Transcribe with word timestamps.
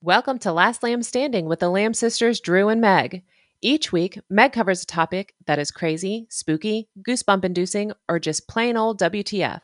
Welcome 0.00 0.38
to 0.40 0.52
Last 0.52 0.84
Lamb 0.84 1.02
Standing 1.02 1.46
with 1.46 1.58
the 1.58 1.68
Lamb 1.68 1.92
sisters 1.92 2.40
Dru 2.40 2.68
and 2.68 2.80
Megg. 2.80 3.24
Each 3.60 3.90
week, 3.90 4.20
Megg 4.30 4.52
covers 4.52 4.84
a 4.84 4.86
topic 4.86 5.34
that 5.46 5.58
is 5.58 5.72
crazy, 5.72 6.28
spooky, 6.30 6.88
goosebump 7.02 7.44
inducing, 7.44 7.90
or 8.08 8.20
just 8.20 8.46
plain 8.46 8.76
old 8.76 9.00
WTF, 9.00 9.60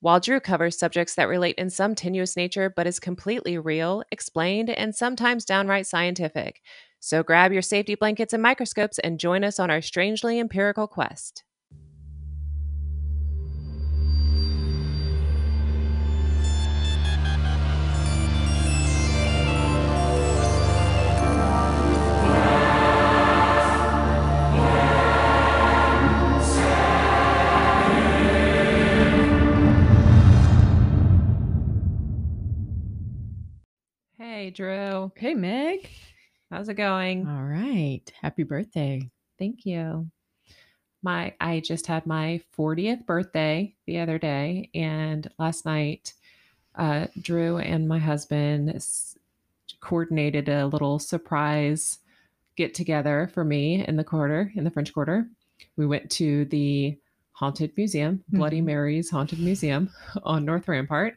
while 0.00 0.20
Dru 0.20 0.40
covers 0.40 0.78
subjects 0.78 1.14
that 1.14 1.26
relate 1.26 1.54
in 1.56 1.70
some 1.70 1.94
tenuous 1.94 2.36
nature 2.36 2.68
but 2.68 2.86
is 2.86 3.00
completely 3.00 3.56
real, 3.56 4.04
explained, 4.12 4.68
and 4.68 4.94
sometimes 4.94 5.46
downright 5.46 5.86
scientific. 5.86 6.60
So 7.00 7.22
grab 7.22 7.50
your 7.50 7.62
safety 7.62 7.94
blankets 7.94 8.34
and 8.34 8.42
microscopes 8.42 8.98
and 8.98 9.18
join 9.18 9.42
us 9.42 9.58
on 9.58 9.70
our 9.70 9.80
strangely 9.80 10.38
empirical 10.38 10.86
quest. 10.86 11.44
Hey, 34.42 34.50
Dru. 34.50 35.12
Hey, 35.14 35.34
Megg. 35.34 35.88
How's 36.50 36.68
it 36.68 36.74
going? 36.74 37.28
All 37.28 37.44
right. 37.44 38.02
Happy 38.20 38.42
birthday. 38.42 39.08
Thank 39.38 39.64
you. 39.64 40.10
My 41.00 41.32
I 41.40 41.60
just 41.60 41.86
had 41.86 42.06
my 42.06 42.40
40th 42.58 43.06
birthday 43.06 43.76
the 43.86 44.00
other 44.00 44.18
day 44.18 44.68
and 44.74 45.28
last 45.38 45.64
night 45.64 46.14
uh 46.74 47.06
Dru 47.20 47.58
and 47.58 47.86
my 47.86 48.00
husband 48.00 48.70
s- 48.74 49.16
coordinated 49.78 50.48
a 50.48 50.66
little 50.66 50.98
surprise 50.98 52.00
get 52.56 52.74
together 52.74 53.30
for 53.32 53.44
me 53.44 53.86
in 53.86 53.94
the 53.94 54.02
quarter 54.02 54.50
in 54.56 54.64
the 54.64 54.72
French 54.72 54.92
Quarter. 54.92 55.28
We 55.76 55.86
went 55.86 56.10
to 56.18 56.46
the 56.46 56.98
Haunted 57.30 57.76
Museum, 57.76 58.24
Bloody 58.28 58.60
Mhm. 58.60 58.64
Mary's 58.64 59.08
Haunted 59.08 59.38
Museum 59.38 59.88
on 60.24 60.44
North 60.44 60.66
Rampart 60.66 61.14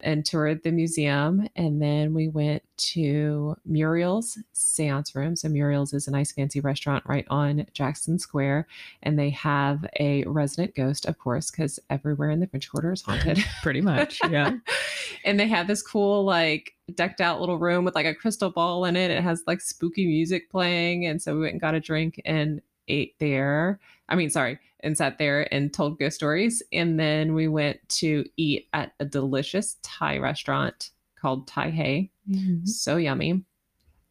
and 0.00 0.24
toured 0.24 0.62
the 0.62 0.72
museum. 0.72 1.48
And 1.56 1.80
then 1.80 2.14
we 2.14 2.28
went 2.28 2.62
to 2.76 3.56
Muriel's 3.64 4.38
Seance 4.52 5.14
Room. 5.14 5.36
So, 5.36 5.48
Muriel's 5.48 5.92
is 5.92 6.08
a 6.08 6.10
nice 6.10 6.32
fancy 6.32 6.60
restaurant 6.60 7.04
right 7.06 7.26
on 7.28 7.66
Jackson 7.72 8.18
Square. 8.18 8.66
And 9.02 9.18
they 9.18 9.30
have 9.30 9.86
a 9.98 10.24
resident 10.24 10.74
ghost, 10.74 11.06
of 11.06 11.18
course, 11.18 11.50
because 11.50 11.78
everywhere 11.90 12.30
in 12.30 12.40
the 12.40 12.46
French 12.46 12.70
Quarter 12.70 12.92
is 12.92 13.02
haunted. 13.02 13.44
Pretty 13.62 13.80
much. 13.80 14.20
Yeah. 14.30 14.56
and 15.24 15.38
they 15.38 15.48
have 15.48 15.66
this 15.66 15.82
cool, 15.82 16.24
like, 16.24 16.74
decked 16.94 17.20
out 17.20 17.40
little 17.40 17.58
room 17.58 17.84
with 17.84 17.94
like 17.94 18.06
a 18.06 18.14
crystal 18.14 18.50
ball 18.50 18.84
in 18.84 18.96
it. 18.96 19.10
It 19.10 19.22
has 19.22 19.42
like 19.46 19.60
spooky 19.60 20.06
music 20.06 20.50
playing. 20.50 21.04
And 21.06 21.20
so 21.20 21.34
we 21.34 21.40
went 21.40 21.52
and 21.52 21.60
got 21.60 21.74
a 21.74 21.80
drink 21.80 22.20
and 22.24 22.60
ate 22.88 23.18
there. 23.18 23.80
I 24.08 24.14
mean, 24.14 24.30
sorry, 24.30 24.58
and 24.80 24.96
sat 24.96 25.18
there 25.18 25.52
and 25.52 25.72
told 25.72 25.98
ghost 25.98 26.16
stories. 26.16 26.62
And 26.72 26.98
then 26.98 27.34
we 27.34 27.48
went 27.48 27.86
to 27.90 28.24
eat 28.36 28.68
at 28.72 28.92
a 29.00 29.04
delicious 29.04 29.76
Thai 29.82 30.18
restaurant 30.18 30.90
called 31.20 31.48
Thai 31.48 31.70
Hay. 31.70 32.10
Mm-hmm. 32.30 32.66
So 32.66 32.96
yummy. 32.96 33.44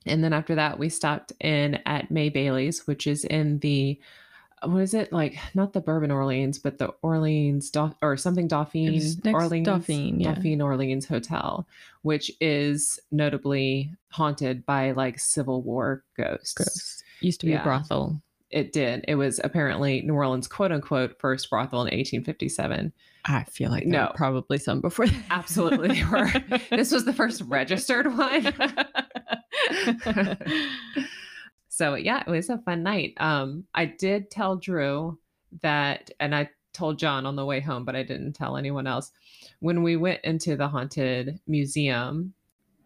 And 0.05 0.23
then 0.23 0.33
after 0.33 0.55
that, 0.55 0.77
we 0.77 0.89
stopped 0.89 1.33
in 1.39 1.79
at 1.85 2.11
May 2.11 2.29
Baily's, 2.29 2.85
which 2.85 3.07
is 3.07 3.23
in 3.25 3.59
the 3.59 3.99
what 4.63 4.81
is 4.81 4.93
it 4.93 5.11
like? 5.13 5.37
Not 5.53 5.73
the 5.73 5.81
Bourbon 5.81 6.11
Orleans, 6.11 6.57
but 6.57 6.77
the 6.77 6.87
Orleans 7.01 7.69
Dauph- 7.69 7.95
or 8.01 8.17
something 8.17 8.47
Dauphine 8.47 8.99
Orleans 9.25 9.65
Dauphine, 9.65 10.19
yeah. 10.19 10.33
Dauphine 10.33 10.61
Orleans 10.61 11.05
Hotel, 11.05 11.67
which 12.01 12.31
is 12.41 12.99
notably 13.11 13.91
haunted 14.11 14.65
by 14.65 14.91
like 14.91 15.19
Civil 15.19 15.61
War 15.61 16.03
ghosts. 16.17 16.53
Gross. 16.53 17.03
Used 17.21 17.41
to 17.41 17.45
be 17.45 17.51
Yeah. 17.51 17.61
a 17.61 17.63
brothel. 17.63 18.21
It 18.55 18.71
did. 18.71 19.03
It 19.05 19.15
was 19.15 19.41
apparently 19.43 20.01
New 20.03 20.13
Orleans' 20.13 20.47
quote 20.47 20.71
unquote 20.71 21.19
first 21.19 21.49
brothel 21.49 21.81
in 21.81 21.87
1857. 21.87 22.93
I 23.25 23.43
feel 23.43 23.69
like 23.69 23.85
No. 23.85 24.03
were 24.03 24.13
probably 24.15 24.57
some 24.59 24.79
before 24.79 25.07
that. 25.07 25.23
Absolutely, 25.29 25.89
they 25.89 26.03
were. 26.05 26.31
this 26.69 26.89
was 26.93 27.03
the 27.03 27.11
first 27.11 27.41
registered 27.41 28.07
one. 28.15 28.53
so 31.67 31.95
yeah, 31.95 32.23
it 32.25 32.29
was 32.29 32.49
a 32.49 32.57
fun 32.59 32.81
night. 32.83 33.13
Um, 33.17 33.65
I 33.75 33.85
did 33.85 34.31
tell 34.31 34.55
Dru 34.55 35.19
that, 35.61 36.11
and 36.21 36.33
I 36.33 36.49
told 36.71 36.97
John 36.97 37.25
on 37.25 37.35
the 37.35 37.45
way 37.45 37.59
home, 37.59 37.83
but 37.83 37.97
I 37.97 38.03
didn't 38.03 38.33
tell 38.33 38.55
anyone 38.55 38.87
else. 38.87 39.11
When 39.59 39.83
we 39.83 39.97
went 39.97 40.21
into 40.23 40.55
the 40.55 40.69
haunted 40.69 41.41
museum, 41.45 42.33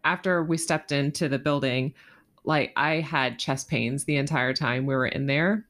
after 0.02 0.42
we 0.42 0.56
stepped 0.56 0.90
into 0.90 1.28
the 1.28 1.38
building, 1.38 1.94
like 2.44 2.72
I 2.76 3.00
had 3.00 3.38
chest 3.38 3.68
pains 3.68 4.04
the 4.04 4.16
entire 4.16 4.54
time 4.54 4.86
we 4.86 4.94
were 4.94 5.06
in 5.06 5.26
there. 5.26 5.66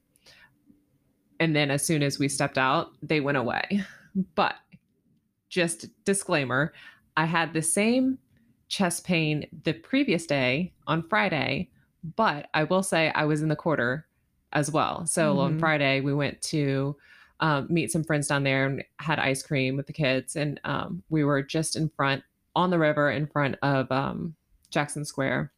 And 1.41 1.55
then 1.55 1.71
as 1.71 1.83
soon 1.83 2.03
as 2.03 2.19
we 2.19 2.29
stepped 2.29 2.57
out, 2.59 2.91
they 3.01 3.19
went 3.19 3.37
away. 3.37 3.83
But 4.35 4.55
just 5.49 5.87
disclaimer, 6.05 6.71
I 7.17 7.25
had 7.25 7.53
the 7.53 7.61
same 7.61 8.19
chest 8.69 9.03
pain 9.05 9.47
the 9.63 9.73
previous 9.73 10.25
day 10.25 10.71
on 10.85 11.01
Friday, 11.09 11.69
but 12.15 12.47
I 12.53 12.63
will 12.63 12.83
say 12.83 13.11
I 13.15 13.25
was 13.25 13.41
in 13.41 13.49
the 13.49 13.55
quarter 13.55 14.05
as 14.53 14.69
well. 14.71 15.05
So 15.07 15.39
on 15.39 15.55
Mhm. 15.55 15.59
Friday, 15.59 15.99
we 16.01 16.13
went 16.13 16.41
to 16.43 16.95
um, 17.39 17.65
meet 17.71 17.91
some 17.91 18.03
friends 18.03 18.27
down 18.27 18.43
there 18.43 18.67
and 18.67 18.83
had 18.99 19.17
ice 19.17 19.41
cream 19.41 19.75
with 19.75 19.87
the 19.87 19.93
kids. 19.93 20.35
And 20.35 20.59
um, 20.63 21.01
we 21.09 21.23
were 21.23 21.41
just 21.41 21.75
in 21.75 21.89
front 21.89 22.23
on 22.55 22.69
the 22.69 22.77
river 22.77 23.09
in 23.09 23.25
front 23.25 23.55
of 23.63 23.91
um, 23.91 24.35
Jackson 24.69 25.03
Square. 25.05 25.51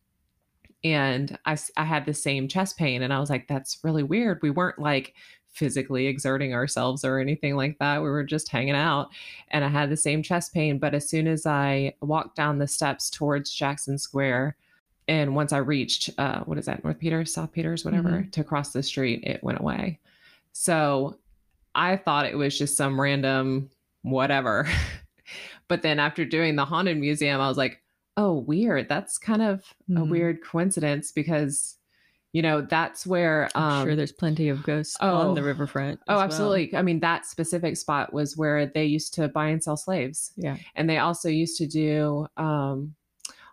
And 0.85 1.37
I, 1.45 1.57
I 1.75 1.83
had 1.83 2.05
the 2.05 2.13
same 2.13 2.47
chest 2.47 2.77
pain. 2.77 3.01
And 3.01 3.11
I 3.11 3.19
was 3.19 3.29
like, 3.29 3.47
that's 3.49 3.79
really 3.83 4.03
weird. 4.03 4.39
We 4.41 4.49
weren't 4.49 4.79
like 4.79 5.13
physically 5.53 6.07
exerting 6.07 6.53
ourselves 6.53 7.05
or 7.05 7.19
anything 7.19 7.55
like 7.55 7.77
that. 7.79 8.01
We 8.01 8.09
were 8.09 8.23
just 8.23 8.49
hanging 8.49 8.75
out 8.75 9.09
and 9.51 9.63
I 9.63 9.67
had 9.69 9.89
the 9.89 9.97
same 9.97 10.21
chest 10.23 10.53
pain. 10.53 10.79
But 10.79 10.93
as 10.93 11.07
soon 11.07 11.27
as 11.27 11.45
I 11.45 11.93
walked 12.01 12.35
down 12.35 12.57
the 12.57 12.67
steps 12.67 13.09
towards 13.09 13.53
Jackson 13.53 13.97
Square, 13.97 14.57
and 15.07 15.35
once 15.35 15.51
I 15.53 15.57
reached, 15.57 16.09
uh, 16.17 16.41
what 16.41 16.57
is 16.57 16.65
that, 16.65 16.83
North 16.83 16.97
Peters, 16.99 17.33
South 17.33 17.51
Peters, 17.51 17.83
whatever, 17.85 18.27
to 18.31 18.43
cross 18.43 18.71
the 18.71 18.81
street, 18.81 19.23
it 19.23 19.43
went 19.43 19.59
away. 19.59 19.99
So 20.53 21.17
I 21.75 21.97
thought 21.97 22.25
it 22.25 22.37
was 22.37 22.57
just 22.57 22.77
some 22.77 22.99
random 22.99 23.69
whatever. 24.03 24.67
but 25.67 25.81
then 25.81 25.99
after 25.99 26.25
doing 26.25 26.55
the 26.55 26.65
Haunted 26.65 26.97
Museum, 26.97 27.41
I 27.41 27.47
was 27.47 27.57
like, 27.57 27.81
oh, 28.17 28.33
weird. 28.33 28.87
That's 28.89 29.17
kind 29.17 29.41
of 29.41 29.63
a 29.89 29.93
Mhm. 29.93 30.09
weird 30.09 30.43
coincidence 30.43 31.11
because, 31.11 31.77
you 32.33 32.41
know, 32.41 32.61
that's 32.61 33.07
where. 33.07 33.49
I'm 33.55 33.63
Um, 33.63 33.87
sure 33.87 33.95
there's 33.95 34.11
plenty 34.11 34.49
of 34.49 34.63
ghosts 34.63 34.97
oh. 34.99 35.29
on 35.29 35.35
the 35.35 35.43
riverfront. 35.43 35.99
Oh, 36.07 36.13
as 36.13 36.17
well. 36.17 36.25
absolutely. 36.25 36.75
I 36.75 36.81
mean, 36.81 36.99
that 36.99 37.25
specific 37.25 37.77
spot 37.77 38.11
was 38.11 38.35
where 38.35 38.65
they 38.65 38.85
used 38.85 39.13
to 39.13 39.27
buy 39.27 39.47
and 39.47 39.63
sell 39.63 39.77
slaves. 39.77 40.33
Yeah. 40.35 40.57
And 40.75 40.89
they 40.89 40.97
also 40.97 41.29
used 41.29 41.57
to 41.59 41.67
do 41.67 42.27
um, 42.35 42.95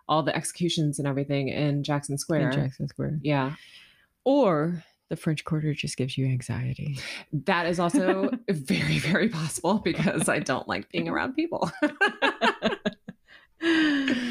all 0.09 0.23
the 0.23 0.35
executions 0.35 0.99
and 0.99 1.07
everything 1.07 1.47
in 1.47 1.83
Jackson 1.83 2.17
Square. 2.17 2.49
In 2.49 2.59
Jackson 2.63 2.87
Square. 2.87 3.19
Yeah. 3.21 3.53
Or 4.25 4.83
the 5.09 5.15
French 5.15 5.45
Quarter 5.45 5.73
just 5.75 5.95
gives 5.95 6.17
you 6.17 6.25
anxiety. 6.25 6.97
That 7.31 7.67
is 7.67 7.79
also 7.79 8.31
very, 8.49 8.97
very 8.97 9.29
possible 9.29 9.75
because 9.79 10.27
I 10.27 10.39
don't 10.39 10.67
like 10.67 10.89
being 10.89 11.07
around 11.07 11.33
people. 11.33 11.69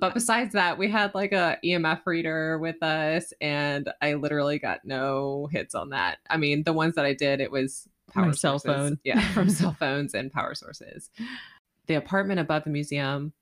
But 0.00 0.14
besides 0.14 0.54
that, 0.54 0.78
we 0.78 0.90
had 0.90 1.14
like 1.14 1.32
a 1.32 1.58
EMF 1.64 2.00
reader 2.06 2.58
with 2.58 2.82
us, 2.82 3.32
and 3.40 3.90
I 4.00 4.14
literally 4.14 4.58
got 4.58 4.84
no 4.84 5.48
hits 5.52 5.74
on 5.74 5.90
that. 5.90 6.18
I 6.28 6.36
mean, 6.36 6.62
the 6.64 6.72
ones 6.72 6.94
that 6.94 7.04
I 7.04 7.14
did, 7.14 7.40
it 7.40 7.52
was 7.52 7.88
power 8.12 8.32
cell 8.32 8.58
phone, 8.58 8.98
yeah, 9.04 9.20
from 9.32 9.50
cell 9.50 9.76
phones 9.78 10.14
and 10.14 10.32
power 10.32 10.54
sources. 10.54 11.10
The 11.86 11.94
apartment 11.94 12.40
above 12.40 12.64
the 12.64 12.70
museum, 12.70 13.32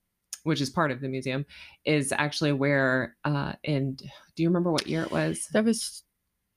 which 0.42 0.60
is 0.60 0.70
part 0.70 0.90
of 0.90 1.00
the 1.00 1.08
museum, 1.08 1.46
is 1.84 2.12
actually 2.12 2.52
where. 2.52 3.16
Uh, 3.24 3.52
and 3.64 3.96
do 4.36 4.42
you 4.42 4.48
remember 4.48 4.72
what 4.72 4.86
year 4.86 5.02
it 5.02 5.10
was? 5.10 5.46
That 5.52 5.64
was. 5.64 6.02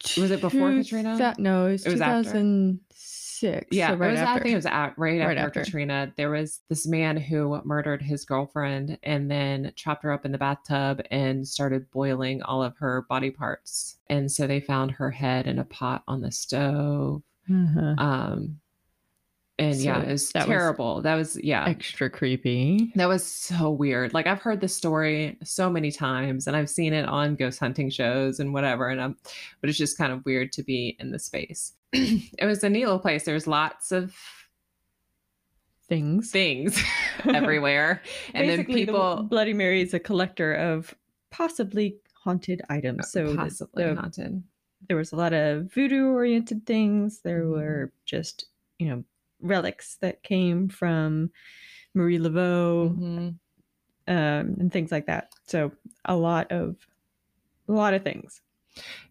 Two, 0.04 0.22
was 0.22 0.32
it 0.32 0.42
before 0.42 0.72
Katrina? 0.72 1.16
That, 1.18 1.38
no, 1.38 1.68
it 1.68 1.74
was, 1.74 1.86
it 1.86 1.90
was 1.92 2.00
2006 2.00 3.21
six. 3.42 3.68
Yeah, 3.72 3.90
so 3.90 3.96
right 3.96 4.12
was, 4.12 4.20
I 4.22 4.40
think 4.40 4.54
it 4.54 4.56
was 4.56 4.66
at, 4.66 4.94
right, 4.98 5.20
right 5.20 5.38
after, 5.38 5.60
after, 5.60 5.64
Katrina. 5.64 6.14
There 6.16 6.30
was 6.30 6.62
this 6.70 6.88
man 6.88 7.18
who 7.18 7.60
murdered 7.66 8.02
his 8.02 8.24
girlfriend 8.24 8.98
and 9.04 9.30
then 9.30 9.74
chopped 9.76 10.04
her 10.04 10.14
up 10.14 10.26
in 10.26 10.32
the 10.32 10.38
bathtub 10.38 11.02
and 11.12 11.46
started 11.48 11.92
boiling 11.92 12.42
all 12.44 12.64
of 12.64 12.78
her 12.78 13.06
body 13.10 13.32
parts. 13.32 13.98
And 14.08 14.32
so 14.32 14.48
they 14.48 14.62
found 14.62 14.92
her 14.92 15.12
head 15.12 15.48
in 15.48 15.60
a 15.60 15.66
pot 15.66 16.04
on 16.08 16.22
the 16.22 16.32
stove. 16.32 17.24
Mm-hmm. 17.50 18.00
Um, 18.00 18.60
and 19.60 19.76
so 19.76 19.84
yeah, 19.84 20.02
it 20.02 20.08
was 20.08 20.32
that 20.32 20.48
terrible. 20.48 20.96
Was 20.96 21.04
that 21.04 21.16
was 21.16 21.40
yeah, 21.44 21.66
extra 21.68 22.10
creepy. 22.10 22.92
That 22.96 23.08
was 23.08 23.24
so 23.24 23.70
weird. 23.70 24.14
Like 24.14 24.26
I've 24.26 24.42
heard 24.42 24.60
the 24.60 24.68
story 24.68 25.38
so 25.44 25.70
many 25.70 25.92
times, 25.92 26.48
and 26.48 26.56
I've 26.56 26.70
seen 26.70 26.94
it 26.94 27.08
on 27.08 27.36
ghost 27.36 27.60
hunting 27.60 27.92
shows 27.92 28.40
and 28.40 28.54
whatever. 28.54 28.88
And 28.88 29.00
I'm, 29.00 29.18
but 29.60 29.70
it's 29.70 29.78
just 29.78 30.00
kind 30.00 30.12
of 30.12 30.26
weird 30.26 30.52
to 30.54 30.64
be 30.64 30.96
in 31.00 31.12
the 31.12 31.20
space. 31.20 31.74
it 32.38 32.46
was 32.46 32.64
a 32.64 32.70
neat 32.70 32.86
little 32.86 33.00
place. 33.00 33.24
There's 33.26 33.48
lots 33.48 33.92
of 33.92 34.14
Things. 35.88 36.32
things 36.32 36.82
everywhere. 37.26 38.02
and 38.34 38.48
then 38.50 38.60
Basically, 38.60 38.86
the 38.86 38.92
people 38.94 39.24
Bloody 39.24 39.54
Mary 39.54 39.82
is 39.82 39.94
a 39.94 40.00
collector 40.00 40.54
of 40.54 40.96
possibly 41.32 41.98
haunted 42.24 42.62
items. 42.70 43.12
So 43.12 43.36
possibly 43.36 43.84
the- 43.84 43.96
haunted. 43.96 44.42
there 44.88 44.96
was 44.96 45.12
a 45.12 45.18
lot 45.18 45.34
of 45.34 45.72
voodoo 45.74 46.12
oriented 46.14 46.66
things. 46.66 47.20
There 47.22 47.44
Mhm. 47.44 47.52
were 47.52 47.94
just, 48.06 48.46
you 48.80 48.88
know, 48.88 49.04
relics 49.42 49.98
that 49.98 50.24
came 50.24 50.70
from 50.70 51.30
Marie 51.94 52.20
Laveau 52.20 52.96
Mhm. 52.98 53.28
um, 54.08 54.56
and 54.60 54.72
things 54.72 54.92
like 54.94 55.08
that. 55.08 55.34
So 55.48 55.74
a 56.06 56.16
lot 56.16 56.52
of 56.54 56.78
a 57.68 57.74
lot 57.74 57.94
of 57.94 58.04
things. 58.04 58.42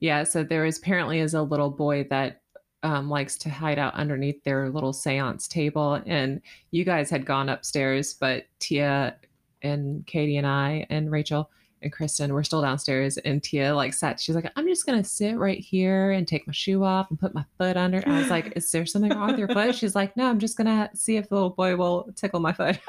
Yeah, 0.00 0.24
so 0.24 0.42
there 0.44 0.64
is 0.64 0.78
apparently 0.78 1.18
is 1.20 1.34
a 1.34 1.42
little 1.42 1.70
boy 1.70 2.04
that 2.10 2.39
um, 2.82 3.08
likes 3.08 3.36
to 3.38 3.50
hide 3.50 3.78
out 3.78 3.94
underneath 3.94 4.42
their 4.44 4.70
little 4.70 4.92
seance 4.92 5.46
table. 5.46 6.00
And 6.06 6.40
you 6.70 6.84
guys 6.84 7.10
had 7.10 7.26
gone 7.26 7.48
upstairs, 7.48 8.14
but 8.14 8.46
Tia 8.58 9.16
and 9.62 10.06
Katie 10.06 10.38
and 10.38 10.46
I 10.46 10.86
and 10.90 11.10
Rachel 11.10 11.50
and 11.82 11.92
Kristen 11.92 12.32
were 12.32 12.44
still 12.44 12.62
downstairs. 12.62 13.18
And 13.18 13.42
Tia 13.42 13.74
like 13.74 13.92
sat, 13.94 14.20
she's 14.20 14.34
like, 14.34 14.50
I'm 14.56 14.66
just 14.66 14.86
gonna 14.86 15.04
sit 15.04 15.36
right 15.36 15.58
here 15.58 16.12
and 16.12 16.26
take 16.26 16.46
my 16.46 16.52
shoe 16.52 16.84
off 16.84 17.10
and 17.10 17.18
put 17.18 17.34
my 17.34 17.44
foot 17.58 17.76
under. 17.76 18.02
I 18.06 18.18
was 18.18 18.30
like, 18.30 18.52
Is 18.56 18.70
there 18.70 18.86
something 18.86 19.12
wrong 19.12 19.30
with 19.30 19.38
your 19.38 19.48
foot? 19.48 19.74
She's 19.74 19.94
like, 19.94 20.16
No, 20.16 20.28
I'm 20.28 20.38
just 20.38 20.56
gonna 20.56 20.90
see 20.94 21.16
if 21.16 21.28
the 21.28 21.34
little 21.34 21.50
boy 21.50 21.76
will 21.76 22.10
tickle 22.16 22.40
my 22.40 22.52
foot. 22.52 22.78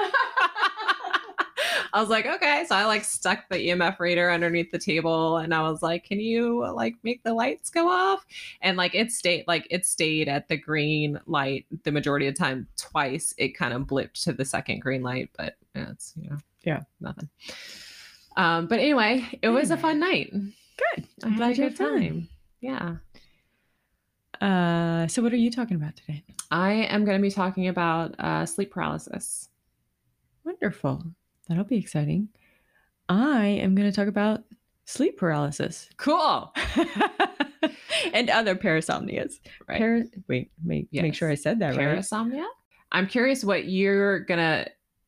I 1.93 1.99
was 1.99 2.09
like, 2.09 2.25
okay. 2.25 2.63
So 2.67 2.75
I 2.75 2.85
like 2.85 3.03
stuck 3.03 3.49
the 3.49 3.57
EMF 3.57 3.99
reader 3.99 4.31
underneath 4.31 4.71
the 4.71 4.79
table 4.79 5.37
and 5.37 5.53
I 5.53 5.61
was 5.69 5.81
like, 5.81 6.03
can 6.05 6.19
you 6.19 6.65
like 6.73 6.95
make 7.03 7.23
the 7.23 7.33
lights 7.33 7.69
go 7.69 7.89
off? 7.89 8.25
And 8.61 8.77
like 8.77 8.95
it 8.95 9.11
stayed 9.11 9.45
like 9.47 9.67
it 9.69 9.85
stayed 9.85 10.27
at 10.29 10.47
the 10.47 10.57
green 10.57 11.19
light 11.25 11.65
the 11.83 11.91
majority 11.91 12.27
of 12.27 12.35
the 12.35 12.39
time. 12.39 12.67
Twice 12.77 13.33
it 13.37 13.49
kind 13.57 13.73
of 13.73 13.83
blipped 13.83 14.23
to 14.23 14.33
the 14.33 14.45
second 14.45 14.79
green 14.79 15.03
light, 15.03 15.29
but 15.37 15.55
yeah, 15.75 15.89
it's 15.91 16.13
you 16.15 16.29
know, 16.29 16.37
Yeah. 16.63 16.81
nothing. 16.99 17.29
Um, 18.37 18.67
but 18.67 18.79
anyway, 18.79 19.27
it 19.41 19.49
was 19.49 19.71
a 19.71 19.77
fun 19.77 19.99
night. 19.99 20.31
Good. 20.95 21.07
I'm 21.23 21.35
glad 21.35 21.57
you 21.57 21.65
had 21.65 21.75
time. 21.75 22.29
Yeah. 22.61 22.95
Uh, 24.39 25.07
so 25.07 25.21
what 25.21 25.33
are 25.33 25.37
you 25.37 25.51
talking 25.51 25.75
about 25.75 25.95
today? 25.95 26.23
I 26.49 26.71
am 26.71 27.05
going 27.05 27.17
to 27.17 27.21
be 27.21 27.29
talking 27.29 27.67
about 27.67 28.15
uh, 28.19 28.45
sleep 28.45 28.71
paralysis. 28.71 29.49
Wonderful. 30.43 31.03
That'll 31.51 31.65
be 31.65 31.75
exciting. 31.75 32.29
I 33.09 33.45
am 33.45 33.75
going 33.75 33.91
to 33.91 33.93
talk 33.93 34.07
about 34.07 34.45
sleep 34.85 35.17
paralysis 35.17 35.89
Cool. 35.97 36.53
and 38.13 38.29
other 38.29 38.55
parasomnias. 38.55 39.33
Right. 39.67 39.77
Para- 39.77 40.05
wait, 40.29 40.51
make, 40.63 40.87
make 40.93 41.13
sure 41.13 41.29
I 41.29 41.35
said 41.35 41.59
that 41.59 41.75
right. 41.75 41.89
Parasomnia. 41.89 42.45
I'm 42.93 43.07
curious 43.07 43.43
what 43.43 43.65
you're 43.65 44.21
gonna 44.21 44.67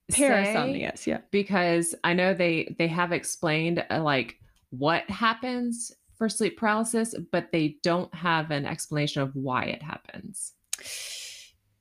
say, 0.10 0.30
Parasomnias, 0.30 1.08
yeah. 1.08 1.20
because 1.32 1.96
I 2.04 2.14
know 2.14 2.34
they 2.34 2.76
they 2.78 2.88
have 2.88 3.14
explained 3.14 3.86
uh, 3.90 4.02
like 4.02 4.38
what 4.70 5.10
happens 5.10 5.94
for 6.18 6.28
sleep 6.28 6.58
paralysis, 6.58 7.16
but 7.32 7.52
they 7.54 7.78
don't 7.84 8.14
have 8.14 8.52
an 8.52 8.66
explanation 8.66 9.22
of 9.22 9.34
why 9.34 9.64
it 9.64 9.82
happens. 9.82 10.54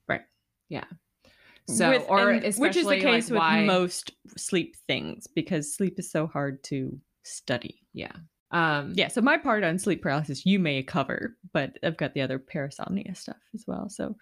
Right. 0.08 0.22
Yeah. 0.68 0.84
So, 1.68 1.90
With- 1.90 2.06
or 2.08 2.30
and- 2.30 2.54
which 2.56 2.76
is 2.76 2.86
the 2.86 3.00
case 3.00 3.30
like, 3.30 3.38
why, 3.40 3.58
with 3.58 3.66
most 3.66 4.12
sleep 4.36 4.76
things 4.88 5.26
because 5.26 5.74
sleep 5.74 5.98
is 5.98 6.10
so 6.10 6.26
hard 6.26 6.62
to 6.64 6.98
study. 7.22 7.80
Yeah. 7.92 8.12
Um, 8.50 8.92
Yeah, 8.96 9.08
so 9.08 9.20
my 9.22 9.38
part 9.38 9.64
on 9.64 9.78
sleep 9.78 10.02
paralysis 10.02 10.44
you 10.44 10.58
may 10.58 10.82
cover, 10.82 11.36
but 11.52 11.78
I've 11.82 11.96
got 11.96 12.14
the 12.14 12.20
other 12.20 12.38
parasomnia 12.38 13.16
stuff 13.16 13.36
as 13.54 13.64
well. 13.66 13.88
So 13.88 14.16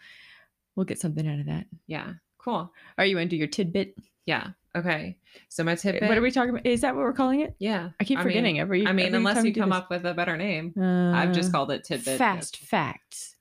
we'll 0.76 0.84
get 0.87 1.00
something 1.00 1.26
out 1.26 1.40
of 1.40 1.46
that. 1.46 1.66
Yeah. 1.87 2.12
Cool. 2.38 2.72
Are 2.98 3.04
you 3.04 3.19
into 3.19 3.37
your 3.37 3.48
tidbit? 3.48 3.96
Yeah. 4.26 4.48
Okay. 4.76 5.16
So 5.48 5.64
my 5.64 5.75
tidbit. 5.75 6.08
What 6.08 6.16
are 6.16 6.22
we 6.22 6.31
talking 6.31 6.50
about? 6.50 6.64
Is 6.66 6.82
that 6.82 6.94
what 6.94 7.02
we're 7.02 7.12
calling 7.12 7.40
it? 7.40 7.56
Yeah. 7.58 7.90
I 7.98 8.04
keep 8.04 8.19
mean- 8.19 8.22
forgetting 8.22 8.60
every. 8.60 8.86
I 8.86 8.93
mean, 8.93 9.06
every 9.06 9.16
unless 9.19 9.44
you 9.44 9.52
come 9.52 9.70
this. 9.70 9.78
up 9.78 9.90
with 9.90 10.04
a 10.06 10.14
better 10.14 10.36
name, 10.36 10.72
I've 10.81 11.32
just 11.32 11.48
Uh, 11.48 11.52
called 11.52 11.70
it 11.72 11.82
tidbit. 11.84 12.19
fast 12.19 12.58
facts. 12.58 13.34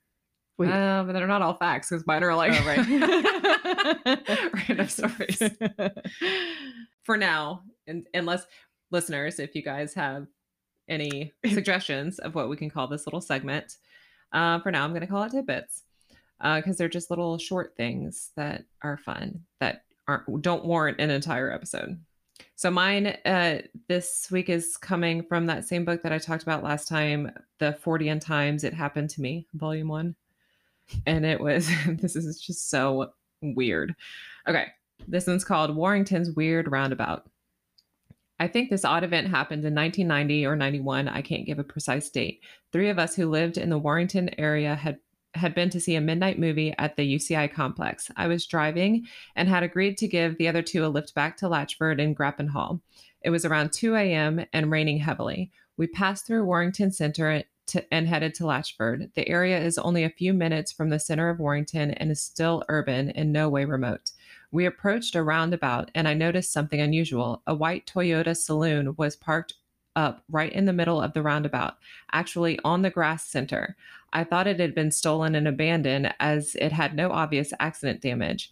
Wait. 0.60 0.70
Uh, 0.70 1.02
but 1.06 1.14
they're 1.14 1.26
not 1.26 1.40
all 1.40 1.54
facts 1.54 1.88
because 1.88 2.06
mine 2.06 2.22
are 2.22 2.34
like 2.34 2.52
Oh, 2.52 2.66
right. 2.66 4.52
random 4.68 4.88
stories. 4.90 5.42
For 7.04 7.16
now, 7.16 7.62
and 7.86 8.06
unless 8.12 8.44
listeners, 8.90 9.38
if 9.38 9.54
you 9.54 9.62
guys 9.62 9.94
have 9.94 10.26
any 10.86 11.32
suggestions 11.50 12.18
of 12.18 12.34
what 12.34 12.50
we 12.50 12.58
can 12.58 12.68
call 12.68 12.88
this 12.88 13.06
little 13.06 13.22
segment, 13.22 13.78
uh, 14.32 14.60
for 14.60 14.70
now 14.70 14.84
I'm 14.84 14.90
going 14.90 15.00
to 15.00 15.06
call 15.06 15.22
it 15.22 15.32
tidbits 15.32 15.84
because 16.38 16.76
they're 16.76 16.90
just 16.90 17.08
little 17.08 17.38
short 17.38 17.72
things 17.74 18.30
that 18.36 18.64
are 18.82 18.98
fun 18.98 19.40
that 19.60 19.84
aren't 20.06 20.42
don't 20.42 20.66
warrant 20.66 21.00
an 21.00 21.08
entire 21.08 21.50
episode. 21.50 21.98
So 22.54 22.70
mine 22.70 23.16
uh, 23.24 23.62
this 23.88 24.28
week 24.30 24.50
is 24.50 24.76
coming 24.76 25.22
from 25.22 25.46
that 25.46 25.64
same 25.64 25.86
book 25.86 26.02
that 26.02 26.12
I 26.12 26.18
talked 26.18 26.42
about 26.42 26.62
last 26.62 26.86
time, 26.86 27.32
the 27.60 27.72
40 27.80 28.10
and 28.10 28.20
times 28.20 28.62
it 28.62 28.74
happened 28.74 29.08
to 29.10 29.22
me, 29.22 29.46
volume 29.54 29.88
one 29.88 30.16
and 31.06 31.24
it 31.24 31.40
was 31.40 31.68
this 31.88 32.16
is 32.16 32.40
just 32.40 32.70
so 32.70 33.12
weird. 33.42 33.94
Okay, 34.48 34.66
this 35.08 35.26
one's 35.26 35.44
called 35.44 35.74
Warrington's 35.74 36.30
Weird 36.30 36.70
Roundabout. 36.70 37.28
I 38.38 38.48
think 38.48 38.70
this 38.70 38.86
odd 38.86 39.04
event 39.04 39.28
happened 39.28 39.64
in 39.66 39.74
1990 39.74 40.46
or 40.46 40.56
91. 40.56 41.08
I 41.08 41.20
can't 41.20 41.44
give 41.44 41.58
a 41.58 41.64
precise 41.64 42.08
date. 42.08 42.40
Three 42.72 42.88
of 42.88 42.98
us 42.98 43.14
who 43.14 43.28
lived 43.28 43.58
in 43.58 43.68
the 43.68 43.78
Warrington 43.78 44.30
area 44.38 44.74
had 44.74 44.98
had 45.34 45.54
been 45.54 45.70
to 45.70 45.80
see 45.80 45.94
a 45.94 46.00
midnight 46.00 46.38
movie 46.38 46.74
at 46.78 46.96
the 46.96 47.16
UCI 47.16 47.52
complex. 47.52 48.10
I 48.16 48.26
was 48.26 48.46
driving 48.46 49.06
and 49.36 49.48
had 49.48 49.62
agreed 49.62 49.96
to 49.98 50.08
give 50.08 50.36
the 50.38 50.48
other 50.48 50.62
two 50.62 50.84
a 50.84 50.88
lift 50.88 51.14
back 51.14 51.36
to 51.36 51.46
Latchford 51.46 52.02
and 52.02 52.16
Grappenhall. 52.16 52.80
It 53.22 53.30
was 53.30 53.44
around 53.44 53.72
2 53.72 53.94
a.m. 53.94 54.44
and 54.52 54.72
raining 54.72 54.98
heavily. 54.98 55.52
We 55.76 55.86
passed 55.86 56.26
through 56.26 56.46
Warrington 56.46 56.90
Center 56.90 57.44
to, 57.70 57.94
and 57.94 58.06
headed 58.06 58.34
to 58.34 58.44
Latchford. 58.44 59.12
The 59.14 59.28
area 59.28 59.58
is 59.58 59.78
only 59.78 60.04
a 60.04 60.10
few 60.10 60.32
minutes 60.32 60.70
from 60.70 60.90
the 60.90 60.98
center 60.98 61.28
of 61.28 61.38
Warrington 61.38 61.92
and 61.92 62.10
is 62.10 62.20
still 62.20 62.64
urban 62.68 63.10
in 63.10 63.32
no 63.32 63.48
way 63.48 63.64
remote. 63.64 64.12
We 64.52 64.66
approached 64.66 65.14
a 65.14 65.22
roundabout 65.22 65.90
and 65.94 66.06
I 66.06 66.14
noticed 66.14 66.52
something 66.52 66.80
unusual. 66.80 67.42
A 67.46 67.54
white 67.54 67.86
Toyota 67.86 68.36
saloon 68.36 68.94
was 68.96 69.16
parked 69.16 69.54
up 69.96 70.22
right 70.28 70.52
in 70.52 70.66
the 70.66 70.72
middle 70.72 71.00
of 71.00 71.12
the 71.12 71.22
roundabout, 71.22 71.76
actually 72.12 72.58
on 72.64 72.82
the 72.82 72.90
grass 72.90 73.26
center. 73.26 73.76
I 74.12 74.24
thought 74.24 74.46
it 74.46 74.60
had 74.60 74.74
been 74.74 74.90
stolen 74.90 75.34
and 75.34 75.46
abandoned 75.46 76.14
as 76.20 76.56
it 76.56 76.72
had 76.72 76.94
no 76.94 77.10
obvious 77.10 77.52
accident 77.60 78.00
damage. 78.00 78.50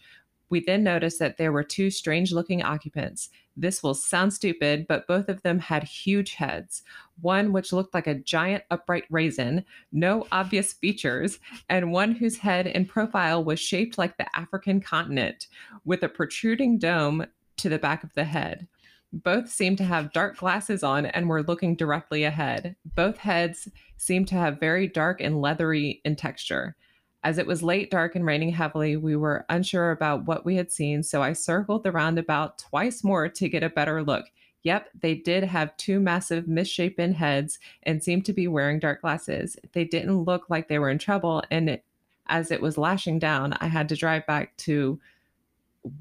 We 0.50 0.64
then 0.64 0.82
noticed 0.82 1.18
that 1.18 1.36
there 1.36 1.52
were 1.52 1.64
two 1.64 1.90
strange 1.90 2.32
looking 2.32 2.62
occupants. 2.62 3.28
This 3.60 3.82
will 3.82 3.94
sound 3.94 4.32
stupid, 4.32 4.87
but 4.87 5.08
both 5.08 5.28
of 5.28 5.43
them 5.43 5.58
had 5.58 5.82
huge 5.82 6.34
heads. 6.34 6.84
One 7.20 7.52
which 7.52 7.72
looked 7.72 7.92
like 7.92 8.06
a 8.06 8.14
giant 8.14 8.62
upright 8.71 9.04
raisin, 9.11 9.64
no 9.90 10.28
obvious 10.30 10.73
features, 10.73 11.40
and 11.68 11.90
one 11.90 12.12
whose 12.12 12.38
head 12.38 12.68
and 12.68 12.88
profile 12.88 13.42
was 13.42 13.59
shaped 13.59 13.99
like 13.99 14.16
the 14.16 14.37
African 14.38 14.80
continent, 14.80 15.49
with 15.85 16.04
a 16.04 16.09
protruding 16.09 16.78
dome 16.78 17.26
to 17.56 17.68
the 17.68 17.80
back 17.80 18.04
of 18.04 18.14
the 18.14 18.25
head. 18.25 18.68
Both 19.12 19.50
seemed 19.50 19.78
to 19.78 19.85
have 19.85 20.12
dark 20.12 20.37
glasses 20.37 20.85
on 20.85 21.06
and 21.06 21.28
were 21.28 21.42
looking 21.42 21.75
directly 21.75 22.23
ahead. 22.23 22.76
Both 22.94 23.16
heads 23.16 23.68
seemed 23.97 24.28
to 24.28 24.37
have 24.37 24.61
very 24.61 24.87
dark 24.87 25.21
and 25.21 25.40
leathery 25.40 26.00
in 26.04 26.14
texture. 26.14 26.76
As 27.25 27.38
it 27.38 27.46
was 27.46 27.62
late, 27.62 27.90
dark, 27.90 28.14
and 28.14 28.25
raining 28.25 28.52
heavily, 28.52 28.96
we 28.96 29.16
were 29.16 29.44
unsure 29.48 29.90
about 29.90 30.26
what 30.26 30.44
we 30.44 30.54
had 30.56 30.70
seen, 30.70 31.02
so 31.02 31.22
I 31.22 31.32
circled 31.32 31.82
the 31.82 31.90
roundabout 31.90 32.58
twice 32.58 33.02
more 33.02 33.28
to 33.28 33.48
get 33.48 33.64
a 33.64 33.70
better 33.70 34.02
look. 34.02 34.26
Yep, 34.62 34.88
they 35.00 35.14
did 35.14 35.44
have 35.44 35.76
two 35.76 35.98
massive 36.00 36.46
misshapen 36.46 37.14
heads 37.14 37.58
and 37.84 38.02
seemed 38.02 38.25
to 38.26 38.32
be 38.32 38.46
wearing 38.46 38.78
dark 38.78 39.00
glasses. 39.00 39.56
They 39.72 39.84
didn't 39.84 40.22
look 40.22 40.48
like 40.48 40.68
they 40.68 40.78
were 40.78 40.90
in 40.90 40.98
trouble, 40.98 41.42
and 41.50 41.68
it, 41.68 41.84
as 42.28 42.50
it 42.50 42.60
was 42.62 42.78
lashing 42.78 43.18
down, 43.18 43.54
I 43.60 43.66
had 43.66 43.88
to 43.88 43.96
drive 43.96 44.26
back 44.26 44.56
to 44.58 45.00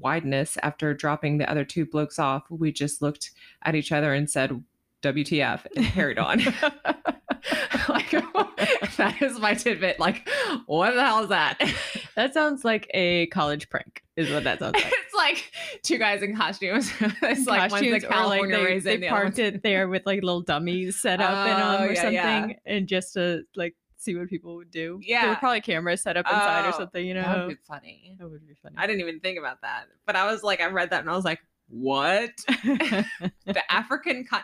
Widnes 0.00 0.56
after 0.62 0.94
dropping 0.94 1.38
the 1.38 1.50
other 1.50 1.64
two 1.64 1.84
blokes 1.86 2.18
off. 2.18 2.44
We 2.50 2.70
just 2.72 3.02
looked 3.02 3.32
at 3.62 3.74
each 3.74 3.90
other 3.90 4.12
and 4.14 4.30
said, 4.30 4.62
WTF, 5.02 5.66
and 5.76 5.86
carried 5.86 6.18
on. 6.18 6.42
like, 7.88 8.10
that 8.96 9.16
is 9.20 9.38
my 9.38 9.54
tidbit. 9.54 9.98
Like, 10.00 10.28
what 10.66 10.94
the 10.94 11.04
hell 11.04 11.22
is 11.22 11.28
that? 11.30 11.58
that 12.16 12.34
sounds 12.34 12.64
like 12.64 12.90
a 12.94 13.26
college 13.28 13.68
prank, 13.70 14.02
is 14.16 14.30
what 14.30 14.44
that 14.44 14.58
sounds 14.58 14.74
like. 14.74 14.86
it's 14.86 15.14
like 15.14 15.52
two 15.82 15.98
guys 15.98 16.22
in 16.22 16.36
costumes. 16.36 16.90
it's 17.22 17.46
like 17.46 17.70
one's 17.70 17.82
the 17.82 17.90
Costumes, 18.00 18.04
or 18.04 18.08
California 18.08 18.56
they, 18.56 18.64
raisin. 18.64 19.00
they 19.00 19.06
the 19.06 19.08
parked 19.08 19.38
it 19.38 19.62
there 19.62 19.88
with 19.88 20.04
like 20.06 20.22
little 20.22 20.42
dummies 20.42 21.00
set 21.00 21.20
up 21.20 21.46
in 21.46 21.52
Oh, 21.54 21.56
them 21.78 21.82
or 21.88 21.92
yeah, 21.92 22.00
something, 22.02 22.50
yeah. 22.50 22.56
and 22.66 22.86
just 22.88 23.14
to 23.14 23.42
like 23.56 23.74
see 23.96 24.14
what 24.14 24.28
people 24.28 24.54
would 24.56 24.70
do. 24.70 25.00
there 25.02 25.10
Yeah. 25.22 25.28
were 25.30 25.36
probably 25.36 25.60
cameras 25.60 26.02
set 26.02 26.16
up 26.16 26.26
inside 26.26 26.66
or 26.66 26.74
Oh, 26.74 26.78
something. 26.78 27.04
You 27.04 27.14
know, 27.14 27.22
That 27.22 27.38
would 27.46 27.48
be 27.48 27.62
funny. 27.66 28.16
that 28.18 28.28
would 28.30 28.46
be 28.46 28.54
funny. 28.62 28.76
I 28.78 28.86
didn't 28.86 29.00
even 29.00 29.18
think 29.20 29.38
about 29.38 29.60
that. 29.62 29.86
But 30.06 30.14
I 30.16 30.30
was 30.30 30.42
like, 30.44 30.60
I 30.60 30.66
read 30.66 30.90
that 30.90 31.00
and 31.00 31.10
I 31.10 31.16
was 31.16 31.24
like, 31.24 31.40
what? 31.68 32.30
the 32.64 33.62
African 33.70 34.24
con 34.24 34.40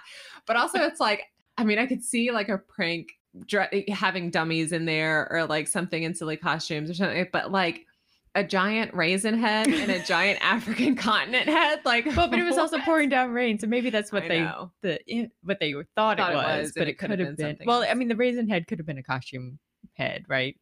but 0.47 0.57
also 0.57 0.79
it's 0.81 1.01
like 1.01 1.23
I 1.57 1.65
mean 1.65 1.79
I 1.79 1.87
could 1.87 2.03
see 2.03 2.31
like 2.31 2.49
a 2.49 2.59
prank 2.59 3.13
dr- 3.47 3.69
eh, 3.73 3.93
having 3.93 4.31
dummies 4.31 4.73
in 4.73 4.85
there 4.85 5.31
or 5.31 5.47
like 5.47 5.69
something 5.69 6.03
in 6.03 6.15
silly 6.15 6.37
costumes 6.37 6.91
or 6.91 6.95
something 6.95 7.27
but 7.33 7.51
like 7.53 7.87
a 8.35 8.43
giant 8.43 8.93
raisin 8.95 9.39
head 9.39 9.69
and 9.69 9.91
a 9.91 10.03
giant 10.03 10.39
African 10.43 10.97
continent 10.97 11.49
head. 11.49 11.81
Like, 11.85 12.05
well, 12.17 12.29
but 12.29 12.39
it 12.39 12.43
was 12.43 12.59
also 12.59 12.79
pouring 12.85 13.09
down 13.09 13.31
rain, 13.31 13.59
so 13.59 13.67
maybe 13.67 13.91
that's 13.91 14.11
what 14.13 14.25
I 14.25 14.29
they 14.29 14.41
know. 14.41 14.73
the 14.83 14.99
eh, 15.09 15.27
what 15.43 15.61
they 15.61 15.73
thought, 15.73 15.87
Thought 15.95 16.19
it 16.19 16.33
it 16.33 16.35
was, 16.35 16.63
was, 16.63 16.73
but 16.77 16.89
it, 16.89 16.99
could 16.99 17.11
have 17.11 17.37
been 17.37 17.57
been. 17.57 17.67
Well, 17.67 17.85
I 17.89 17.95
mean, 17.95 18.09
the 18.09 18.17
raisin 18.17 18.49
head 18.49 18.67
could 18.67 18.79
have 18.79 18.87
been 18.87 18.99
a 18.99 19.03
costume 19.03 19.59
head, 19.95 20.25
right? 20.29 20.57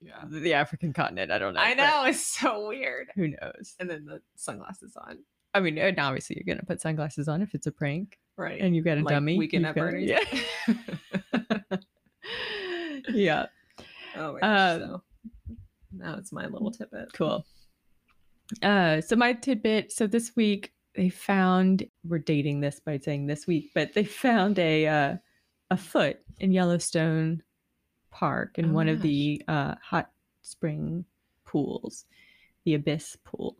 Yeah. 0.00 0.24
The, 0.26 0.40
the 0.40 0.54
African 0.54 0.92
continent. 0.92 1.30
I 1.30 1.38
don't 1.38 1.54
know. 1.54 1.60
I 1.60 1.74
know 1.74 2.04
it's 2.06 2.26
so 2.26 2.68
weird. 2.68 3.08
Who 3.14 3.28
knows? 3.28 3.74
And 3.78 3.88
then 3.88 4.06
the 4.06 4.20
sunglasses 4.34 4.96
on, 4.96 5.18
I 5.54 5.60
mean, 5.60 5.78
obviously 5.78 6.36
you're 6.36 6.54
gonna 6.54 6.66
put 6.66 6.80
sunglasses 6.80 7.28
on 7.28 7.42
if 7.42 7.54
it's 7.54 7.66
a 7.66 7.72
prank, 7.72 8.18
right? 8.36 8.60
and 8.60 8.74
you've 8.74 8.84
got 8.84 8.98
a 8.98 9.02
Like 9.02 9.14
dummy. 9.14 9.38
Weekend 9.38 9.66
at 9.66 9.74
Bernie's. 9.74 10.10
Yeah. 10.10 10.74
yeah. 13.08 13.46
oh 14.16 14.34
my 14.34 14.40
gosh. 14.40 14.42
Uh, 14.42 14.78
so 14.78 15.02
now 15.92 16.16
it's 16.16 16.32
my 16.32 16.46
little 16.46 16.70
tidbit. 16.70 17.12
Cool. 17.12 17.44
Uh, 18.62 19.00
so 19.00 19.16
my 19.16 19.32
tidbit. 19.32 19.92
So 19.92 20.06
this 20.06 20.32
week 20.36 20.72
they 20.94 21.08
found. 21.08 21.84
We're 22.04 22.18
dating 22.18 22.60
this 22.60 22.80
by 22.80 22.98
saying 22.98 23.26
this 23.26 23.46
week, 23.46 23.70
but 23.74 23.94
they 23.94 24.04
found 24.04 24.58
a 24.58 24.86
uh, 24.86 25.16
a 25.70 25.76
foot 25.76 26.18
in 26.40 26.52
Yellowstone 26.52 27.42
Park 28.10 28.58
in 28.58 28.70
Oh 28.70 28.72
one 28.74 28.86
my 28.86 28.92
of 28.92 29.02
the 29.02 29.42
uh, 29.48 29.74
hot 29.82 30.10
spring 30.42 31.04
pools, 31.46 32.04
the 32.64 32.74
Abyss 32.74 33.16
pool. 33.24 33.56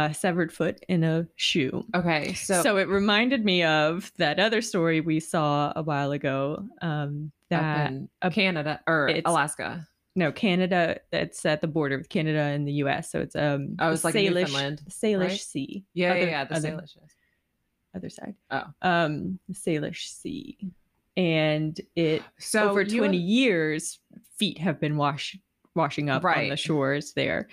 A 0.00 0.14
severed 0.14 0.52
foot 0.52 0.78
in 0.88 1.02
a 1.02 1.26
shoe. 1.34 1.84
Okay, 1.92 2.32
so, 2.34 2.62
So, 2.62 2.76
it 2.76 2.86
reminded 2.86 3.44
me 3.44 3.64
of 3.64 4.12
that 4.18 4.38
other 4.38 4.62
story 4.62 5.00
we 5.00 5.18
saw 5.18 5.72
a 5.74 5.82
while 5.82 6.12
ago. 6.12 6.64
Um, 6.80 7.32
that 7.50 7.90
in 7.90 8.08
up- 8.22 8.32
Canada 8.32 8.80
or 8.86 9.10
Alaska. 9.24 9.88
no, 10.14 10.30
Canada. 10.30 11.00
That's 11.10 11.44
at 11.44 11.60
the 11.62 11.66
border 11.66 11.96
of 11.96 12.08
Canada 12.08 12.38
and 12.38 12.68
the 12.68 12.74
U.S. 12.74 13.10
So 13.10 13.18
it's 13.20 13.34
um. 13.34 13.74
Oh, 13.80 13.90
it's 13.90 14.04
like 14.04 14.14
Salish, 14.14 14.34
Newfoundland, 14.34 14.82
Salish 14.88 15.28
right? 15.30 15.40
Sea. 15.40 15.84
Yeah, 15.94 16.10
other- 16.10 16.18
yeah, 16.20 16.26
yeah, 16.26 16.44
the 16.44 16.54
other, 16.54 16.70
Salish. 16.70 16.96
other 17.96 18.08
side. 18.10 18.34
Oh. 18.52 18.64
Um, 18.82 19.40
Salish 19.52 20.06
Sea, 20.06 20.58
and 21.16 21.80
it 21.96 22.22
So 22.38 22.70
over 22.70 22.82
you 22.82 22.98
twenty 23.00 23.16
and- 23.18 23.28
years, 23.28 23.98
feet 24.36 24.58
have 24.58 24.78
been 24.78 24.96
wash 24.96 25.36
washing 25.74 26.08
up 26.08 26.24
on 26.24 26.50
the 26.50 26.56
shores 26.56 27.14
there. 27.14 27.48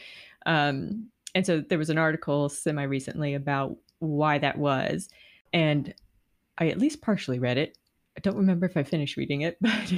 Um, 0.45 1.07
and 1.35 1.45
so 1.45 1.59
there 1.59 1.77
was 1.77 1.89
an 1.89 1.97
article 1.97 2.49
semi 2.49 2.83
recently 2.83 3.33
about 3.33 3.75
why 3.99 4.37
that 4.39 4.57
was, 4.57 5.09
and 5.53 5.93
I 6.57 6.69
at 6.69 6.79
least 6.79 7.01
partially 7.01 7.37
read 7.37 7.57
it. 7.57 7.77
I 8.17 8.21
don't 8.21 8.37
remember 8.37 8.65
if 8.65 8.77
I 8.77 8.83
finished 8.83 9.17
reading 9.17 9.41
it, 9.41 9.57
but 9.61 9.93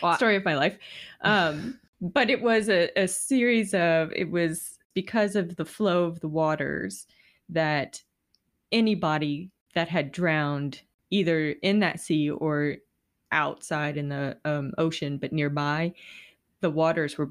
Well, 0.00 0.16
story 0.16 0.36
of 0.36 0.44
my 0.44 0.54
life. 0.54 0.78
Um, 1.22 1.80
but 2.00 2.30
it 2.30 2.40
was 2.40 2.68
a, 2.68 2.88
a 2.96 3.08
series 3.08 3.74
of 3.74 4.12
it 4.14 4.30
was 4.30 4.78
because 4.94 5.36
of 5.36 5.56
the 5.56 5.64
flow 5.64 6.04
of 6.04 6.20
the 6.20 6.28
waters 6.28 7.06
that 7.48 8.00
anybody 8.70 9.50
that 9.74 9.88
had 9.88 10.12
drowned 10.12 10.82
either 11.10 11.50
in 11.62 11.80
that 11.80 12.00
sea 12.00 12.30
or 12.30 12.76
outside 13.32 13.96
in 13.96 14.08
the 14.08 14.36
um, 14.44 14.72
ocean 14.78 15.16
but 15.16 15.32
nearby 15.32 15.92
the 16.60 16.70
waters 16.70 17.16
were 17.18 17.30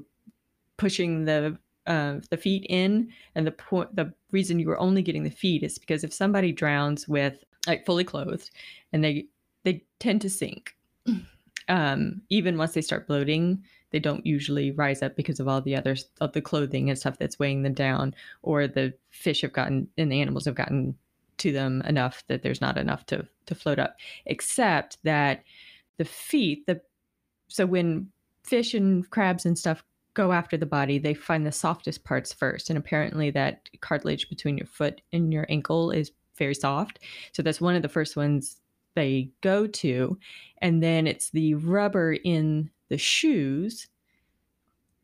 pushing 0.76 1.24
the 1.24 1.58
uh, 1.86 2.16
the 2.30 2.36
feet 2.36 2.66
in 2.68 3.08
and 3.34 3.46
the 3.46 3.52
point 3.52 3.94
the 3.96 4.12
reason 4.32 4.58
you 4.58 4.66
were 4.66 4.78
only 4.78 5.02
getting 5.02 5.24
the 5.24 5.30
feet 5.30 5.62
is 5.62 5.78
because 5.78 6.04
if 6.04 6.12
somebody 6.12 6.52
drowns 6.52 7.08
with 7.08 7.44
like 7.66 7.86
fully 7.86 8.04
clothed 8.04 8.50
and 8.92 9.02
they 9.02 9.26
they 9.64 9.82
tend 9.98 10.20
to 10.20 10.30
sink 10.30 10.76
um, 11.68 12.20
even 12.28 12.58
once 12.58 12.74
they 12.74 12.82
start 12.82 13.06
bloating 13.06 13.62
they 13.90 13.98
don't 13.98 14.24
usually 14.24 14.70
rise 14.70 15.02
up 15.02 15.16
because 15.16 15.40
of 15.40 15.48
all 15.48 15.60
the 15.60 15.74
other 15.74 15.96
of 16.20 16.32
the 16.32 16.40
clothing 16.40 16.88
and 16.88 16.98
stuff 16.98 17.18
that's 17.18 17.38
weighing 17.38 17.62
them 17.62 17.74
down 17.74 18.14
or 18.42 18.66
the 18.66 18.92
fish 19.10 19.40
have 19.40 19.52
gotten 19.52 19.88
and 19.98 20.12
the 20.12 20.20
animals 20.20 20.44
have 20.44 20.54
gotten 20.54 20.94
to 21.40 21.52
them 21.52 21.82
enough 21.82 22.22
that 22.28 22.42
there's 22.42 22.60
not 22.60 22.78
enough 22.78 23.04
to 23.06 23.26
to 23.46 23.54
float 23.54 23.78
up. 23.78 23.96
Except 24.26 24.98
that 25.02 25.42
the 25.96 26.04
feet 26.04 26.66
the 26.66 26.80
so 27.48 27.66
when 27.66 28.10
fish 28.44 28.74
and 28.74 29.08
crabs 29.10 29.44
and 29.44 29.58
stuff 29.58 29.82
go 30.14 30.32
after 30.32 30.56
the 30.56 30.66
body 30.66 30.98
they 30.98 31.14
find 31.14 31.46
the 31.46 31.52
softest 31.52 32.04
parts 32.04 32.32
first 32.32 32.68
and 32.70 32.78
apparently 32.78 33.30
that 33.30 33.68
cartilage 33.80 34.28
between 34.28 34.56
your 34.58 34.66
foot 34.66 35.00
and 35.12 35.32
your 35.32 35.46
ankle 35.48 35.90
is 35.90 36.10
very 36.36 36.54
soft 36.54 36.98
so 37.32 37.42
that's 37.42 37.60
one 37.60 37.76
of 37.76 37.82
the 37.82 37.88
first 37.88 38.16
ones 38.16 38.60
they 38.96 39.30
go 39.40 39.66
to 39.66 40.18
and 40.58 40.82
then 40.82 41.06
it's 41.06 41.30
the 41.30 41.54
rubber 41.54 42.14
in 42.24 42.68
the 42.88 42.98
shoes 42.98 43.86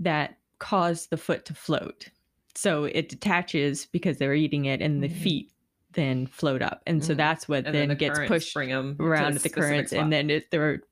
that 0.00 0.38
cause 0.58 1.06
the 1.06 1.16
foot 1.16 1.44
to 1.44 1.54
float 1.54 2.08
so 2.54 2.84
it 2.84 3.08
detaches 3.08 3.86
because 3.92 4.16
they're 4.18 4.34
eating 4.34 4.64
it 4.64 4.80
and 4.80 5.02
the 5.02 5.08
Mhm. 5.08 5.22
feet 5.22 5.52
then 5.92 6.26
float 6.26 6.62
up 6.62 6.82
and 6.86 7.04
so 7.04 7.14
Mhm. 7.14 7.16
that's 7.18 7.48
what 7.48 7.64
and 7.66 7.74
then, 7.74 7.88
the 7.88 7.94
gets 7.94 8.18
pushed 8.26 8.54
bring 8.54 8.72
'em 8.72 8.96
to 8.96 9.02
around 9.04 9.36
at 9.36 9.42
the 9.42 9.48
currents 9.50 9.90
spot. 9.92 10.02
and 10.02 10.12
then 10.12 10.30
it, 10.30 10.50
they're 10.50 10.82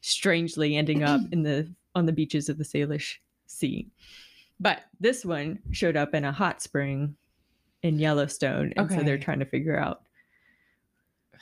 strangely 0.00 0.76
ending 0.76 1.02
up 1.02 1.20
in 1.32 1.42
the 1.42 1.72
on 1.94 2.06
the 2.06 2.12
beaches 2.12 2.48
of 2.48 2.58
the 2.58 2.64
Salish 2.64 3.16
Sea. 3.48 3.88
But 4.60 4.82
this 5.00 5.24
one 5.24 5.58
showed 5.72 5.96
up 5.96 6.14
in 6.14 6.24
a 6.24 6.32
hot 6.32 6.62
spring 6.62 7.16
in 7.82 7.98
Yellowstone, 7.98 8.72
and 8.76 8.90
so 8.90 9.02
they're 9.02 9.18
trying 9.18 9.38
to 9.40 9.44
figure 9.44 9.78
out 9.78 10.02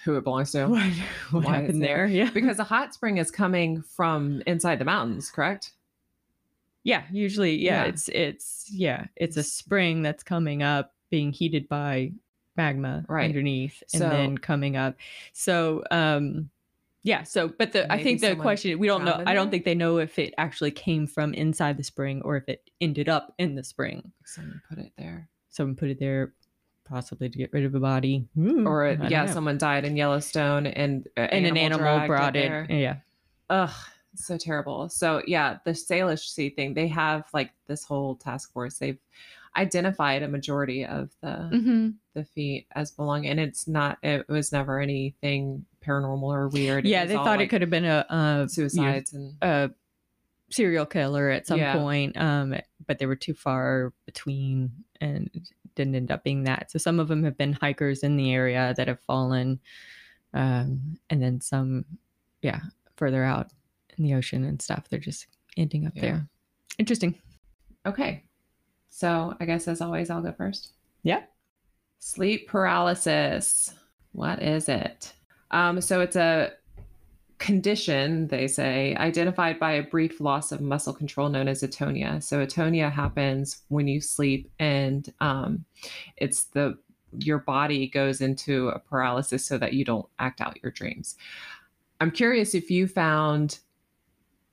who 0.05 0.17
it 0.17 0.25
belongs 0.25 0.53
to. 0.53 0.67
what, 1.31 1.45
what 1.45 1.45
happened 1.47 1.83
there. 1.83 2.07
there. 2.07 2.07
Yeah, 2.07 2.31
because 2.31 2.59
the 2.59 2.65
hot 2.75 2.93
spring 2.95 3.17
is 3.19 3.31
coming 3.31 3.83
from 3.83 4.43
inside 4.47 4.79
the 4.79 4.85
mountains, 4.85 5.31
correct? 5.31 5.73
yeah. 6.85 7.03
Usually, 7.11 7.57
yeah, 7.57 7.83
Yeah. 7.83 7.89
it's 7.89 8.09
it's 8.11 8.71
yeah, 8.73 9.07
it's 9.17 9.37
a 9.37 9.43
spring 9.43 10.03
that's 10.03 10.23
coming 10.23 10.63
up, 10.63 10.93
being 11.11 11.33
heated 11.33 11.69
by 11.69 12.13
magma 12.57 13.05
Right. 13.09 13.25
underneath, 13.25 13.83
and 13.93 14.01
So- 14.03 14.09
then 14.09 14.39
coming 14.39 14.77
up. 14.77 14.95
So, 15.33 15.83
um, 15.91 16.51
yeah. 17.07 17.23
So, 17.23 17.49
but 17.49 17.73
the 17.73 17.91
I 17.91 18.03
think 18.03 18.21
the 18.21 18.35
question 18.35 18.77
we 18.81 18.89
don't 18.89 19.05
know. 19.05 19.23
I 19.25 19.33
don't 19.33 19.51
think 19.51 19.65
they 19.65 19.77
know 19.77 19.99
if 19.99 20.19
it 20.19 20.35
actually 20.39 20.73
came 20.73 21.07
from 21.07 21.33
inside 21.35 21.77
the 21.79 21.85
spring 21.85 22.21
or 22.25 22.37
if 22.37 22.49
it 22.49 22.69
ended 22.81 23.09
up 23.09 23.33
in 23.39 23.55
the 23.55 23.63
spring. 23.63 24.11
Someone 24.25 24.61
put 24.69 24.79
it 24.79 24.93
there, 24.99 25.29
Someone 25.49 25.77
put 25.77 25.89
it 25.89 26.01
there, 26.01 26.35
possibly 26.85 27.29
to 27.29 27.39
get 27.39 27.53
rid 27.53 27.65
of 27.65 27.75
a 27.77 27.81
body, 27.81 28.27
Ooh, 28.37 28.67
or 28.67 28.87
it, 28.87 29.01
uh, 29.01 29.07
yeah, 29.09 29.25
know. 29.25 29.33
someone 29.33 29.57
died 29.57 29.85
in 29.85 29.97
Yellowstone, 29.97 30.67
and 30.67 31.07
a 31.17 31.33
and 31.33 31.47
an 31.47 31.57
animal 31.57 32.07
brought 32.09 32.35
it. 32.35 32.49
there. 32.49 32.67
Yeah. 32.69 32.97
Ugh, 33.51 33.71
so 34.17 34.37
terrible. 34.37 34.89
So 34.89 35.23
yeah, 35.29 35.59
the 35.65 35.71
Salish 35.71 36.29
Sea 36.29 36.51
thing, 36.51 36.75
they 36.75 36.89
have 36.89 37.25
like 37.33 37.53
this 37.69 37.85
whole 37.85 38.17
task 38.17 38.53
force. 38.53 38.79
They've 38.79 38.99
identified 39.57 40.23
a 40.23 40.29
majority 40.29 40.85
of 40.85 41.11
the 41.23 41.49
Mm-hmm. 41.53 41.89
the 42.15 42.25
feet 42.25 42.67
as 42.75 42.91
belonging, 42.91 43.31
and 43.31 43.41
it's 43.41 43.69
not. 43.69 43.99
It 44.03 44.29
was 44.29 44.51
never 44.53 44.81
anything 44.81 45.65
paranormal 45.87 46.23
or 46.23 46.49
weird. 46.49 46.85
Yeah, 46.85 47.05
they 47.05 47.15
all, 47.15 47.25
thought 47.25 47.41
it 47.41 47.49
could 47.49 47.61
have 47.61 47.71
been 47.71 47.85
a, 47.85 48.05
a 48.09 48.15
you 48.15 48.41
know, 48.43 48.47
suicides 48.49 49.13
and 49.13 49.35
a 49.43 49.71
serial 50.51 50.87
killer 50.87 51.29
at 51.31 51.47
some 51.47 51.59
Yeah. 51.59 51.75
point, 51.75 52.17
um, 52.17 52.55
but 52.87 52.99
they 52.99 53.07
were 53.07 53.17
too 53.17 53.35
far 53.35 53.93
between 54.05 54.71
and 55.01 55.31
didn't 55.75 55.95
end 55.95 56.11
up 56.11 56.25
being 56.25 56.45
that. 56.45 56.71
So 56.71 56.79
some 56.79 56.99
of 57.01 57.09
them 57.09 57.25
have 57.25 57.37
been 57.37 57.53
hikers 57.53 58.03
in 58.03 58.17
the 58.17 58.33
area 58.33 58.75
that 58.77 58.89
have 58.89 59.01
fallen, 59.01 59.61
um, 60.33 60.99
and 61.11 61.23
then 61.23 61.41
some, 61.41 61.85
yeah, 62.43 62.61
further 62.97 63.25
out 63.25 63.51
in 63.97 64.05
the 64.05 64.15
ocean 64.15 64.45
and 64.45 64.61
stuff. 64.61 64.89
They're 64.89 64.99
just 64.99 65.27
ending 65.57 65.87
up 65.87 65.93
Yeah. 65.95 66.03
there. 66.03 66.29
Interesting. 66.79 67.15
Okay. 67.85 68.25
So 68.89 69.35
I 69.41 69.45
guess 69.45 69.69
as 69.69 69.81
always, 69.81 70.11
I'll 70.11 70.23
go 70.23 70.33
first. 70.33 70.73
Yeah. 71.03 71.23
Sleep 71.99 72.49
paralysis. 72.49 73.75
What 74.13 74.43
is 74.43 74.69
it? 74.69 75.13
Um, 75.51 75.81
so 75.81 76.01
it's 76.01 76.17
a 76.17 76.53
condition, 77.39 78.29
they 78.29 78.49
say, 78.49 78.95
identified 78.97 79.59
by 79.59 79.73
a 79.73 79.83
brief 79.83 80.21
loss 80.21 80.53
of 80.53 80.61
muscle 80.61 80.93
control 80.95 81.29
known 81.29 81.49
as 81.49 81.63
atonia. 81.63 82.23
So 82.23 82.45
atonia 82.45 82.91
happens 82.91 83.63
when 83.69 83.89
you 83.89 84.01
sleep 84.01 84.51
and 84.59 85.13
um, 85.21 85.65
it's 86.17 86.45
the 86.45 86.79
your 87.19 87.39
body 87.39 87.87
goes 87.89 88.21
into 88.21 88.69
a 88.69 88.79
paralysis 88.79 89.45
so 89.47 89.57
that 89.59 89.73
you 89.73 89.85
don't 89.85 90.07
act 90.19 90.41
out 90.41 90.59
your 90.63 90.73
dreams. 90.73 91.17
I'm 92.01 92.11
curious 92.11 92.55
if 92.55 92.71
you 92.71 92.87
found 92.89 93.59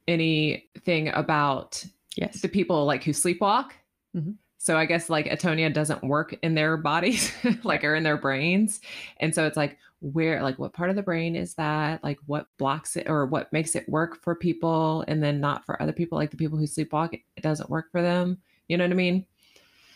anything 0.07 1.09
about 1.09 1.83
Yes. 2.15 2.41
the 2.41 2.47
people 2.47 2.85
like 2.85 3.03
who 3.03 3.11
sleepwalk. 3.11 3.71
Mhm. 4.15 4.35
So 4.59 4.77
I 4.77 4.85
guess 4.85 5.09
like 5.09 5.25
atonia 5.25 5.73
doesn't 5.73 6.03
work 6.03 6.35
in 6.43 6.53
their 6.53 6.77
bodies, 6.77 7.33
like 7.63 7.83
or 7.83 7.95
in 7.95 8.03
their 8.03 8.17
brains. 8.17 8.79
And 9.17 9.33
so 9.33 9.45
it's 9.45 9.57
like 9.57 9.77
where 10.03 10.43
like 10.43 10.59
what 10.59 10.73
part 10.73 10.89
of 10.89 10.97
the 10.97 11.01
brain 11.01 11.35
is 11.35 11.53
that? 11.55 12.03
Like 12.03 12.19
what 12.25 12.47
blocks 12.57 12.97
it 12.97 13.07
or 13.09 13.25
what 13.25 13.51
makes 13.53 13.73
it 13.73 13.87
work 13.87 14.21
for 14.21 14.35
people 14.35 15.05
and 15.07 15.23
then 15.23 15.39
not 15.39 15.65
for 15.65 15.81
other 15.81 15.93
people 15.93 16.17
like 16.17 16.29
the 16.29 16.37
people 16.37 16.57
who 16.57 16.65
sleepwalk 16.65 17.13
it 17.13 17.41
doesn't 17.41 17.69
work 17.69 17.89
for 17.89 18.01
them. 18.01 18.37
You 18.67 18.77
know 18.77 18.83
what 18.83 18.91
I 18.91 18.95
mean? 18.95 19.25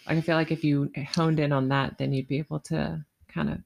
Like 0.08 0.18
I 0.18 0.22
feel 0.22 0.38
like 0.38 0.52
if 0.52 0.64
you 0.64 0.90
honed 1.14 1.42
in 1.42 1.52
on 1.52 1.68
that 1.70 1.98
then 1.98 2.14
you'd 2.14 2.28
be 2.28 2.38
able 2.38 2.62
to 2.62 3.04
kind 3.28 3.50
of 3.50 3.60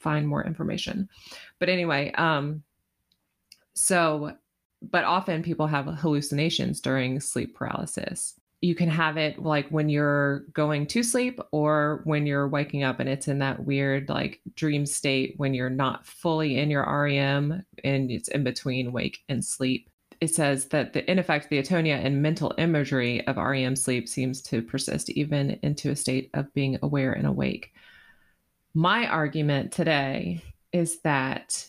find 0.00 0.26
more 0.26 0.44
information. 0.44 1.08
But 1.60 1.68
anyway, 1.68 2.10
um 2.12 2.64
so 3.74 4.36
but 4.82 5.04
often 5.04 5.44
people 5.44 5.68
have 5.68 5.86
hallucinations 5.86 6.80
during 6.80 7.20
sleep 7.20 7.54
paralysis 7.54 8.34
you 8.64 8.74
can 8.74 8.88
have 8.88 9.18
it 9.18 9.38
like 9.38 9.68
when 9.68 9.90
you're 9.90 10.40
going 10.54 10.86
to 10.86 11.02
sleep 11.02 11.38
or 11.52 12.00
when 12.04 12.24
you're 12.24 12.48
waking 12.48 12.82
up 12.82 12.98
and 12.98 13.10
it's 13.10 13.28
in 13.28 13.38
that 13.40 13.62
weird 13.62 14.08
like 14.08 14.40
dream 14.54 14.86
state 14.86 15.34
when 15.36 15.52
you're 15.52 15.68
not 15.68 16.06
fully 16.06 16.58
in 16.58 16.70
your 16.70 16.82
REM 16.82 17.62
and 17.84 18.10
it's 18.10 18.28
in 18.28 18.42
between 18.42 18.90
wake 18.90 19.18
and 19.28 19.44
sleep. 19.44 19.90
It 20.22 20.34
says 20.34 20.68
that 20.68 20.94
the 20.94 21.08
in 21.10 21.18
effect 21.18 21.50
the 21.50 21.62
atonia 21.62 22.02
and 22.02 22.22
mental 22.22 22.54
imagery 22.56 23.26
of 23.26 23.36
REM 23.36 23.76
sleep 23.76 24.08
seems 24.08 24.40
to 24.44 24.62
persist 24.62 25.10
even 25.10 25.58
into 25.62 25.90
a 25.90 25.96
state 25.96 26.30
of 26.32 26.52
being 26.54 26.78
aware 26.80 27.12
and 27.12 27.26
awake. 27.26 27.70
My 28.72 29.06
argument 29.06 29.72
today 29.72 30.42
is 30.72 31.02
that 31.02 31.68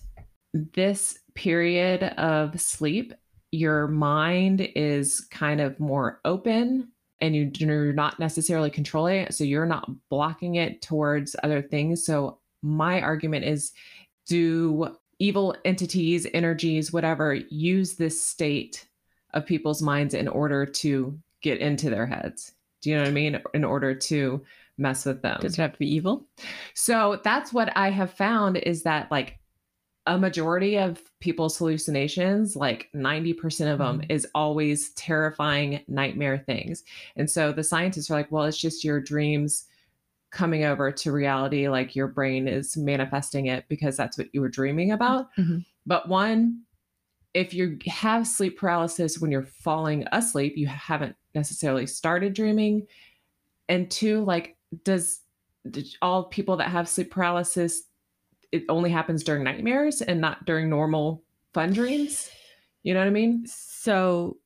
this 0.53 1.19
period 1.33 2.03
of 2.03 2.61
sleep 2.61 3.13
your 3.55 3.87
mind 3.87 4.69
is 4.75 5.21
kind 5.31 5.61
of 5.61 5.79
more 5.79 6.19
open 6.25 6.89
and 7.21 7.35
you, 7.35 7.49
you're 7.55 7.93
not 7.93 8.19
necessarily 8.19 8.69
controlling 8.69 9.21
it. 9.21 9.33
So 9.33 9.43
you're 9.43 9.65
not 9.65 9.89
blocking 10.09 10.55
it 10.55 10.81
towards 10.81 11.35
other 11.43 11.61
things. 11.61 12.05
So 12.05 12.39
my 12.61 13.01
argument 13.01 13.45
is 13.45 13.71
do 14.27 14.95
evil 15.19 15.55
entities, 15.63 16.27
energies, 16.33 16.91
whatever, 16.91 17.35
use 17.35 17.93
this 17.93 18.21
state 18.21 18.87
of 19.33 19.45
people's 19.45 19.81
minds 19.81 20.13
in 20.13 20.27
order 20.27 20.65
to 20.65 21.17
get 21.41 21.59
into 21.59 21.89
their 21.89 22.05
heads? 22.05 22.53
Do 22.81 22.89
you 22.89 22.95
know 22.95 23.03
what 23.03 23.09
I 23.09 23.13
mean? 23.13 23.41
In 23.53 23.63
order 23.63 23.93
to 23.93 24.43
mess 24.77 25.05
with 25.05 25.21
them. 25.21 25.39
Does 25.41 25.57
it 25.57 25.61
have 25.61 25.73
to 25.73 25.79
be 25.79 25.93
evil? 25.93 26.25
So 26.73 27.21
that's 27.23 27.53
what 27.53 27.75
I 27.77 27.89
have 27.89 28.11
found 28.11 28.57
is 28.57 28.83
that 28.83 29.09
like 29.11 29.39
a 30.07 30.17
majority 30.17 30.77
of 30.77 31.01
people's 31.19 31.57
hallucinations, 31.57 32.55
like 32.55 32.89
90% 32.93 33.71
of 33.71 33.79
them, 33.79 34.01
Mhm. 34.01 34.05
is 34.11 34.27
always 34.35 34.89
terrifying 34.91 35.83
nightmare 35.87 36.37
things. 36.37 36.83
And 37.15 37.29
so 37.29 37.51
the 37.51 37.63
scientists 37.63 38.11
are 38.11 38.15
like, 38.15 38.31
well, 38.31 38.45
it's 38.45 38.57
just 38.57 38.83
your 38.83 39.01
dreams 39.01 39.65
coming 40.31 40.63
over 40.63 40.91
to 40.91 41.11
reality. 41.11 41.67
Like 41.69 41.95
your 41.95 42.07
brain 42.07 42.47
is 42.47 42.77
manifesting 42.77 43.47
it 43.47 43.65
because 43.67 43.97
that's 43.97 44.17
what 44.17 44.27
you 44.33 44.41
were 44.41 44.49
dreaming 44.49 44.91
about. 44.91 45.33
Mhm. 45.37 45.65
But 45.85 46.07
one, 46.07 46.61
if 47.33 47.53
you 47.53 47.79
have 47.87 48.27
sleep 48.27 48.57
paralysis 48.59 49.19
when 49.19 49.31
you're 49.31 49.43
falling 49.43 50.05
asleep, 50.11 50.55
you 50.55 50.67
haven't 50.67 51.15
necessarily 51.33 51.87
started 51.87 52.33
dreaming. 52.33 52.85
And 53.67 53.89
two, 53.89 54.23
like, 54.23 54.57
does 54.83 55.21
all 56.01 56.25
people 56.25 56.57
that 56.57 56.69
have 56.69 56.87
sleep 56.87 57.09
paralysis 57.11 57.83
it 58.55 58.63
only 58.69 58.89
happens 58.89 59.23
during 59.23 59.43
nightmares 59.43 60.01
and 60.01 60.21
not 60.21 60.45
during 60.45 60.69
normal 60.69 61.23
fun 61.53 61.73
dreams. 61.73 62.29
You 62.83 62.93
know 62.93 62.99
what 63.01 63.07
I 63.07 63.11
mean? 63.11 63.45
So, 63.47 64.37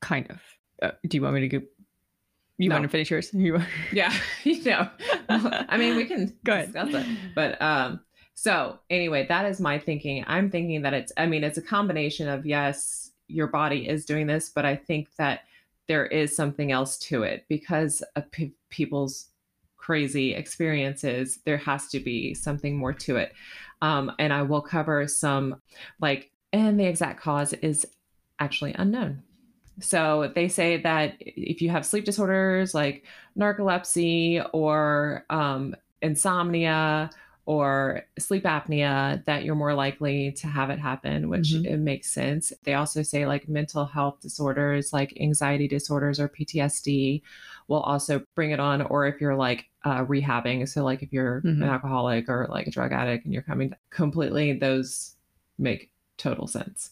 kind 0.00 0.30
of. 0.30 0.40
Uh, 0.82 0.90
do 1.08 1.16
you 1.16 1.22
want 1.22 1.34
me 1.34 1.40
to 1.40 1.48
go? 1.48 1.66
You 2.58 2.68
No. 2.68 2.76
want 2.76 2.84
to 2.84 2.88
finish 2.88 3.10
yours? 3.10 3.32
You 3.34 3.60
Yeah, 3.92 4.12
you 4.44 4.62
know. 4.64 4.88
I 5.28 5.76
mean, 5.76 5.96
we 5.96 6.04
can 6.04 6.36
Go 6.44 6.52
ahead. 6.54 7.06
But 7.34 7.60
um, 7.60 8.00
so 8.34 8.78
anyway, 8.90 9.26
that 9.28 9.46
is 9.46 9.60
my 9.60 9.78
thinking. 9.78 10.24
I'm 10.26 10.50
thinking 10.50 10.82
that 10.82 10.94
it's. 10.94 11.12
I 11.16 11.26
mean, 11.26 11.44
it's 11.44 11.58
a 11.58 11.62
combination 11.62 12.28
of 12.28 12.44
yes, 12.46 13.10
your 13.28 13.46
body 13.46 13.88
is 13.88 14.04
doing 14.04 14.26
this, 14.26 14.48
but 14.48 14.64
I 14.64 14.76
think 14.76 15.08
that 15.16 15.40
there 15.88 16.06
is 16.06 16.34
something 16.34 16.72
else 16.72 16.98
to 16.98 17.22
it 17.22 17.44
because 17.48 18.02
of 18.16 18.30
pe- 18.32 18.52
people's 18.70 19.28
crazy 19.86 20.34
experiences. 20.34 21.38
There 21.44 21.58
has 21.58 21.88
to 21.90 22.00
be 22.00 22.34
something 22.34 22.76
more 22.76 22.92
to 22.92 23.16
it, 23.16 23.32
um, 23.82 24.10
and 24.18 24.32
I 24.32 24.42
will 24.42 24.62
cover 24.62 25.06
some 25.06 25.62
like, 26.00 26.32
and 26.52 26.78
the 26.80 26.86
exact 26.86 27.20
cause 27.20 27.52
is 27.52 27.86
actually 28.40 28.74
unknown. 28.76 29.22
So 29.80 30.32
they 30.34 30.48
say 30.48 30.78
that 30.82 31.14
if 31.20 31.60
you 31.62 31.70
have 31.70 31.84
sleep 31.86 32.04
disorders 32.04 32.74
like 32.74 33.04
narcolepsy 33.38 34.44
or 34.52 35.24
um, 35.30 35.76
insomnia 36.02 37.10
or 37.44 38.02
sleep 38.18 38.42
apnea, 38.44 39.24
that 39.26 39.44
you're 39.44 39.54
more 39.54 39.74
likely 39.74 40.32
to 40.32 40.46
have 40.48 40.68
it 40.70 40.80
happen, 40.80 41.28
which 41.28 41.52
Mhm. 41.52 41.64
it 41.66 41.76
makes 41.78 42.10
sense. 42.10 42.52
They 42.64 42.74
also 42.74 43.02
say 43.02 43.24
like 43.26 43.48
mental 43.48 43.84
health 43.84 44.20
disorders, 44.20 44.92
like 44.92 45.16
anxiety 45.20 45.68
disorders 45.68 46.18
or 46.18 46.28
PTSD, 46.28 47.22
will 47.68 47.80
also 47.80 48.22
bring 48.34 48.50
it 48.50 48.60
on. 48.60 48.82
Or 48.82 49.06
if 49.06 49.20
you're 49.20 49.36
like 49.36 49.66
uh, 49.84 50.04
rehabbing, 50.04 50.68
so 50.68 50.84
like 50.84 51.02
if 51.02 51.12
you're 51.12 51.42
Mhm. 51.42 51.62
an 51.62 51.68
alcoholic 51.68 52.28
or 52.28 52.46
like 52.50 52.66
a 52.66 52.70
drug 52.70 52.92
addict 52.92 53.24
and 53.24 53.32
you're 53.32 53.42
coming 53.42 53.74
completely, 53.90 54.52
those 54.52 55.14
make 55.58 55.90
total 56.16 56.46
sense. 56.46 56.90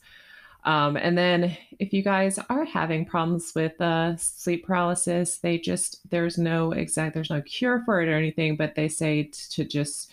Um, 0.65 0.97
and 0.97 1.17
then 1.19 1.57
if 1.79 1.93
you 1.93 2.03
guys 2.03 2.39
are 2.49 2.65
having 2.65 3.05
problems 3.05 3.53
with 3.55 3.79
uh, 3.81 4.17
sleep 4.17 4.67
paralysis, 4.67 5.37
they 5.39 5.59
just, 5.59 6.09
there's 6.11 6.39
no 6.39 6.73
exact, 6.73 7.13
there's 7.15 7.31
no 7.31 7.43
cure 7.43 7.83
for 7.85 8.01
it 8.01 8.09
or 8.09 8.15
anything, 8.17 8.57
but 8.57 8.75
they 8.75 8.89
say 8.89 9.25
t- 9.25 9.33
to 9.51 9.65
just 9.65 10.11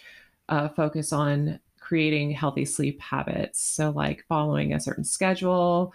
uh, 0.49 0.67
focus 0.67 1.13
on 1.13 1.59
creating 1.79 2.31
healthy 2.31 2.65
sleep 2.65 2.99
habits. 2.99 3.61
So, 3.61 3.91
like 3.91 4.25
following 4.27 4.73
a 4.73 4.79
certain 4.79 5.05
schedule, 5.05 5.93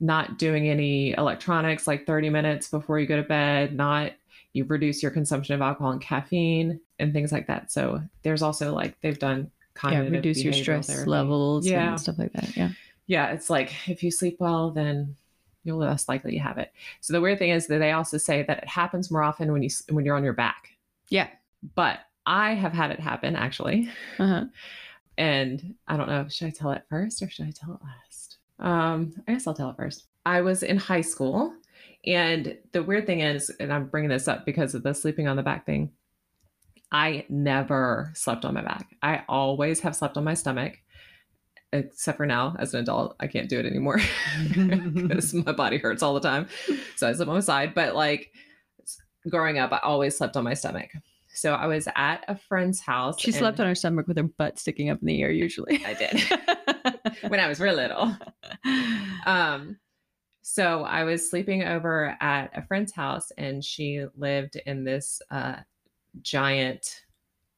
not 0.00 0.38
doing 0.38 0.68
any 0.68 1.12
electronics 1.16 1.86
like 1.86 2.06
30 2.06 2.30
minutes 2.30 2.68
before 2.68 2.98
you 3.00 3.06
go 3.06 3.16
to 3.16 3.22
bed, 3.28 3.74
not 3.74 4.12
you 4.52 4.64
reduce 4.64 5.02
your 5.02 5.10
consumption 5.12 5.54
of 5.54 5.60
alcohol 5.60 5.90
and 5.92 6.00
caffeine 6.00 6.80
and 6.98 7.12
things 7.12 7.32
like 7.32 7.46
that. 7.48 7.70
So, 7.70 8.00
there's 8.22 8.42
also 8.42 8.74
like 8.74 9.00
they've 9.00 9.18
done 9.18 9.50
yeah, 9.50 9.80
cognitive 9.80 10.12
reduce 10.12 10.42
your 10.42 10.52
stress 10.52 10.86
therapy. 10.88 11.10
levels 11.10 11.66
Yeah. 11.66 11.90
and 11.90 12.00
stuff 12.00 12.18
like 12.18 12.32
that. 12.32 12.56
Yeah. 12.56 12.70
Yeah, 13.06 13.32
it's 13.32 13.48
like 13.50 13.72
if 13.88 14.02
you 14.02 14.10
sleep 14.10 14.36
well, 14.40 14.70
then 14.70 15.16
you're 15.64 15.76
less 15.76 16.08
likely 16.08 16.32
to 16.32 16.38
have 16.38 16.58
it. 16.58 16.72
So 17.00 17.12
the 17.12 17.20
weird 17.20 17.38
thing 17.38 17.50
is 17.50 17.66
that 17.68 17.78
they 17.78 17.92
also 17.92 18.16
say 18.18 18.42
that 18.42 18.58
it 18.58 18.68
happens 18.68 19.10
more 19.10 19.22
often 19.22 19.52
when 19.52 19.62
you 19.62 19.70
when 19.90 20.04
you're 20.04 20.16
on 20.16 20.24
your 20.24 20.32
back. 20.32 20.68
Yeah. 21.08 21.28
But 21.74 22.00
I 22.26 22.54
have 22.54 22.72
had 22.72 22.90
it 22.90 23.00
happen 23.00 23.34
actually, 23.36 23.88
Uh-huh. 24.18 24.44
and 25.16 25.74
I 25.86 25.96
don't 25.96 26.08
know. 26.08 26.28
Should 26.28 26.48
I 26.48 26.50
tell 26.50 26.70
it 26.72 26.84
first 26.88 27.22
or 27.22 27.30
should 27.30 27.46
I 27.46 27.50
tell 27.50 27.74
it 27.74 27.80
last? 27.82 28.27
Um, 28.58 29.14
I 29.26 29.32
guess 29.32 29.46
I'll 29.46 29.54
tell 29.54 29.70
it 29.70 29.76
first. 29.76 30.06
I 30.26 30.40
was 30.40 30.62
in 30.62 30.76
high 30.76 31.00
school, 31.00 31.54
and 32.04 32.56
the 32.72 32.82
weird 32.82 33.06
thing 33.06 33.20
is, 33.20 33.50
and 33.60 33.72
I'm 33.72 33.86
bringing 33.88 34.10
this 34.10 34.28
up 34.28 34.44
because 34.44 34.74
of 34.74 34.82
the 34.82 34.94
sleeping 34.94 35.28
on 35.28 35.36
the 35.36 35.42
back 35.42 35.66
thing. 35.66 35.92
I 36.90 37.26
never 37.28 38.12
slept 38.14 38.44
on 38.44 38.54
my 38.54 38.62
back. 38.62 38.86
I 39.02 39.22
always 39.28 39.80
have 39.80 39.94
slept 39.94 40.16
on 40.16 40.24
my 40.24 40.34
stomach 40.34 40.78
except 41.72 42.16
for 42.16 42.26
now 42.26 42.56
as 42.58 42.72
an 42.72 42.80
adult 42.80 43.14
i 43.20 43.26
can't 43.26 43.48
do 43.48 43.58
it 43.58 43.66
anymore 43.66 44.00
because 44.48 45.34
my 45.34 45.52
body 45.52 45.76
hurts 45.78 46.02
all 46.02 46.14
the 46.14 46.20
time 46.20 46.46
so 46.96 47.08
i 47.08 47.12
sleep 47.12 47.28
on 47.28 47.34
my 47.34 47.40
side 47.40 47.74
but 47.74 47.94
like 47.94 48.32
growing 49.28 49.58
up 49.58 49.72
i 49.72 49.78
always 49.82 50.16
slept 50.16 50.36
on 50.36 50.44
my 50.44 50.54
stomach 50.54 50.90
so 51.34 51.52
i 51.52 51.66
was 51.66 51.86
at 51.94 52.24
a 52.28 52.34
friend's 52.36 52.80
house 52.80 53.20
She 53.20 53.32
slept 53.32 53.60
on 53.60 53.66
her 53.66 53.74
stomach 53.74 54.08
with 54.08 54.16
her 54.16 54.22
butt 54.22 54.58
sticking 54.58 54.88
up 54.88 55.00
in 55.00 55.06
the 55.06 55.22
air, 55.22 55.30
usually. 55.30 55.84
i 55.84 55.92
did 55.92 56.22
when 57.28 57.40
i 57.40 57.48
was 57.48 57.60
real 57.60 57.74
little 57.74 58.16
um 59.26 59.76
so 60.42 60.82
i 60.84 61.04
was 61.04 61.28
sleeping 61.28 61.64
over 61.64 62.16
at 62.20 62.50
a 62.54 62.66
friend's 62.66 62.92
house 62.92 63.30
and 63.36 63.64
she 63.64 64.04
lived 64.16 64.56
in 64.66 64.84
this 64.84 65.20
uh 65.30 65.56
giant 66.22 67.02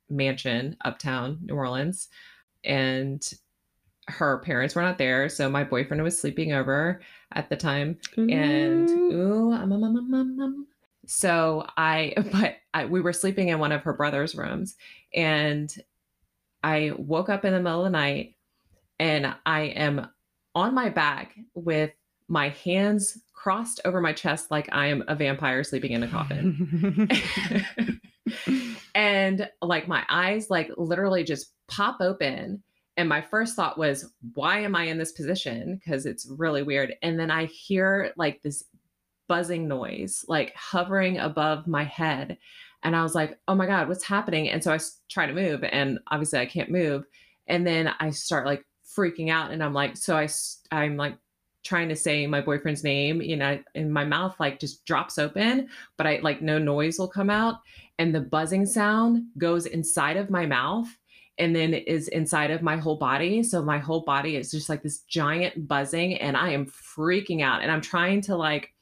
mansion 0.08 0.76
uptown 0.84 1.38
new 1.42 1.54
orleans 1.54 2.08
and 2.64 3.32
her 4.08 4.38
parents 4.38 4.74
were 4.74 4.82
not 4.82 4.98
there 4.98 5.28
so 5.28 5.48
my 5.48 5.64
boyfriend 5.64 6.02
was 6.02 6.20
sleeping 6.20 6.52
over 6.52 7.00
at 7.32 7.48
the 7.48 7.56
time 7.56 7.96
and 8.16 8.90
ooh 8.90 9.52
um, 9.52 9.72
um, 9.72 9.84
um, 9.84 9.96
um, 9.96 10.14
um, 10.14 10.40
um. 10.40 10.66
so 11.06 11.64
i 11.76 12.12
but 12.32 12.56
I, 12.74 12.84
we 12.86 13.00
were 13.00 13.12
sleeping 13.12 13.48
in 13.48 13.58
one 13.58 13.72
of 13.72 13.82
her 13.82 13.92
brother's 13.92 14.34
rooms 14.34 14.76
and 15.14 15.72
i 16.62 16.92
woke 16.96 17.28
up 17.28 17.44
in 17.44 17.52
the 17.52 17.60
middle 17.60 17.84
of 17.84 17.84
the 17.84 17.90
night 17.90 18.34
and 19.00 19.34
i 19.46 19.62
am 19.62 20.06
on 20.54 20.74
my 20.74 20.88
back 20.88 21.34
with 21.54 21.90
my 22.28 22.50
hands 22.50 23.18
crossed 23.32 23.80
over 23.84 24.00
my 24.00 24.12
chest 24.12 24.50
like 24.50 24.68
i 24.70 24.86
am 24.86 25.02
a 25.08 25.16
vampire 25.16 25.64
sleeping 25.64 25.90
in 25.90 26.04
a 26.04 26.08
coffin. 26.08 27.08
And 28.94 29.48
like 29.62 29.88
my 29.88 30.04
eyes 30.08 30.50
like 30.50 30.70
literally 30.76 31.24
just 31.24 31.52
pop 31.68 31.98
open. 32.00 32.62
And 32.96 33.08
my 33.08 33.22
first 33.22 33.56
thought 33.56 33.78
was 33.78 34.12
why 34.34 34.60
am 34.60 34.74
i 34.74 34.84
in 34.84 34.98
this 34.98 35.12
position? 35.12 35.80
Because 35.82 36.06
it's 36.06 36.28
really 36.28 36.62
weird. 36.62 36.94
And 37.02 37.18
then 37.18 37.30
i 37.30 37.46
hear 37.46 38.12
like 38.16 38.42
this 38.42 38.64
buzzing 39.28 39.68
noise 39.68 40.24
like 40.26 40.52
hovering 40.56 41.18
above 41.18 41.66
my 41.66 41.84
head. 41.84 42.36
And 42.82 42.96
i 42.96 43.02
was 43.02 43.14
like 43.14 43.38
oh 43.48 43.54
my 43.54 43.66
god 43.66 43.88
what's 43.88 44.04
happening? 44.04 44.50
And 44.50 44.62
so 44.62 44.72
i 44.72 44.78
try 45.08 45.26
to 45.26 45.32
move 45.32 45.64
and 45.64 45.98
obviously 46.08 46.40
i 46.40 46.46
can't 46.46 46.70
move. 46.70 47.04
And 47.46 47.66
then 47.66 47.90
i 48.00 48.10
start 48.10 48.46
like 48.46 48.64
freaking 48.96 49.30
out 49.30 49.50
and 49.50 49.62
i'm 49.62 49.74
like 49.74 49.96
so 49.96 50.16
i 50.16 50.28
i'm 50.72 50.96
like 50.96 51.16
trying 51.62 51.88
to 51.88 51.96
say 51.96 52.26
my 52.26 52.40
boyfriend's 52.40 52.82
name 52.82 53.20
you 53.20 53.36
know 53.36 53.58
and 53.74 53.92
my 53.92 54.04
mouth 54.04 54.34
like 54.40 54.58
just 54.58 54.84
drops 54.86 55.18
open 55.18 55.68
but 55.96 56.06
i 56.06 56.18
like 56.22 56.40
no 56.40 56.58
noise 56.58 56.98
will 56.98 57.08
come 57.08 57.28
out 57.28 57.56
and 57.98 58.14
the 58.14 58.20
buzzing 58.20 58.64
sound 58.64 59.24
goes 59.36 59.66
inside 59.66 60.16
of 60.16 60.30
my 60.30 60.46
mouth 60.46 60.88
and 61.40 61.56
then 61.56 61.72
is 61.72 62.08
inside 62.08 62.50
of 62.50 62.60
my 62.60 62.76
whole 62.76 62.96
body. 62.96 63.42
So 63.42 63.62
my 63.62 63.78
whole 63.78 64.02
body 64.02 64.36
is 64.36 64.50
just 64.50 64.68
like 64.68 64.82
this 64.82 65.00
giant 65.00 65.66
buzzing, 65.66 66.18
and 66.18 66.36
I 66.36 66.50
am 66.50 66.66
freaking 66.66 67.42
out. 67.42 67.62
And 67.62 67.72
I'm 67.72 67.80
trying 67.80 68.20
to 68.22 68.36
like 68.36 68.74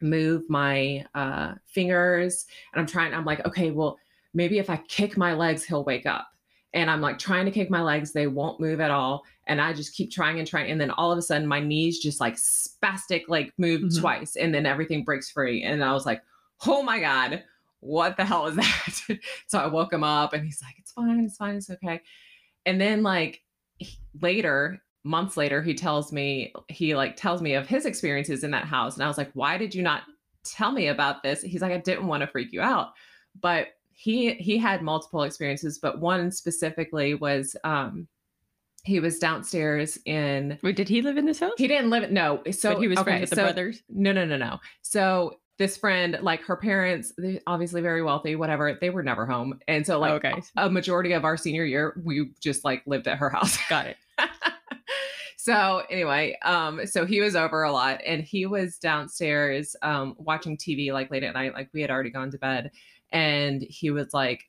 move 0.00 0.42
my 0.48 1.04
uh, 1.14 1.54
fingers. 1.66 2.46
And 2.72 2.80
I'm 2.80 2.86
trying, 2.86 3.12
I'm 3.12 3.24
like, 3.24 3.44
okay, 3.44 3.72
well, 3.72 3.98
maybe 4.32 4.58
if 4.58 4.70
I 4.70 4.76
kick 4.88 5.16
my 5.16 5.34
legs, 5.34 5.64
he'll 5.64 5.84
wake 5.84 6.06
up. 6.06 6.28
And 6.74 6.90
I'm 6.90 7.00
like 7.00 7.18
trying 7.18 7.46
to 7.46 7.50
kick 7.50 7.70
my 7.70 7.80
legs, 7.82 8.12
they 8.12 8.26
won't 8.26 8.60
move 8.60 8.80
at 8.80 8.90
all. 8.90 9.22
And 9.46 9.60
I 9.60 9.72
just 9.72 9.94
keep 9.94 10.10
trying 10.10 10.38
and 10.38 10.46
trying. 10.46 10.70
And 10.70 10.80
then 10.80 10.90
all 10.90 11.10
of 11.12 11.16
a 11.18 11.22
sudden, 11.22 11.46
my 11.46 11.60
knees 11.60 12.00
just 12.00 12.20
like 12.20 12.34
spastic, 12.34 13.22
like 13.28 13.52
move 13.58 13.80
Mhm. 13.82 14.00
twice. 14.00 14.36
And 14.36 14.52
then 14.52 14.66
everything 14.66 15.04
breaks 15.04 15.30
free. 15.30 15.62
And 15.62 15.82
I 15.84 15.92
was 15.92 16.04
like, 16.04 16.22
oh 16.66 16.82
my 16.82 16.98
God, 17.00 17.42
what 17.80 18.16
the 18.16 18.24
hell 18.24 18.46
is 18.48 18.56
that? 18.56 19.18
so 19.46 19.58
I 19.58 19.66
woke 19.68 19.92
him 19.92 20.02
up 20.04 20.32
and 20.32 20.44
he's 20.44 20.60
like, 20.62 20.74
it's 20.78 20.92
fine, 20.92 21.20
it's 21.24 21.36
fine, 21.36 21.54
it's 21.56 21.70
okay. 21.70 22.00
And 22.66 22.80
then, 22.80 23.02
like, 23.02 23.42
he- 23.78 23.98
later, 24.20 24.82
months 25.04 25.36
later, 25.36 25.62
he 25.62 25.74
tells 25.74 26.12
me, 26.12 26.52
he 26.68 26.94
like 26.96 27.14
tells 27.14 27.40
me 27.42 27.54
of 27.54 27.66
his 27.68 27.84
experiences 27.86 28.42
in 28.42 28.50
that 28.52 28.64
house. 28.64 28.94
And 28.94 29.04
I 29.04 29.08
was 29.08 29.18
like, 29.18 29.30
why 29.34 29.58
did 29.58 29.74
you 29.74 29.82
not 29.82 30.02
tell 30.44 30.72
me 30.72 30.88
about 30.88 31.22
this? 31.22 31.42
He's 31.42 31.60
like, 31.62 31.72
I 31.72 31.78
didn't 31.78 32.06
want 32.06 32.22
to 32.22 32.26
freak 32.26 32.52
you 32.52 32.62
out. 32.62 32.94
But 33.40 33.68
he 33.94 34.34
he 34.34 34.58
had 34.58 34.82
multiple 34.82 35.22
experiences, 35.22 35.78
but 35.78 36.00
one 36.00 36.30
specifically 36.30 37.14
was 37.14 37.56
um 37.64 38.06
he 38.84 39.00
was 39.00 39.18
downstairs 39.18 39.98
in 40.04 40.58
Wait, 40.62 40.76
did 40.76 40.88
he 40.88 41.00
live 41.00 41.16
in 41.16 41.24
this 41.24 41.40
house? 41.40 41.52
he 41.56 41.66
didn't 41.66 41.88
live 41.88 42.10
no 42.10 42.42
so 42.50 42.74
but 42.74 42.82
he 42.82 42.88
was 42.88 42.98
okay, 42.98 43.04
friends 43.04 43.20
with 43.22 43.30
the 43.30 43.36
so- 43.36 43.42
brothers. 43.44 43.82
no, 43.88 44.12
no, 44.12 44.24
no, 44.24 44.36
no. 44.36 44.60
So 44.82 45.38
this 45.56 45.76
friend, 45.76 46.18
like 46.20 46.42
her 46.42 46.56
parents, 46.56 47.12
they 47.16 47.40
obviously 47.46 47.80
very 47.80 48.02
wealthy, 48.02 48.34
whatever. 48.34 48.76
They 48.80 48.90
were 48.90 49.04
never 49.04 49.24
home, 49.24 49.60
and 49.68 49.86
so 49.86 50.00
like 50.00 50.24
okay, 50.24 50.34
a 50.56 50.68
majority 50.68 51.12
of 51.12 51.24
our 51.24 51.36
senior 51.36 51.64
year, 51.64 52.00
we 52.04 52.30
just 52.40 52.64
like 52.64 52.82
lived 52.86 53.06
at 53.06 53.18
her 53.18 53.30
house. 53.30 53.56
got 53.68 53.86
it. 53.86 53.96
so 55.36 55.82
anyway, 55.90 56.36
um, 56.42 56.86
so 56.86 57.06
he 57.06 57.20
was 57.20 57.36
over 57.36 57.62
a 57.62 57.70
lot, 57.72 58.00
and 58.04 58.22
he 58.24 58.46
was 58.46 58.78
downstairs 58.78 59.76
um 59.82 60.16
watching 60.18 60.56
TV 60.56 60.92
like 60.92 61.10
late 61.12 61.22
at 61.22 61.34
night, 61.34 61.54
like 61.54 61.68
we 61.72 61.80
had 61.80 61.90
already 61.90 62.10
gone 62.10 62.32
to 62.32 62.38
bed, 62.38 62.72
and 63.14 63.62
he 63.62 63.90
was 63.90 64.12
like, 64.12 64.44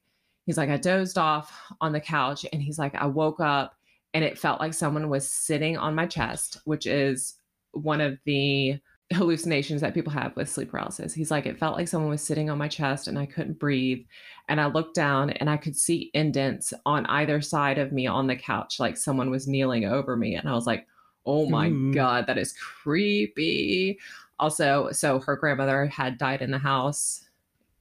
he's 0.46 0.58
like, 0.58 0.70
I 0.70 0.76
dozed 0.76 1.18
off 1.18 1.58
on 1.80 1.94
the 1.94 2.02
couch, 2.02 2.46
and 2.52 2.62
he's 2.62 2.78
like, 2.78 2.96
I 2.96 3.06
woke 3.06 3.40
up, 3.40 3.76
and 4.14 4.26
it 4.26 4.38
felt 4.38 4.60
like 4.60 4.74
someone 4.74 5.10
was 5.10 5.30
sitting 5.30 5.78
on 5.78 5.96
my 5.96 6.06
chest, 6.06 6.58
which 6.66 6.86
is 6.86 7.36
one 7.72 8.02
of 8.02 8.18
the 8.26 8.80
hallucinations 9.14 9.82
that 9.82 9.94
people 9.94 10.12
have 10.12 10.36
with 10.36 10.50
sleep 10.50 10.72
paralysis. 10.72 11.14
He's 11.14 11.30
like, 11.30 11.46
it 11.46 11.60
felt 11.60 11.78
like 11.78 11.88
someone 11.88 12.10
was 12.10 12.24
sitting 12.24 12.50
on 12.50 12.58
my 12.58 12.68
chest 12.68 13.08
and 13.08 13.20
I 13.20 13.28
couldn't 13.28 13.60
breathe. 13.60 14.04
And 14.48 14.60
I 14.60 14.66
looked 14.66 14.96
down 14.96 15.30
and 15.32 15.50
I 15.50 15.58
could 15.58 15.76
see 15.76 16.10
indents 16.14 16.74
on 16.86 17.06
either 17.06 17.40
side 17.42 17.78
of 17.78 17.92
me 17.92 18.08
on 18.08 18.26
the 18.26 18.36
couch, 18.36 18.80
like 18.80 18.98
someone 18.98 19.30
was 19.30 19.48
kneeling 19.48 19.86
over 19.86 20.16
me. 20.16 20.36
And 20.36 20.50
I 20.50 20.54
was 20.54 20.66
like, 20.66 20.88
oh 21.26 21.48
my 21.50 21.68
Ooh. 21.68 21.94
God, 21.94 22.26
that 22.28 22.38
is 22.38 22.54
creepy. 22.54 24.00
Also, 24.40 24.90
so 24.92 25.20
her 25.20 25.36
grandmother 25.36 25.86
had 25.86 26.18
died 26.18 26.42
in 26.42 26.52
the 26.52 26.58
house 26.58 27.25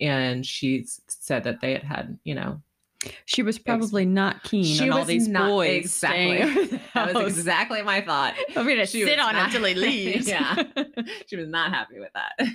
and 0.00 0.44
she 0.44 0.85
said 1.07 1.44
that 1.44 1.61
they 1.61 1.72
had 1.72 1.83
had, 1.83 2.18
you 2.24 2.35
know, 2.35 2.61
She 3.26 3.42
was 3.42 3.59
probably 3.59 4.04
not 4.04 4.42
keen 4.42 4.64
She 4.64 4.88
on 4.88 4.98
all 4.98 5.04
these 5.04 5.28
not- 5.28 5.48
boys 5.48 5.76
exactly. 5.85 6.78
that 6.94 7.14
was 7.14 7.37
exactly 7.38 7.83
my 7.83 8.00
thought. 8.00 8.35
I'm 8.57 8.66
gonna 8.66 8.87
she 8.87 9.04
sit 9.04 9.18
was 9.18 9.26
on 9.26 9.35
not- 9.35 9.46
until 9.46 9.64
he 9.64 9.74
leaves. 9.74 10.26
Yeah. 10.28 10.62
she 11.26 11.37
was 11.37 11.48
not 11.48 11.72
happy 11.72 11.98
with 12.00 12.11
that. 12.14 12.48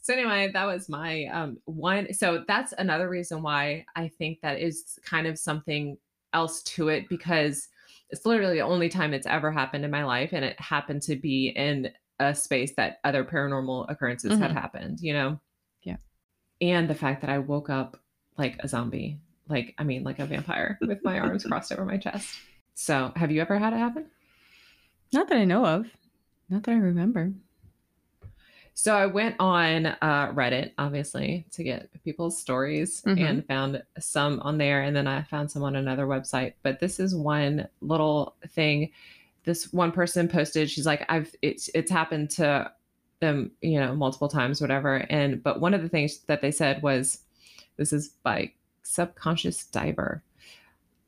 So 0.00 0.14
anyway, 0.14 0.50
that 0.52 0.64
was 0.64 0.88
my 0.88 1.26
um 1.26 1.58
one. 1.66 2.12
So 2.14 2.44
that's 2.48 2.72
another 2.78 3.08
reason 3.10 3.42
why 3.42 3.84
I 3.94 4.08
think 4.08 4.40
that 4.42 4.58
is 4.58 4.98
kind 5.04 5.26
of 5.26 5.38
something 5.38 5.98
else 6.32 6.62
to 6.62 6.88
it 6.88 7.08
because 7.08 7.68
it's 8.10 8.24
literally 8.24 8.54
the 8.54 8.62
only 8.62 8.88
time 8.88 9.12
it's 9.12 9.26
ever 9.26 9.50
happened 9.50 9.84
in 9.84 9.90
my 9.90 10.04
life, 10.04 10.30
and 10.32 10.44
it 10.44 10.58
happened 10.58 11.02
to 11.02 11.16
be 11.16 11.48
in 11.48 11.90
a 12.20 12.34
space 12.34 12.72
that 12.76 12.98
other 13.04 13.22
paranormal 13.22 13.90
occurrences 13.90 14.38
had 14.38 14.50
Mhm. 14.50 14.54
happened. 14.54 15.00
You 15.00 15.12
know. 15.12 15.40
And 16.60 16.88
the 16.88 16.94
fact 16.94 17.20
that 17.20 17.30
I 17.30 17.38
woke 17.38 17.70
up 17.70 18.00
like 18.36 18.56
a 18.60 18.68
zombie, 18.68 19.18
like 19.48 19.74
I 19.78 19.84
mean, 19.84 20.04
like 20.04 20.18
a 20.18 20.26
vampire, 20.26 20.78
with 20.82 21.02
my 21.04 21.18
arms 21.18 21.44
crossed 21.44 21.72
over 21.72 21.84
my 21.84 21.96
chest. 21.98 22.28
So, 22.74 23.12
have 23.16 23.30
you 23.30 23.40
ever 23.40 23.58
had 23.58 23.72
it 23.72 23.78
happen? 23.78 24.06
Not 25.12 25.28
that 25.28 25.38
I 25.38 25.44
know 25.44 25.64
of. 25.64 25.86
Not 26.48 26.62
that 26.64 26.72
I 26.72 26.76
remember. 26.78 27.32
So 28.74 28.94
I 28.94 29.06
went 29.06 29.34
on 29.40 29.86
uh, 29.86 30.32
Reddit, 30.32 30.70
obviously, 30.78 31.44
to 31.50 31.64
get 31.64 31.88
people's 32.04 32.38
stories 32.38 33.02
Mhm. 33.02 33.20
and 33.28 33.46
found 33.46 33.82
some 33.98 34.38
on 34.40 34.56
there. 34.56 34.82
And 34.82 34.94
then 34.94 35.08
I 35.08 35.22
found 35.22 35.50
some 35.50 35.64
on 35.64 35.74
another 35.74 36.06
website. 36.06 36.52
But 36.62 36.78
this 36.78 37.00
is 37.00 37.12
one 37.16 37.66
little 37.80 38.36
thing. 38.50 38.92
This 39.42 39.72
one 39.72 39.90
person 39.90 40.28
posted, 40.28 40.70
she's 40.70 40.86
like, 40.86 41.04
I've 41.08 41.34
it's 41.42 41.68
it's 41.74 41.90
happened 41.90 42.30
to 42.32 42.70
them, 43.20 43.50
you 43.60 43.78
know, 43.80 43.94
multiple 43.94 44.28
times, 44.28 44.60
whatever. 44.60 45.06
And 45.10 45.42
but 45.42 45.60
one 45.60 45.74
of 45.74 45.82
the 45.82 45.88
things 45.88 46.18
that 46.26 46.40
they 46.40 46.50
said 46.50 46.82
was 46.82 47.20
this 47.76 47.92
is 47.92 48.08
by 48.22 48.52
subconscious 48.82 49.64
diver. 49.66 50.22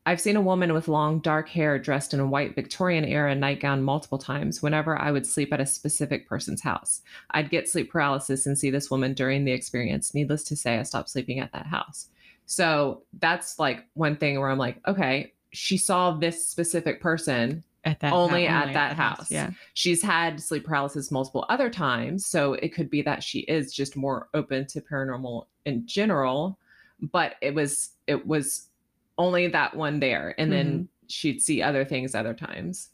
I've 0.06 0.20
seen 0.20 0.36
a 0.36 0.40
woman 0.40 0.72
with 0.72 0.88
long 0.88 1.20
dark 1.20 1.48
hair 1.48 1.78
dressed 1.78 2.14
in 2.14 2.20
a 2.20 2.26
white 2.26 2.54
Victorian 2.54 3.04
era 3.04 3.34
nightgown 3.34 3.82
multiple 3.82 4.18
times 4.18 4.62
whenever 4.62 4.98
I 4.98 5.12
would 5.12 5.26
sleep 5.26 5.52
at 5.52 5.60
a 5.60 5.66
specific 5.66 6.26
person's 6.26 6.62
house. 6.62 7.02
I'd 7.32 7.50
get 7.50 7.68
sleep 7.68 7.92
paralysis 7.92 8.46
and 8.46 8.58
see 8.58 8.70
this 8.70 8.90
woman 8.90 9.12
during 9.12 9.44
the 9.44 9.52
experience. 9.52 10.14
Needless 10.14 10.44
to 10.44 10.56
say, 10.56 10.78
I 10.78 10.84
stopped 10.84 11.10
sleeping 11.10 11.38
at 11.38 11.52
that 11.52 11.66
house. 11.66 12.08
So 12.46 13.02
that's 13.20 13.58
like 13.58 13.84
one 13.94 14.16
thing 14.16 14.40
where 14.40 14.48
I'm 14.48 14.58
like, 14.58 14.78
okay, 14.88 15.32
she 15.52 15.76
saw 15.76 16.12
this 16.12 16.46
specific 16.46 17.00
person. 17.00 17.62
At 17.84 18.00
that 18.00 18.12
Only 18.12 18.46
at 18.46 18.74
that 18.74 18.96
house. 18.96 19.30
Yeah. 19.30 19.50
She's 19.72 20.02
had 20.02 20.40
sleep 20.40 20.64
paralysis 20.64 21.10
multiple 21.10 21.46
other 21.48 21.70
times. 21.70 22.26
So 22.26 22.54
it 22.54 22.74
could 22.74 22.90
be 22.90 23.00
that 23.02 23.22
she 23.22 23.40
is 23.40 23.72
just 23.72 23.96
more 23.96 24.28
open 24.34 24.66
to 24.66 24.82
paranormal 24.82 25.46
in 25.64 25.86
general. 25.86 26.58
But 27.00 27.36
it 27.40 27.54
was, 27.54 27.92
it 28.06 28.26
was 28.26 28.68
only 29.16 29.46
that 29.48 29.74
one 29.74 29.98
there. 29.98 30.34
And 30.38 30.52
then 30.52 30.66
mm-hmm. 30.66 30.84
she'd 31.08 31.40
see 31.40 31.62
other 31.62 31.84
things 31.84 32.14
other 32.14 32.34
times. 32.34 32.90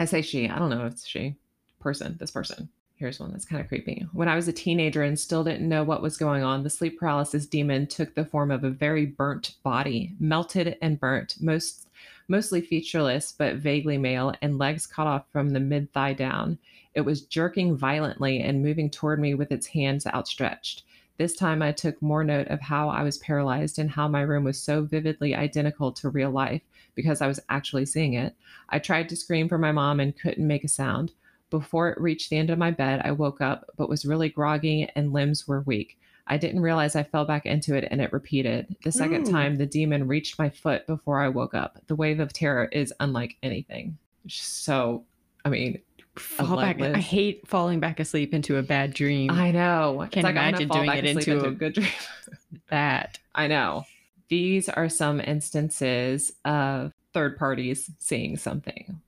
I 0.00 0.04
say 0.04 0.20
she, 0.20 0.48
I 0.48 0.58
don't 0.58 0.70
know 0.70 0.86
if 0.86 0.94
it's 0.94 1.06
she, 1.06 1.36
person, 1.78 2.16
this 2.18 2.32
person. 2.32 2.68
Here's 2.96 3.20
one 3.20 3.30
that's 3.30 3.44
kind 3.44 3.60
of 3.60 3.68
creepy. 3.68 4.06
When 4.12 4.26
I 4.26 4.36
was 4.36 4.48
a 4.48 4.52
teenager 4.52 5.02
and 5.02 5.18
still 5.18 5.44
didn't 5.44 5.68
know 5.68 5.84
what 5.84 6.02
was 6.02 6.16
going 6.16 6.42
on, 6.42 6.62
the 6.62 6.70
sleep 6.70 6.98
paralysis 6.98 7.46
demon 7.46 7.86
took 7.86 8.14
the 8.14 8.24
form 8.24 8.50
of 8.50 8.64
a 8.64 8.70
very 8.70 9.06
burnt 9.06 9.54
body, 9.62 10.14
melted 10.18 10.76
and 10.80 10.98
burnt, 10.98 11.36
most 11.40 11.85
mostly 12.28 12.60
featureless 12.60 13.32
but 13.32 13.56
vaguely 13.56 13.98
male, 13.98 14.34
and 14.42 14.58
legs 14.58 14.86
cut 14.86 15.06
off 15.06 15.24
from 15.32 15.50
the 15.50 15.60
mid 15.60 15.92
thigh 15.92 16.12
down. 16.12 16.58
It 16.94 17.02
was 17.02 17.26
jerking 17.26 17.76
violently 17.76 18.40
and 18.40 18.62
moving 18.62 18.90
toward 18.90 19.20
me 19.20 19.34
with 19.34 19.52
its 19.52 19.66
hands 19.66 20.06
outstretched. 20.06 20.82
This 21.18 21.34
time 21.34 21.62
I 21.62 21.72
took 21.72 22.00
more 22.02 22.24
note 22.24 22.48
of 22.48 22.60
how 22.60 22.88
I 22.90 23.02
was 23.02 23.18
paralyzed 23.18 23.78
and 23.78 23.90
how 23.90 24.06
my 24.06 24.20
room 24.20 24.44
was 24.44 24.60
so 24.60 24.82
vividly 24.82 25.34
identical 25.34 25.90
to 25.92 26.10
real 26.10 26.30
life 26.30 26.62
because 26.94 27.22
I 27.22 27.26
was 27.26 27.40
actually 27.48 27.86
seeing 27.86 28.14
it. 28.14 28.34
I 28.68 28.78
tried 28.78 29.08
to 29.08 29.16
scream 29.16 29.48
for 29.48 29.56
my 29.56 29.72
mom 29.72 30.00
and 30.00 30.18
couldn't 30.18 30.46
make 30.46 30.64
a 30.64 30.68
sound. 30.68 31.12
Before 31.48 31.88
it 31.88 32.00
reached 32.00 32.28
the 32.28 32.36
end 32.36 32.50
of 32.50 32.58
my 32.58 32.70
bed, 32.70 33.00
I 33.04 33.12
woke 33.12 33.40
up 33.40 33.70
but 33.76 33.88
was 33.88 34.04
really 34.04 34.28
groggy 34.28 34.88
and 34.94 35.12
limbs 35.12 35.48
were 35.48 35.60
weak. 35.60 35.98
I 36.26 36.36
didn't 36.36 36.62
realize 36.62 36.96
I 36.96 37.04
fell 37.04 37.24
back 37.24 37.46
into 37.46 37.74
it 37.74 37.86
and 37.90 38.00
it 38.00 38.12
repeated. 38.12 38.74
The 38.82 38.92
second 38.92 39.28
Ooh. 39.28 39.30
time, 39.30 39.56
the 39.56 39.66
demon 39.66 40.08
reached 40.08 40.38
my 40.38 40.50
foot 40.50 40.86
before 40.86 41.20
I 41.20 41.28
woke 41.28 41.54
up. 41.54 41.78
The 41.86 41.94
wave 41.94 42.18
of 42.20 42.32
terror 42.32 42.68
is 42.72 42.92
unlike 42.98 43.36
anything. 43.42 43.96
So, 44.28 45.04
I 45.44 45.50
mean, 45.50 45.80
Fall 46.16 46.56
back. 46.56 46.80
I 46.80 46.98
hate 46.98 47.46
falling 47.46 47.78
back 47.78 48.00
asleep 48.00 48.32
into 48.32 48.56
a 48.56 48.62
bad 48.62 48.94
dream. 48.94 49.30
I 49.30 49.50
know. 49.50 50.06
Can't 50.10 50.24
like 50.24 50.32
imagine 50.32 50.68
doing 50.68 50.90
it 50.90 51.04
into 51.04 51.32
into 51.32 51.44
a- 51.44 51.48
a 51.48 51.52
good 51.52 51.74
dream. 51.74 51.88
that. 52.70 53.18
I 53.34 53.46
know. 53.48 53.84
These 54.28 54.68
are 54.70 54.88
some 54.88 55.20
instances 55.20 56.32
of 56.44 56.92
third 57.12 57.38
parties 57.38 57.90
seeing 57.98 58.38
something. 58.38 59.00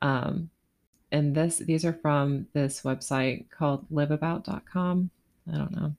Um, 0.00 0.50
and 1.12 1.34
this 1.34 1.58
these 1.58 1.84
are 1.84 1.92
from 1.92 2.46
this 2.54 2.80
website 2.82 3.50
called 3.50 3.86
liveabout.com. 3.90 5.10
I 5.52 5.56
don't 5.56 5.72
know. 5.72 5.94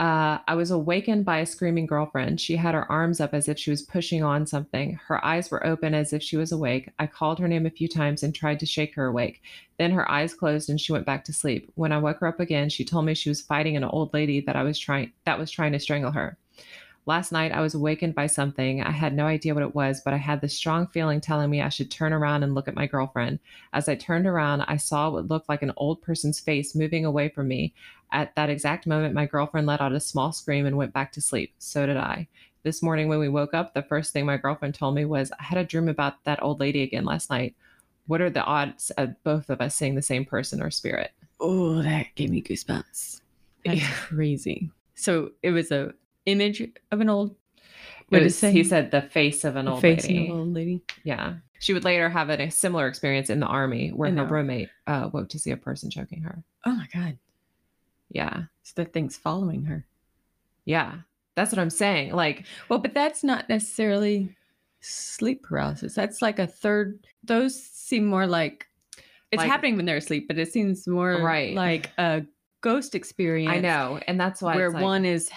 Uh, 0.00 0.38
I 0.48 0.54
was 0.54 0.70
awakened 0.70 1.26
by 1.26 1.40
a 1.40 1.46
screaming 1.46 1.84
girlfriend. 1.84 2.40
She 2.40 2.56
had 2.56 2.74
her 2.74 2.90
arms 2.90 3.20
up 3.20 3.34
as 3.34 3.48
if 3.48 3.58
she 3.58 3.70
was 3.70 3.82
pushing 3.82 4.22
on 4.22 4.46
something. 4.46 4.98
Her 5.06 5.22
eyes 5.22 5.50
were 5.50 5.66
open 5.66 5.92
as 5.92 6.14
if 6.14 6.22
she 6.22 6.38
was 6.38 6.52
awake. 6.52 6.88
I 6.98 7.06
called 7.06 7.38
her 7.38 7.48
name 7.48 7.66
a 7.66 7.70
few 7.70 7.86
times 7.86 8.22
and 8.22 8.34
tried 8.34 8.60
to 8.60 8.66
shake 8.66 8.94
her 8.94 9.04
awake. 9.04 9.42
Then 9.78 9.90
her 9.90 10.10
eyes 10.10 10.32
closed 10.32 10.70
and 10.70 10.80
she 10.80 10.92
went 10.92 11.04
back 11.04 11.24
to 11.24 11.34
sleep. 11.34 11.70
When 11.74 11.92
I 11.92 11.98
woke 11.98 12.20
her 12.20 12.28
up 12.28 12.40
again, 12.40 12.70
she 12.70 12.82
told 12.82 13.04
me 13.04 13.12
she 13.12 13.28
was 13.28 13.42
fighting 13.42 13.76
an 13.76 13.84
old 13.84 14.14
lady 14.14 14.40
that 14.40 14.56
I 14.56 14.62
was 14.62 14.78
trying 14.78 15.12
that 15.26 15.38
was 15.38 15.50
trying 15.50 15.72
to 15.72 15.78
strangle 15.78 16.12
her. 16.12 16.38
Last 17.10 17.32
night 17.32 17.50
I 17.50 17.60
was 17.60 17.74
awakened 17.74 18.14
by 18.14 18.28
something. 18.28 18.84
I 18.84 18.92
had 18.92 19.16
no 19.16 19.26
idea 19.26 19.52
what 19.52 19.64
it 19.64 19.74
was, 19.74 20.00
but 20.00 20.14
I 20.14 20.16
had 20.16 20.40
this 20.40 20.56
strong 20.56 20.86
feeling 20.86 21.20
telling 21.20 21.50
me 21.50 21.60
I 21.60 21.68
should 21.68 21.90
turn 21.90 22.12
around 22.12 22.44
and 22.44 22.54
look 22.54 22.68
at 22.68 22.76
my 22.76 22.86
girlfriend. 22.86 23.40
As 23.72 23.88
I 23.88 23.96
turned 23.96 24.28
around, 24.28 24.60
I 24.68 24.76
saw 24.76 25.10
what 25.10 25.26
looked 25.26 25.48
like 25.48 25.62
an 25.64 25.72
old 25.76 26.00
person's 26.02 26.38
face 26.38 26.76
moving 26.76 27.04
away 27.04 27.28
from 27.28 27.48
me. 27.48 27.74
At 28.12 28.36
that 28.36 28.48
exact 28.48 28.86
moment, 28.86 29.12
my 29.12 29.26
girlfriend 29.26 29.66
let 29.66 29.80
out 29.80 29.90
a 29.90 29.98
small 29.98 30.30
scream 30.30 30.66
and 30.66 30.76
went 30.76 30.92
back 30.92 31.10
to 31.14 31.20
sleep. 31.20 31.52
So 31.58 31.84
did 31.84 31.96
I. 31.96 32.28
This 32.62 32.80
morning, 32.80 33.08
when 33.08 33.18
we 33.18 33.28
woke 33.28 33.54
up, 33.54 33.74
the 33.74 33.82
first 33.82 34.12
thing 34.12 34.24
my 34.24 34.36
girlfriend 34.36 34.76
told 34.76 34.94
me 34.94 35.04
was, 35.04 35.32
I 35.32 35.42
had 35.42 35.58
a 35.58 35.64
dream 35.64 35.88
about 35.88 36.22
that 36.22 36.40
old 36.40 36.60
lady 36.60 36.84
again 36.84 37.04
last 37.04 37.28
night. 37.28 37.56
What 38.06 38.20
are 38.20 38.30
the 38.30 38.44
odds 38.44 38.90
of 38.90 39.20
both 39.24 39.50
of 39.50 39.60
us 39.60 39.74
seeing 39.74 39.96
the 39.96 40.00
same 40.00 40.24
person 40.24 40.62
or 40.62 40.70
spirit? 40.70 41.10
Oh, 41.40 41.82
that 41.82 42.14
gave 42.14 42.30
me 42.30 42.40
goosebumps. 42.40 43.20
That's 43.64 43.80
Yeah. 43.80 43.90
crazy. 43.94 44.70
So 44.94 45.32
it 45.42 45.50
was 45.50 45.72
a 45.72 45.92
image 46.26 46.62
of 46.90 47.00
an 47.00 47.08
old. 47.08 47.36
What 48.08 48.18
did 48.18 48.22
it 48.22 48.24
was- 48.24 48.38
say? 48.38 48.52
He 48.52 48.64
said 48.64 48.90
the 48.90 49.02
face 49.02 49.44
of 49.44 49.56
an 49.56 49.68
old 49.68 49.80
face 49.80 50.02
lady. 50.02 50.24
of 50.28 50.34
an 50.34 50.40
old 50.40 50.54
lady. 50.54 50.82
Yeah. 51.04 51.34
She 51.60 51.72
would 51.74 51.84
later 51.84 52.08
have 52.08 52.30
a, 52.30 52.50
similar 52.50 52.86
experience 52.86 53.28
in 53.28 53.38
the 53.40 53.46
army 53.46 53.90
where 53.90 54.10
her 54.10 54.24
roommate 54.24 54.70
uh, 54.86 55.10
woke 55.12 55.28
to 55.30 55.38
see 55.38 55.50
a 55.50 55.56
person 55.58 55.90
choking 55.90 56.22
her. 56.22 56.42
Oh 56.64 56.72
my 56.72 56.88
god! 56.92 57.18
Yeah. 58.10 58.44
So 58.62 58.72
that 58.76 58.92
thing's 58.92 59.16
following 59.18 59.64
her. 59.64 59.84
Yeah. 60.64 60.94
That's 61.36 61.52
what 61.52 61.58
I'm 61.58 61.70
saying. 61.70 62.12
Like, 62.12 62.44
Well, 62.68 62.78
but 62.80 62.94
that's 62.94 63.22
not 63.22 63.48
necessarily 63.48 64.34
sleep 64.80 65.42
paralysis. 65.42 65.94
That's 65.94 66.22
like 66.22 66.38
a 66.38 66.46
third. 66.46 67.06
Those 67.24 67.62
seem 67.62 68.06
more 68.06 68.26
like 68.26 68.66
it's 69.30 69.38
Like- 69.40 69.48
happening 69.50 69.76
when 69.76 69.84
they're 69.84 69.98
asleep, 69.98 70.26
but 70.28 70.38
it 70.38 70.50
seems 70.52 70.86
more 70.88 71.20
Right. 71.22 71.54
like 71.54 71.90
a 71.98 72.24
ghost 72.62 72.94
experience. 72.94 73.52
I 73.54 73.60
know. 73.60 74.00
And 74.08 74.18
that's 74.18 74.40
why 74.42 74.56
where 74.56 74.66
it's 74.66 74.74
like- 74.74 74.82
one 74.82 75.04
is 75.04 75.30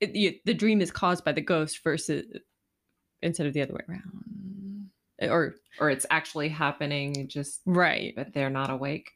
it, 0.00 0.14
you, 0.14 0.34
the 0.44 0.54
dream 0.54 0.80
is 0.80 0.90
caused 0.90 1.24
by 1.24 1.32
the 1.32 1.40
ghost 1.40 1.82
versus 1.82 2.24
instead 3.22 3.46
of 3.46 3.52
the 3.54 3.62
other 3.62 3.74
way 3.74 3.80
around, 3.88 4.90
or 5.22 5.54
or 5.80 5.90
it's 5.90 6.06
actually 6.10 6.48
happening 6.48 7.26
just, 7.28 7.60
right, 7.66 8.12
but 8.16 8.32
they're 8.34 8.50
not 8.50 8.70
awake. 8.70 9.12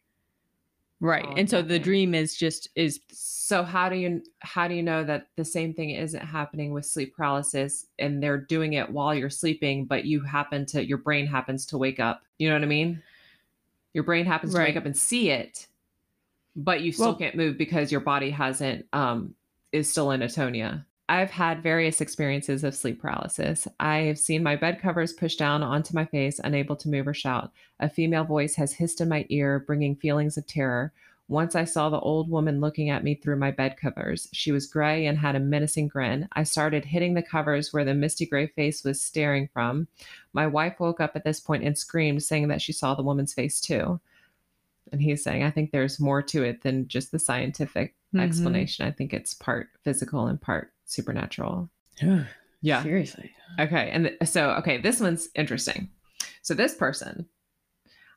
right. 1.01 1.25
Oh, 1.29 1.35
and 1.37 1.49
so 1.49 1.63
the 1.63 1.79
dream 1.79 2.15
is 2.15 2.37
just 2.37 2.69
is 2.77 3.01
So 3.13 3.63
how 3.63 3.89
do 3.89 3.97
you 3.97 4.23
how 4.41 4.69
do 4.69 4.75
you 4.75 4.83
know 4.83 5.05
that 5.05 5.29
the 5.37 5.45
same 5.45 5.75
thing 5.75 5.91
isn't 5.91 6.21
happening 6.21 6.73
with 6.73 6.87
sleep 6.87 7.15
paralysis 7.17 7.87
and 7.99 8.23
they're 8.23 8.39
doing 8.41 8.75
it 8.75 8.89
while 8.91 9.15
you're 9.15 9.31
sleeping, 9.31 9.85
but 9.87 10.05
you 10.05 10.21
happen 10.23 10.65
to 10.67 10.85
your 10.85 10.99
brain 10.99 11.27
happens 11.27 11.67
to 11.67 11.79
wake 11.79 12.01
up? 12.01 12.23
You 12.39 12.49
know 12.49 12.55
what 12.55 12.63
I 12.63 12.67
mean? 12.67 13.03
Your 13.93 14.05
brain 14.05 14.25
happens 14.25 14.55
to 14.55 14.61
wake 14.61 14.77
up 14.77 14.87
and 14.87 14.97
see 14.97 15.31
it, 15.31 15.67
but 16.57 16.81
you 16.81 16.93
still 16.93 17.07
Well- 17.09 17.17
can't 17.17 17.35
move 17.35 17.59
because 17.59 17.91
your 17.93 18.01
body 18.01 18.31
hasn't 18.31 18.87
um 18.93 19.35
is 19.73 19.91
still 19.91 20.11
in 20.11 20.21
atonia. 20.21 20.85
I've 21.11 21.33
had 21.33 21.61
various 21.61 22.01
experiences 22.01 22.63
of 22.63 22.73
sleep 22.73 23.03
paralysis. 23.03 23.67
I 23.81 23.99
have 24.03 24.19
seen 24.19 24.45
my 24.45 24.55
bed 24.55 24.81
covers 24.81 25.13
pushed 25.13 25.41
down 25.41 25.61
onto 25.61 25.93
my 25.93 26.05
face, 26.05 26.39
unable 26.45 26.77
to 26.77 26.89
move 26.89 27.09
or 27.09 27.15
shout. 27.15 27.51
A 27.81 27.91
female 27.91 28.23
voice 28.23 28.55
has 28.55 28.75
hissed 28.75 29.01
in 29.01 29.09
my 29.09 29.27
ear, 29.29 29.59
bringing 29.59 29.97
feelings 29.97 30.37
of 30.37 30.47
terror. 30.47 30.93
Once 31.27 31.57
I 31.57 31.65
saw 31.65 31.91
the 31.91 31.99
old 31.99 32.31
woman 32.31 32.61
looking 32.61 32.91
at 32.91 33.03
me 33.03 33.17
through 33.17 33.37
my 33.37 33.51
bed 33.51 33.77
covers. 33.77 34.29
She 34.33 34.53
was 34.53 34.69
gray 34.69 35.07
and 35.07 35.19
had 35.19 35.35
a 35.35 35.41
menacing 35.41 35.89
grin. 35.89 36.29
I 36.33 36.45
started 36.45 36.85
hitting 36.85 37.15
the 37.15 37.23
covers 37.23 37.73
where 37.73 37.85
the 37.85 37.95
misty 37.95 38.25
gray 38.25 38.47
face 38.47 38.85
was 38.85 39.03
staring 39.03 39.49
from. 39.53 39.89
My 40.33 40.47
wife 40.47 40.79
woke 40.79 41.01
up 41.01 41.17
at 41.17 41.25
this 41.25 41.41
point 41.41 41.65
and 41.65 41.77
screamed, 41.77 42.23
saying 42.23 42.47
that 42.49 42.63
she 42.63 42.73
saw 42.73 42.95
the 42.95 43.03
woman's 43.03 43.35
face 43.35 43.61
too. 43.61 43.99
And 44.93 45.03
he's 45.03 45.25
saying, 45.25 45.43
I 45.43 45.51
think 45.51 45.71
there's 45.71 45.99
more 45.99 46.23
to 46.23 46.45
it 46.45 46.63
than 46.63 46.87
just 46.87 47.11
the 47.11 47.19
scientific 47.19 47.95
Mhm. 48.19 48.23
explanation. 48.25 48.87
I 48.87 48.91
think 48.91 49.13
it's 49.15 49.35
part 49.35 49.69
physical 49.85 50.27
and 50.27 50.41
part 50.41 50.73
supernatural. 50.87 51.71
Yeah. 52.63 52.83
seriously. 52.83 53.31
Okay. 53.59 53.91
And 53.91 54.07
th- 54.07 54.19
so, 54.25 54.51
okay, 54.53 54.79
this 54.81 55.01
one's 55.01 55.29
interesting. 55.35 55.89
So, 56.43 56.55
this 56.55 56.75
person, 56.75 57.27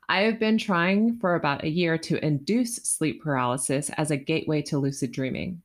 I 0.08 0.22
have 0.22 0.38
been 0.38 0.58
trying 0.58 1.18
for 1.18 1.34
about 1.34 1.64
a 1.64 1.68
year 1.70 1.96
to 1.98 2.22
induce 2.24 2.76
sleep 2.76 3.22
paralysis 3.22 3.90
as 3.90 4.10
a 4.10 4.16
gateway 4.16 4.60
to 4.62 4.78
lucid 4.78 5.12
dreaming. 5.12 5.62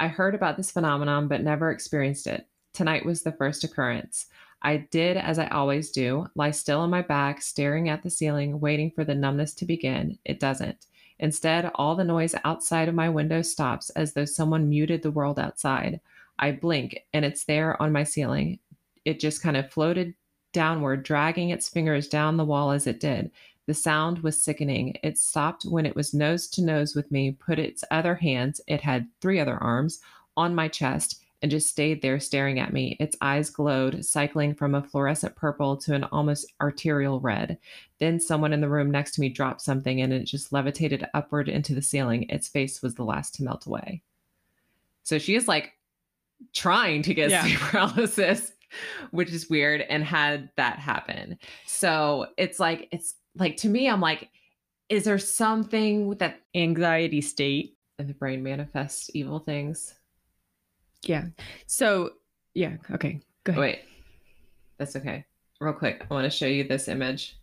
I 0.00 0.08
heard 0.08 0.34
about 0.34 0.56
this 0.56 0.70
phenomenon 0.70 1.28
but 1.28 1.42
never 1.42 1.70
experienced 1.70 2.26
it. 2.26 2.46
Tonight 2.72 3.04
was 3.04 3.22
the 3.22 3.32
first 3.32 3.64
occurrence. 3.64 4.26
I 4.62 4.78
did 4.90 5.16
as 5.18 5.38
I 5.38 5.48
always 5.48 5.90
do 5.90 6.26
lie 6.34 6.50
still 6.50 6.80
on 6.80 6.90
my 6.90 7.02
back, 7.02 7.42
staring 7.42 7.88
at 7.90 8.02
the 8.02 8.10
ceiling, 8.10 8.60
waiting 8.60 8.90
for 8.90 9.04
the 9.04 9.14
numbness 9.14 9.52
to 9.54 9.66
begin. 9.66 10.18
It 10.24 10.40
doesn't. 10.40 10.86
Instead, 11.18 11.70
all 11.74 11.96
the 11.96 12.04
noise 12.04 12.34
outside 12.44 12.88
of 12.88 12.94
my 12.94 13.08
window 13.08 13.42
stops 13.42 13.90
as 13.90 14.12
though 14.12 14.24
someone 14.24 14.68
muted 14.68 15.02
the 15.02 15.10
world 15.10 15.38
outside. 15.38 16.00
I 16.38 16.52
blink 16.52 16.98
and 17.14 17.24
it's 17.24 17.44
there 17.44 17.80
on 17.80 17.92
my 17.92 18.04
ceiling. 18.04 18.58
It 19.04 19.20
just 19.20 19.42
kind 19.42 19.56
of 19.56 19.70
floated 19.70 20.14
downward, 20.52 21.02
dragging 21.02 21.50
its 21.50 21.68
fingers 21.68 22.08
down 22.08 22.36
the 22.36 22.44
wall 22.44 22.70
as 22.70 22.86
it 22.86 23.00
did. 23.00 23.30
The 23.66 23.74
sound 23.74 24.20
was 24.20 24.40
sickening. 24.40 24.96
It 25.02 25.18
stopped 25.18 25.64
when 25.64 25.86
it 25.86 25.96
was 25.96 26.14
nose 26.14 26.48
to 26.48 26.62
nose 26.62 26.94
with 26.94 27.10
me, 27.10 27.32
put 27.32 27.58
its 27.58 27.82
other 27.90 28.14
hands, 28.14 28.60
it 28.66 28.80
had 28.80 29.08
three 29.20 29.40
other 29.40 29.56
arms, 29.62 30.00
on 30.36 30.54
my 30.54 30.68
chest, 30.68 31.22
and 31.42 31.50
just 31.50 31.68
stayed 31.68 32.00
there 32.02 32.18
staring 32.18 32.58
at 32.58 32.72
me. 32.72 32.96
Its 32.98 33.16
eyes 33.20 33.50
glowed, 33.50 34.04
cycling 34.04 34.54
from 34.54 34.74
a 34.74 34.82
fluorescent 34.82 35.36
purple 35.36 35.76
to 35.76 35.94
an 35.94 36.04
almost 36.04 36.50
arterial 36.60 37.20
red. 37.20 37.58
Then 37.98 38.18
someone 38.20 38.52
in 38.52 38.60
the 38.60 38.68
room 38.68 38.90
next 38.90 39.12
to 39.12 39.20
me 39.20 39.28
dropped 39.28 39.60
something 39.60 40.00
and 40.00 40.12
it 40.12 40.24
just 40.24 40.52
levitated 40.52 41.06
upward 41.14 41.48
into 41.48 41.74
the 41.74 41.82
ceiling. 41.82 42.26
Its 42.30 42.48
face 42.48 42.82
was 42.82 42.94
the 42.94 43.04
last 43.04 43.34
to 43.34 43.44
melt 43.44 43.66
away. 43.66 44.02
So 45.02 45.18
she 45.18 45.34
is 45.34 45.46
like 45.46 45.72
trying 46.54 47.02
to 47.02 47.14
get 47.14 47.30
Yeah. 47.30 47.42
sleep 47.42 47.58
paralysis, 47.58 48.52
which 49.10 49.30
is 49.30 49.48
weird, 49.50 49.82
and 49.82 50.02
had 50.02 50.50
that 50.56 50.78
happen. 50.78 51.38
So 51.66 52.26
it's 52.36 52.58
like, 52.58 52.88
it's 52.92 53.14
like 53.36 53.56
to 53.58 53.68
me, 53.68 53.88
I'm 53.88 54.00
like, 54.00 54.30
is 54.88 55.04
there 55.04 55.18
something 55.18 56.06
with 56.06 56.20
that 56.20 56.40
Anxiety 56.54 57.20
state. 57.20 57.74
And 57.98 58.08
the 58.08 58.14
brain 58.14 58.42
manifests 58.42 59.10
evil 59.14 59.38
things? 59.38 59.94
Yeah. 61.02 61.26
So 61.66 62.10
yeah. 62.54 62.76
Okay. 62.90 63.20
Go 63.44 63.52
ahead. 63.52 63.60
Wait, 63.60 63.78
that's 64.78 64.96
okay. 64.96 65.24
Real 65.60 65.72
quick, 65.72 66.04
I 66.10 66.14
want 66.14 66.24
to 66.24 66.30
show 66.30 66.46
you 66.46 66.64
this 66.64 66.88
image 66.88 67.36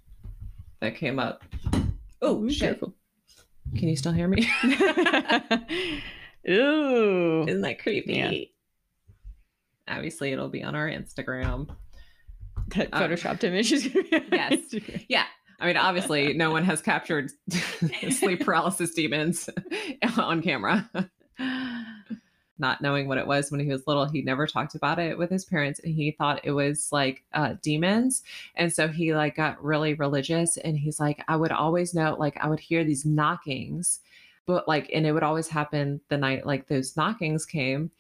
that 0.81 0.95
came 0.95 1.17
up. 1.19 1.43
Oh, 2.21 2.47
shit. 2.49 2.59
careful. 2.59 2.93
Can 3.75 3.87
you 3.89 3.95
still 3.95 4.11
hear 4.11 4.27
me? 4.27 4.47
Ooh. 6.49 7.45
Isn't 7.47 7.61
that 7.61 7.79
creepy? 7.81 8.13
Yeah. 9.87 9.95
Obviously, 9.95 10.31
it'll 10.31 10.49
be 10.49 10.63
on 10.63 10.75
our 10.75 10.87
Instagram. 10.87 11.69
That 12.75 12.89
Um, 12.93 13.01
photoshopped 13.03 13.43
image 13.43 13.71
is 13.71 13.87
gonna 13.87 14.03
be 14.03 14.27
yes. 14.31 14.53
Instagram. 14.53 15.05
Yeah. 15.09 15.25
I 15.59 15.67
mean, 15.67 15.77
obviously, 15.77 16.33
no 16.33 16.51
one 16.51 16.63
has 16.65 16.81
captured 16.81 17.31
sleep 18.11 18.41
paralysis 18.45 18.93
demons 18.93 19.49
on 20.17 20.41
camera. 20.41 20.89
Not 22.59 22.81
knowing 22.81 23.07
what 23.07 23.17
it 23.17 23.25
was 23.25 23.51
when 23.51 23.59
he 23.59 23.71
was 23.71 23.87
little, 23.87 24.05
he 24.05 24.21
never 24.21 24.45
talked 24.45 24.75
about 24.75 24.99
it 24.99 25.17
with 25.17 25.29
his 25.29 25.45
parents, 25.45 25.79
and 25.79 25.93
he 25.93 26.11
thought 26.11 26.41
it 26.43 26.51
was 26.51 26.89
like 26.91 27.23
uh, 27.33 27.55
demons. 27.61 28.23
And 28.55 28.71
so 28.71 28.87
he 28.87 29.15
like 29.15 29.35
got 29.35 29.63
really 29.63 29.93
religious, 29.95 30.57
and 30.57 30.77
he's 30.77 30.99
like, 30.99 31.23
I 31.27 31.35
would 31.35 31.51
always 31.51 31.93
know, 31.93 32.15
like, 32.19 32.37
I 32.39 32.47
would 32.47 32.59
hear 32.59 32.83
these 32.83 33.05
knockings, 33.05 34.01
but 34.45 34.67
like, 34.67 34.89
and 34.93 35.05
it 35.05 35.13
would 35.13 35.23
always 35.23 35.47
happen 35.47 36.01
the 36.09 36.17
night 36.17 36.45
like 36.45 36.67
those 36.67 36.95
knockings 36.95 37.45
came. 37.45 37.91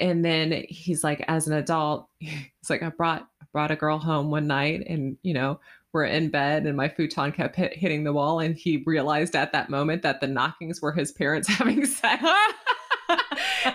And 0.00 0.24
then 0.24 0.64
he's 0.68 1.04
like, 1.04 1.24
as 1.28 1.46
an 1.46 1.54
adult, 1.54 2.08
it's 2.20 2.70
like, 2.70 2.82
I 2.82 2.90
brought 2.90 3.28
brought 3.52 3.70
a 3.70 3.76
girl 3.76 3.98
home 3.98 4.30
one 4.30 4.46
night, 4.46 4.84
and 4.86 5.16
you 5.22 5.32
know, 5.32 5.60
we're 5.94 6.04
in 6.04 6.28
bed 6.28 6.66
and 6.66 6.76
my 6.76 6.88
futon 6.88 7.30
kept 7.30 7.54
hit, 7.54 7.72
hitting 7.72 8.02
the 8.02 8.12
wall 8.12 8.40
and 8.40 8.56
he 8.56 8.82
realized 8.84 9.36
at 9.36 9.52
that 9.52 9.70
moment 9.70 10.02
that 10.02 10.20
the 10.20 10.26
knockings 10.26 10.82
were 10.82 10.90
his 10.92 11.12
parents 11.12 11.48
having 11.48 11.86
sex 11.86 12.22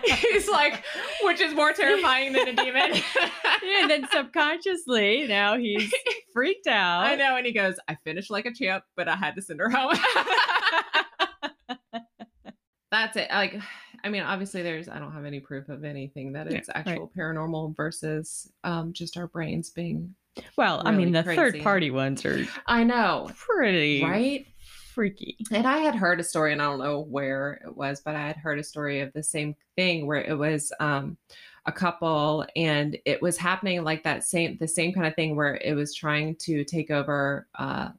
he's 0.06 0.48
like 0.50 0.84
which 1.24 1.40
is 1.42 1.54
more 1.54 1.74
terrifying 1.74 2.34
than 2.34 2.48
a 2.50 2.56
demon 2.56 2.92
Yeah, 3.64 3.82
and 3.82 3.90
then 3.90 4.08
subconsciously 4.12 5.28
now 5.28 5.58
he's 5.58 5.92
freaked 6.34 6.68
out. 6.68 7.02
i 7.06 7.16
know 7.16 7.36
and 7.36 7.46
he 7.46 7.52
goes 7.52 7.76
i 7.88 7.96
finished 8.04 8.30
like 8.32 8.46
a 8.46 8.54
champ 8.54 8.84
but 8.96 9.08
i 9.08 9.16
had 9.16 9.36
to 9.36 9.42
send 9.42 9.60
her 9.60 9.70
home 9.70 9.94
that's 12.92 13.16
it 13.18 13.30
like 13.32 13.56
i 14.04 14.10
mean 14.10 14.24
obviously 14.24 14.62
there's 14.64 14.90
i 14.90 14.98
don't 14.98 15.12
have 15.12 15.26
any 15.26 15.40
proof 15.40 15.70
of 15.70 15.84
anything 15.84 16.34
that 16.34 16.50
Yeah, 16.50 16.58
it's 16.58 16.70
right. 16.70 16.78
actual 16.88 17.12
paranormal 17.18 17.76
versus 17.76 18.52
um 18.64 18.94
just 18.94 19.18
our 19.18 19.28
brains 19.28 19.70
being 19.70 20.16
Well, 20.58 20.82
I 20.86 20.92
mean, 20.92 21.12
the 21.12 21.24
crazy. 21.24 21.36
third 21.36 21.60
party 21.62 21.92
ones 21.92 22.26
are 22.26 22.46
i 22.66 22.84
know 22.84 23.30
pretty 23.36 24.04
right 24.04 24.48
freaky. 25.00 25.38
And 25.54 25.66
I 25.66 25.78
had 25.78 25.96
heard 25.96 26.20
a 26.20 26.24
story, 26.26 26.52
and 26.52 26.62
I 26.62 26.66
don't 26.66 26.80
know 26.80 27.00
where 27.00 27.62
it 27.66 27.78
was, 27.78 28.02
but 28.02 28.18
I 28.18 28.28
had 28.28 28.36
heard 28.36 28.60
a 28.60 28.64
story 28.66 29.00
of 29.00 29.14
the 29.14 29.24
same 29.24 29.56
thing 29.78 30.06
where 30.06 30.22
it 30.22 30.38
was 30.38 30.74
um, 30.82 31.18
a 31.66 31.72
couple, 31.72 32.46
and 32.58 32.98
it 33.06 33.22
was 33.22 33.38
happening 33.38 33.82
like 33.86 34.04
that 34.04 34.26
same 34.26 34.58
the 34.58 34.68
same 34.68 34.92
kind 34.92 35.08
of 35.08 35.16
thing 35.16 35.38
where 35.38 35.56
it 35.64 35.74
was 35.74 35.96
trying 35.96 36.36
to 36.40 36.66
take 36.66 36.92
over, 36.92 37.48
uh, 37.58 37.92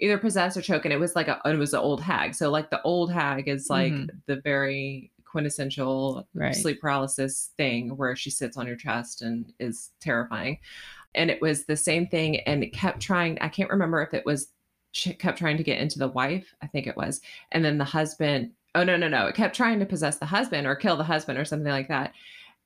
either 0.00 0.18
possess 0.18 0.54
or 0.54 0.60
choke, 0.60 0.84
and 0.84 0.92
it 0.92 1.00
was 1.00 1.16
like 1.16 1.28
a 1.28 1.40
it 1.46 1.56
was 1.56 1.72
an 1.72 1.80
old 1.80 2.02
hag. 2.02 2.34
So 2.34 2.50
like 2.50 2.68
the 2.68 2.82
old 2.82 3.10
hag 3.10 3.48
is 3.48 3.70
like 3.70 3.94
Mhm. 3.94 4.10
the 4.26 4.42
very 4.42 5.10
quintessential 5.24 6.28
Right. 6.34 6.54
sleep 6.56 6.78
paralysis 6.82 7.52
thing 7.56 7.96
where 7.96 8.14
she 8.16 8.28
sits 8.28 8.58
on 8.58 8.66
your 8.66 8.76
chest 8.76 9.22
and 9.22 9.50
is 9.58 9.92
terrifying. 9.98 10.58
And 11.14 11.30
it 11.30 11.40
was 11.40 11.64
the 11.64 11.76
same 11.76 12.06
thing, 12.06 12.40
and 12.40 12.62
it 12.62 12.74
kept 12.74 13.00
trying. 13.00 13.38
I 13.40 13.48
can't 13.48 13.70
remember 13.70 14.02
if 14.02 14.12
it 14.12 14.26
was 14.26 14.48
she 14.94 15.12
kept 15.12 15.38
trying 15.38 15.56
to 15.56 15.64
get 15.64 15.80
into 15.80 15.98
the 15.98 16.08
wife, 16.08 16.54
I 16.62 16.68
think 16.68 16.86
it 16.86 16.96
was, 16.96 17.20
and 17.52 17.64
then 17.64 17.78
the 17.78 17.84
husband. 17.84 18.52
Oh 18.76 18.84
no, 18.84 18.96
no, 18.96 19.08
no! 19.08 19.26
It 19.26 19.34
kept 19.34 19.56
trying 19.56 19.80
to 19.80 19.86
possess 19.86 20.18
the 20.18 20.26
husband 20.26 20.66
or 20.66 20.76
kill 20.76 20.96
the 20.96 21.04
husband 21.04 21.38
or 21.38 21.44
something 21.44 21.70
like 21.70 21.88
that. 21.88 22.12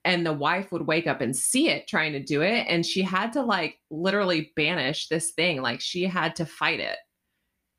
And 0.04 0.24
the 0.24 0.32
wife 0.32 0.70
would 0.70 0.86
wake 0.86 1.06
up 1.06 1.20
and 1.20 1.34
see 1.34 1.68
it 1.68 1.88
trying 1.88 2.12
to 2.12 2.22
do 2.22 2.42
it, 2.42 2.66
and 2.68 2.84
she 2.84 3.02
had 3.02 3.32
to 3.32 3.42
like 3.42 3.78
literally 3.90 4.52
banish 4.56 5.08
this 5.08 5.32
thing. 5.32 5.62
Like 5.62 5.80
she 5.80 6.04
had 6.04 6.36
to 6.36 6.46
fight 6.46 6.80
it. 6.80 6.98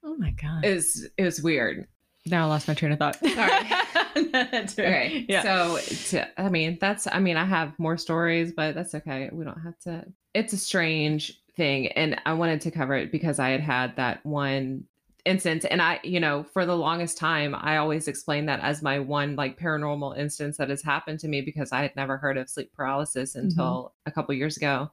Oh 0.04 0.16
my 0.18 0.32
god. 0.32 0.66
It 0.66 0.74
was 0.74 1.08
it 1.18 1.24
was 1.24 1.42
weird. 1.42 1.88
Now 2.26 2.46
I 2.46 2.50
lost 2.50 2.68
my 2.68 2.74
train 2.74 2.92
of 2.92 3.00
thought. 3.00 3.16
Sorry. 3.16 3.70
Okay. 4.16 5.26
Yeah. 5.30 5.44
So, 5.44 5.80
to, 6.10 6.24
uh, 6.24 6.30
I 6.38 6.50
mean, 6.50 6.78
that's, 6.82 7.08
I 7.08 7.20
mean, 7.20 7.38
I 7.38 7.46
have 7.46 7.78
more 7.78 7.98
stories, 7.98 8.52
but 8.52 8.76
that's 8.76 8.94
okay. 8.96 9.30
We 9.32 9.46
don't 9.46 9.62
have 9.62 9.80
to. 9.82 10.06
It's 10.34 10.52
a 10.52 10.58
strange 10.58 11.40
thing. 11.56 11.88
And 11.88 12.20
I 12.26 12.34
wanted 12.34 12.62
to 12.62 12.72
cover 12.72 12.96
it 12.96 13.12
because 13.12 13.40
I 13.40 13.50
had 13.50 13.62
had 13.62 13.96
that 13.96 14.26
one 14.26 14.86
instance. 15.26 15.66
And 15.66 15.82
I, 15.82 16.00
you 16.04 16.20
know, 16.20 16.44
for 16.44 16.66
the 16.66 16.76
longest 16.76 17.18
time, 17.18 17.56
I 17.56 17.78
always 17.78 18.08
explained 18.08 18.50
that 18.50 18.62
as 18.62 18.82
my 18.82 19.00
one 19.00 19.36
like 19.36 19.60
paranormal 19.60 20.18
instance 20.18 20.58
that 20.58 20.70
has 20.70 20.82
happened 20.82 21.20
to 21.20 21.28
me 21.28 21.42
because 21.42 21.72
I 21.72 21.82
had 21.82 21.96
never 21.96 22.18
heard 22.18 22.38
of 22.38 22.50
sleep 22.50 22.72
paralysis 22.74 23.36
until 23.36 23.94
a 24.06 24.12
couple 24.12 24.34
years 24.36 24.58
ago. 24.58 24.92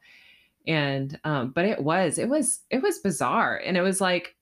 And, 0.66 1.18
um, 1.24 1.50
but 1.50 1.64
it 1.64 1.82
was, 1.82 2.18
it 2.18 2.28
was, 2.28 2.60
it 2.70 2.82
was 2.82 2.98
bizarre. 2.98 3.60
And 3.64 3.76
it 3.76 3.82
was 3.82 4.00
like, 4.00 4.34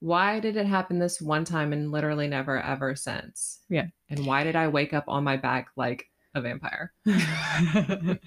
why 0.00 0.40
did 0.40 0.56
it 0.56 0.66
happen 0.66 0.98
this 0.98 1.20
one 1.20 1.44
time 1.44 1.72
and 1.72 1.90
literally 1.90 2.28
never 2.28 2.60
ever 2.60 2.94
since? 2.94 3.60
Yeah. 3.68 3.86
And 4.10 4.26
why 4.26 4.44
did 4.44 4.56
I 4.56 4.68
wake 4.68 4.92
up 4.92 5.04
on 5.06 5.24
my 5.24 5.36
back 5.36 5.68
like 5.76 6.10
a 6.34 6.40
vampire? 6.40 6.92
Can't 7.04 8.18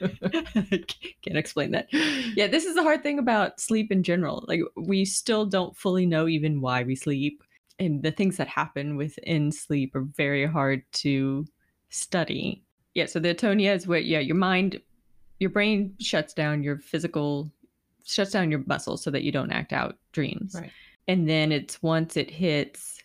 explain 1.37 1.71
that. 1.71 1.87
Yeah, 2.35 2.47
this 2.47 2.65
is 2.65 2.75
the 2.75 2.83
hard 2.83 3.03
thing 3.03 3.19
about 3.19 3.59
sleep 3.59 3.91
in 3.91 4.03
general. 4.03 4.45
Like 4.47 4.61
we 4.75 5.05
still 5.05 5.45
don't 5.45 5.75
fully 5.75 6.05
know 6.05 6.27
even 6.27 6.61
why 6.61 6.83
we 6.83 6.95
sleep. 6.95 7.43
And 7.79 8.01
the 8.01 8.11
things 8.11 8.37
that 8.37 8.47
happen 8.47 8.95
within 8.95 9.51
sleep 9.51 9.95
are 9.95 10.07
very 10.15 10.45
hard 10.45 10.83
to 10.93 11.45
study. 11.89 12.63
Yeah, 12.93 13.05
so 13.05 13.19
the 13.19 13.35
atonia 13.35 13.75
is 13.75 13.87
what 13.87 14.05
yeah, 14.05 14.19
your 14.19 14.35
mind 14.35 14.81
your 15.39 15.51
brain 15.51 15.93
shuts 15.99 16.33
down 16.33 16.63
your 16.63 16.79
physical 16.79 17.51
shuts 18.05 18.31
down 18.31 18.49
your 18.49 18.63
muscles 18.65 19.03
so 19.03 19.11
that 19.11 19.23
you 19.23 19.31
don't 19.31 19.51
act 19.51 19.73
out 19.73 19.97
dreams. 20.11 20.55
Right. 20.55 20.71
And 21.07 21.29
then 21.29 21.51
it's 21.51 21.81
once 21.83 22.17
it 22.17 22.29
hits 22.29 23.01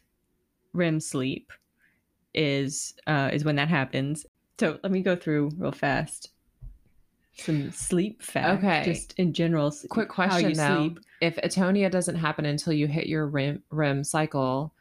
REM 0.73 1.01
sleep 1.01 1.53
is 2.35 2.95
uh 3.07 3.31
is 3.33 3.45
when 3.45 3.57
that 3.57 3.69
happens. 3.69 4.25
So 4.59 4.79
let 4.83 4.93
me 4.93 5.03
go 5.03 5.17
through 5.17 5.51
real 5.59 5.73
fast 5.73 6.31
some 7.35 7.71
sleep 7.73 8.23
facts, 8.23 8.59
Okay. 8.62 8.85
just 8.85 9.15
in 9.19 9.33
general. 9.33 9.73
Quick 9.88 10.09
question 10.11 10.51
you 10.51 10.55
though. 10.55 10.77
sleep. 10.88 10.99
If 11.23 11.37
atonia 11.37 11.91
doesn't 11.91 12.17
happen 12.17 12.45
until 12.45 12.75
you 12.75 12.87
hit 12.87 13.07
your 13.07 13.27
REM, 13.27 13.62
REM 13.71 14.05
cycle, 14.05 14.75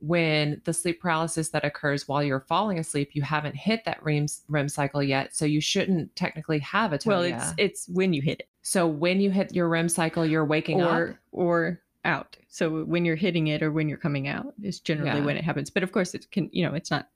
when 0.00 0.62
the 0.64 0.72
sleep 0.72 1.00
paralysis 1.02 1.50
that 1.50 1.64
occurs 1.64 2.08
while 2.08 2.22
you're 2.22 2.40
falling 2.40 2.78
asleep, 2.78 3.10
you 3.12 3.20
haven't 3.22 3.56
hit 3.56 3.84
that 3.84 4.02
REM, 4.02 4.26
REM 4.48 4.68
cycle 4.70 5.02
yet. 5.02 5.34
So 5.36 5.44
you 5.44 5.60
shouldn't 5.60 6.14
technically 6.16 6.60
have 6.60 6.92
atonia. 6.92 7.06
Well, 7.06 7.22
it's 7.22 7.52
it's 7.58 7.88
when 7.88 8.12
you 8.14 8.22
hit 8.22 8.40
it, 8.40 8.48
so 8.62 8.86
when 8.86 9.20
you 9.20 9.30
hit 9.30 9.54
your 9.54 9.68
REM 9.68 9.88
cycle, 9.90 10.24
you're 10.24 10.44
waking 10.46 10.80
or 10.82 11.10
up. 11.10 11.16
or 11.32 11.80
out. 12.06 12.36
So 12.48 12.84
when 12.84 13.04
you're 13.04 13.16
hitting 13.16 13.48
it 13.48 13.62
or 13.62 13.70
when 13.70 13.86
you're 13.88 13.98
coming 13.98 14.28
out 14.28 14.54
is 14.62 14.80
generally 14.80 15.18
Yeah. 15.20 15.26
when 15.26 15.36
it 15.36 15.44
happens. 15.44 15.68
But 15.68 15.82
of 15.82 15.92
course, 15.92 16.14
it 16.14 16.30
can 16.30 16.48
you 16.52 16.64
know 16.66 16.74
it's 16.74 16.90
not 16.90 17.08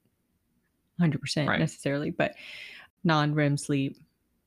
100 0.96 1.20
percent 1.20 1.48
Right. 1.48 1.59
necessarily, 1.61 2.11
but 2.11 2.35
non 3.05 3.35
REM 3.35 3.57
sleep, 3.57 3.96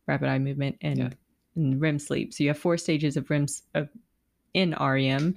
rapid 0.08 0.30
eye 0.30 0.40
movement, 0.40 0.78
and, 0.82 0.98
Yeah. 1.00 1.10
and 1.56 1.80
REM 1.82 2.00
sleep. 2.00 2.34
So 2.34 2.44
you 2.44 2.50
have 2.50 2.58
four 2.60 2.78
stages 2.78 3.18
of 3.18 3.30
REM 3.30 3.48
of 3.74 3.90
in 4.54 4.74
REM, 4.80 5.36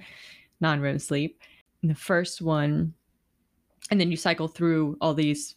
non 0.61 0.79
REM 0.79 0.99
sleep. 0.99 1.41
And 1.81 1.91
the 1.91 1.95
first 1.95 2.41
one, 2.41 2.93
and 3.91 3.99
then 3.99 4.11
you 4.11 4.17
cycle 4.17 4.47
through 4.47 4.97
all 5.01 5.13
these 5.13 5.55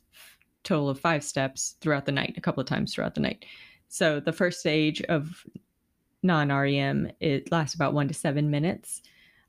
total 0.65 0.89
of 0.89 1.01
five 1.01 1.25
steps 1.25 1.77
throughout 1.81 2.07
the 2.07 2.13
night, 2.13 2.35
a 2.37 2.41
couple 2.41 2.61
of 2.61 2.67
times 2.69 2.95
throughout 2.95 3.15
the 3.15 3.21
night. 3.21 3.45
So 3.89 4.21
the 4.21 4.33
first 4.33 4.61
stage 4.61 5.03
of 5.03 5.45
non 6.23 6.49
REM 6.51 7.11
it 7.21 7.51
lasts 7.53 7.75
about 7.75 7.95
one 7.95 8.09
to 8.09 8.15
seven 8.15 8.51
minutes, 8.51 9.03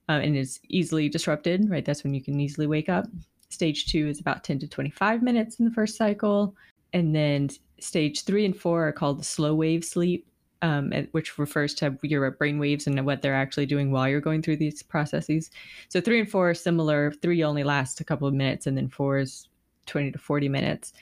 uh, 0.10 0.14
and 0.14 0.36
is 0.36 0.60
easily 0.70 1.08
disrupted. 1.10 1.70
Right, 1.70 1.86
that's 1.86 2.04
when 2.04 2.14
you 2.14 2.22
can 2.22 2.40
easily 2.40 2.68
wake 2.68 2.90
up. 2.90 3.06
Stage 3.54 3.86
two 3.86 4.08
is 4.08 4.20
about 4.20 4.44
ten 4.44 4.60
to 4.60 4.68
twenty 4.68 4.90
five 4.90 5.22
minutes 5.22 5.60
in 5.60 5.66
the 5.66 5.72
first 5.72 5.96
cycle, 5.96 6.56
and 6.92 7.16
then 7.16 7.50
stage 7.80 8.24
three 8.24 8.46
and 8.46 8.56
four 8.56 8.88
are 8.88 8.92
called 8.92 9.20
the 9.20 9.24
slow 9.24 9.54
wave 9.56 9.86
sleep. 9.86 10.28
Um, 10.62 10.94
which 11.12 11.38
refers 11.38 11.74
to 11.74 11.98
your 12.04 12.32
brain 12.32 12.58
waves 12.58 12.88
and 12.88 13.06
what 13.06 13.22
they're 13.22 13.36
actually 13.36 13.66
doing 13.66 13.92
while 13.92 14.08
you're 14.08 14.22
going 14.22 14.42
through 14.42 14.56
these 14.56 14.82
processes. 14.82 15.52
So 15.90 16.00
three 16.00 16.22
and 16.22 16.32
four 16.32 16.52
are 16.52 16.54
similar. 16.54 17.12
Three 17.12 17.44
only 17.44 17.66
lasts 17.66 18.00
a 18.00 18.06
couple 18.06 18.30
of 18.30 18.34
minutes, 18.34 18.66
and 18.66 18.78
then 18.78 18.88
four 18.88 19.18
is 19.18 19.50
20 19.88 20.12
to 20.12 20.18
40 20.18 20.48
minutes. 20.48 20.94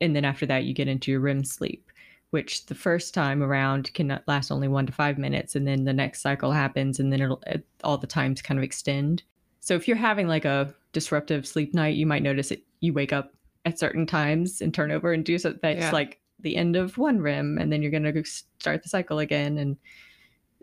And 0.00 0.14
then 0.14 0.24
after 0.24 0.44
that, 0.46 0.64
you 0.64 0.74
get 0.74 0.88
into 0.88 1.12
your 1.12 1.20
REM 1.20 1.44
sleep, 1.44 1.90
which 2.30 2.66
the 2.66 2.74
first 2.74 3.14
time 3.14 3.44
around 3.44 3.94
can 3.94 4.20
last 4.26 4.50
only 4.50 4.66
one 4.66 4.86
to 4.86 4.92
five 4.92 5.18
minutes. 5.18 5.54
And 5.54 5.66
then 5.66 5.84
the 5.84 5.92
next 5.92 6.20
cycle 6.20 6.50
happens, 6.50 6.98
and 6.98 7.12
then 7.12 7.32
all 7.84 7.98
the 7.98 8.06
times 8.06 8.42
kind 8.42 8.58
of 8.58 8.64
extend. 8.64 9.22
So 9.60 9.74
if 9.74 9.88
you're 9.88 9.96
having 9.96 10.28
like 10.28 10.44
a 10.44 10.74
disruptive 10.96 11.46
sleep 11.46 11.74
night, 11.74 11.94
you 11.94 12.06
might 12.06 12.22
notice 12.22 12.48
that 12.48 12.64
you 12.80 12.94
wake 12.94 13.12
up 13.12 13.34
at 13.66 13.78
certain 13.78 14.06
times 14.06 14.62
and 14.62 14.72
turn 14.72 14.90
over 14.90 15.12
and 15.12 15.26
do 15.26 15.36
so 15.36 15.52
that's 15.60 15.78
Yeah. 15.78 15.90
like 15.90 16.18
the 16.40 16.56
end 16.56 16.74
of 16.74 16.96
one 16.96 17.20
REM, 17.20 17.58
and 17.58 17.70
then 17.70 17.82
you're 17.82 17.90
gonna 17.90 18.24
start 18.24 18.82
the 18.82 18.88
cycle 18.88 19.18
again, 19.18 19.58
and 19.58 19.76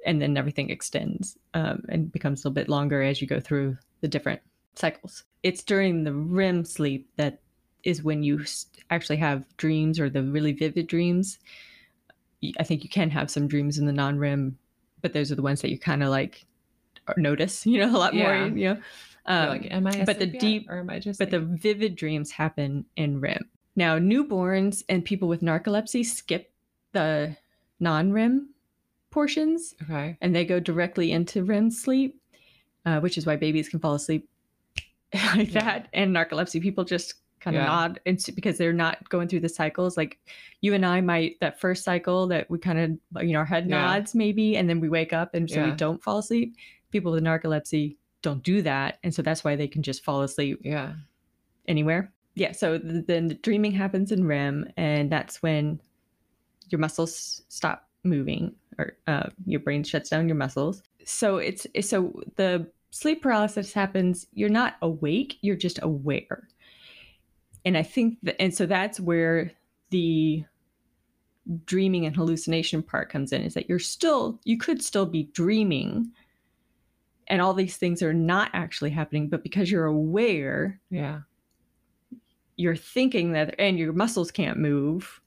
and 0.07 0.19
then 0.19 0.35
everything 0.35 0.71
extends 0.71 1.37
um, 1.53 1.83
and 1.89 2.11
becomes 2.11 2.39
a 2.43 2.47
little 2.47 2.55
bit 2.55 2.67
longer 2.67 3.03
as 3.03 3.21
you 3.21 3.27
go 3.27 3.39
through 3.39 3.77
the 4.01 4.07
different 4.07 4.41
cycles. 4.75 5.23
It's 5.43 5.61
during 5.63 6.03
the 6.03 6.13
REM 6.13 6.65
sleep 6.65 7.07
that 7.17 7.39
is 7.83 8.01
when 8.03 8.23
you 8.23 8.43
actually 8.89 9.17
have 9.17 9.45
dreams 9.57 9.99
or 9.99 10.09
the 10.09 10.23
really 10.23 10.51
vivid 10.51 10.87
dreams. 10.87 11.37
I 12.59 12.63
think 12.63 12.83
you 12.83 12.89
can 12.89 13.09
have 13.11 13.29
some 13.29 13.47
dreams 13.47 13.77
in 13.77 13.85
the 13.85 13.93
non 13.93 14.17
REM, 14.17 14.57
but 15.01 15.13
those 15.13 15.31
are 15.31 15.35
the 15.35 15.41
ones 15.43 15.61
that 15.61 15.69
you 15.69 15.77
kind 15.77 16.01
of 16.03 16.09
like 16.09 16.43
notice, 17.17 17.65
you 17.71 17.79
know, 17.79 17.95
a 17.95 17.99
lot 17.99 18.13
Yeah. 18.13 18.23
more, 18.23 18.57
you 18.57 18.73
know. 18.73 18.81
Um, 19.25 19.49
like, 19.49 19.67
am 19.71 19.87
I? 19.87 20.03
but 20.03 20.19
the 20.19 20.25
deep- 20.25 20.69
or 20.69 20.77
am 20.79 20.89
I 20.89 20.99
just? 20.99 21.17
but 21.19 21.31
the 21.31 21.39
vivid 21.39 21.95
dreams 21.95 22.31
happen 22.31 22.85
in 22.97 23.19
REM. 23.21 23.49
Now, 23.75 23.97
newborns 23.97 24.83
and 24.89 25.03
people 25.03 25.27
with 25.27 25.41
narcolepsy 25.41 26.05
skip 26.05 26.51
the 26.91 27.35
non 27.79 28.11
REM 28.11 28.49
portions 29.11 29.75
okay, 29.83 30.17
and 30.21 30.35
they 30.35 30.45
go 30.45 30.59
directly 30.59 31.11
into 31.11 31.43
REM 31.43 31.69
sleep, 31.71 32.19
uh, 32.85 32.99
which 32.99 33.17
is 33.17 33.25
why 33.25 33.35
babies 33.35 33.69
can 33.69 33.79
fall 33.79 33.93
asleep 33.93 34.27
like 35.35 35.53
Yeah. 35.53 35.63
that. 35.63 35.87
And 35.93 36.15
narcolepsy 36.15 36.61
people 36.61 36.83
just 36.83 37.15
kind 37.39 37.55
of 37.57 37.61
Yeah. 37.63 37.67
nod 37.67 37.99
it's 38.05 38.29
because 38.29 38.57
they're 38.57 38.73
not 38.73 39.07
going 39.09 39.27
through 39.27 39.41
the 39.41 39.49
cycles. 39.49 39.97
Like 39.97 40.17
you 40.61 40.73
and 40.73 40.85
I 40.85 41.01
might, 41.01 41.39
that 41.41 41.59
first 41.59 41.83
cycle 41.83 42.25
that 42.27 42.49
we 42.49 42.57
kind 42.57 42.99
of, 43.13 43.25
you 43.25 43.33
know, 43.33 43.39
our 43.39 43.45
head 43.45 43.69
Yeah. 43.69 43.81
nods 43.81 44.15
maybe, 44.15 44.55
and 44.57 44.69
then 44.69 44.79
we 44.79 44.89
wake 44.89 45.13
up 45.13 45.33
and 45.33 45.49
so 45.49 45.57
Yeah. 45.59 45.69
we 45.71 45.75
don't 45.75 46.01
fall 46.01 46.19
asleep. 46.19 46.55
People 46.91 47.11
with 47.11 47.23
narcolepsy 47.23 47.97
don't 48.23 48.41
do 48.41 48.63
that. 48.63 48.97
And 49.03 49.13
so 49.13 49.21
that's 49.21 49.43
why 49.43 49.55
they 49.55 49.67
can 49.67 49.83
just 49.83 50.03
fall 50.03 50.23
asleep 50.23 50.59
yeah, 50.63 50.93
anywhere. 51.67 52.11
Yeah, 52.33 52.53
so 52.53 52.79
th- 52.79 53.05
then 53.05 53.27
the 53.27 53.35
dreaming 53.35 53.73
happens 53.73 54.11
in 54.11 54.25
REM, 54.25 54.71
and 54.75 55.11
that's 55.11 55.43
when 55.43 55.79
your 56.69 56.79
muscles 56.79 57.43
stop 57.49 57.87
moving, 58.03 58.55
or 58.79 58.97
uh, 59.05 59.29
your 59.45 59.59
brain 59.59 59.83
shuts 59.83 60.09
down 60.09 60.27
your 60.27 60.37
muscles. 60.37 60.81
So 61.05 61.37
it's 61.37 61.65
it's- 61.67 61.89
so 61.89 62.19
the 62.37 62.67
sleep 62.89 63.21
paralysis 63.21 63.71
happens. 63.73 64.25
You're 64.33 64.49
not 64.49 64.77
awake; 64.81 65.37
you're 65.41 65.55
just 65.55 65.79
aware. 65.83 66.47
And 67.65 67.77
I 67.77 67.83
think 67.83 68.17
that, 68.23 68.41
and 68.41 68.53
so 68.53 68.65
that's 68.65 68.99
where 68.99 69.51
the 69.91 70.43
dreaming 71.65 72.05
and 72.05 72.15
hallucination 72.15 72.81
part 72.81 73.09
comes 73.09 73.31
in. 73.31 73.43
Is 73.43 73.53
that 73.53 73.69
you're 73.69 73.77
still 73.77 74.39
you 74.43 74.57
could 74.57 74.81
still 74.81 75.05
be 75.05 75.29
dreaming, 75.33 76.11
and 77.27 77.41
all 77.41 77.53
these 77.53 77.77
things 77.77 78.01
are 78.01 78.13
not 78.13 78.49
actually 78.53 78.89
happening, 78.89 79.29
but 79.29 79.43
because 79.43 79.71
you're 79.71 79.85
aware, 79.85 80.79
yeah, 80.89 81.21
you're 82.55 82.75
thinking 82.75 83.31
that 83.33 83.55
and 83.59 83.77
your 83.77 83.93
muscles 83.93 84.31
can't 84.31 84.57
move 84.57 85.21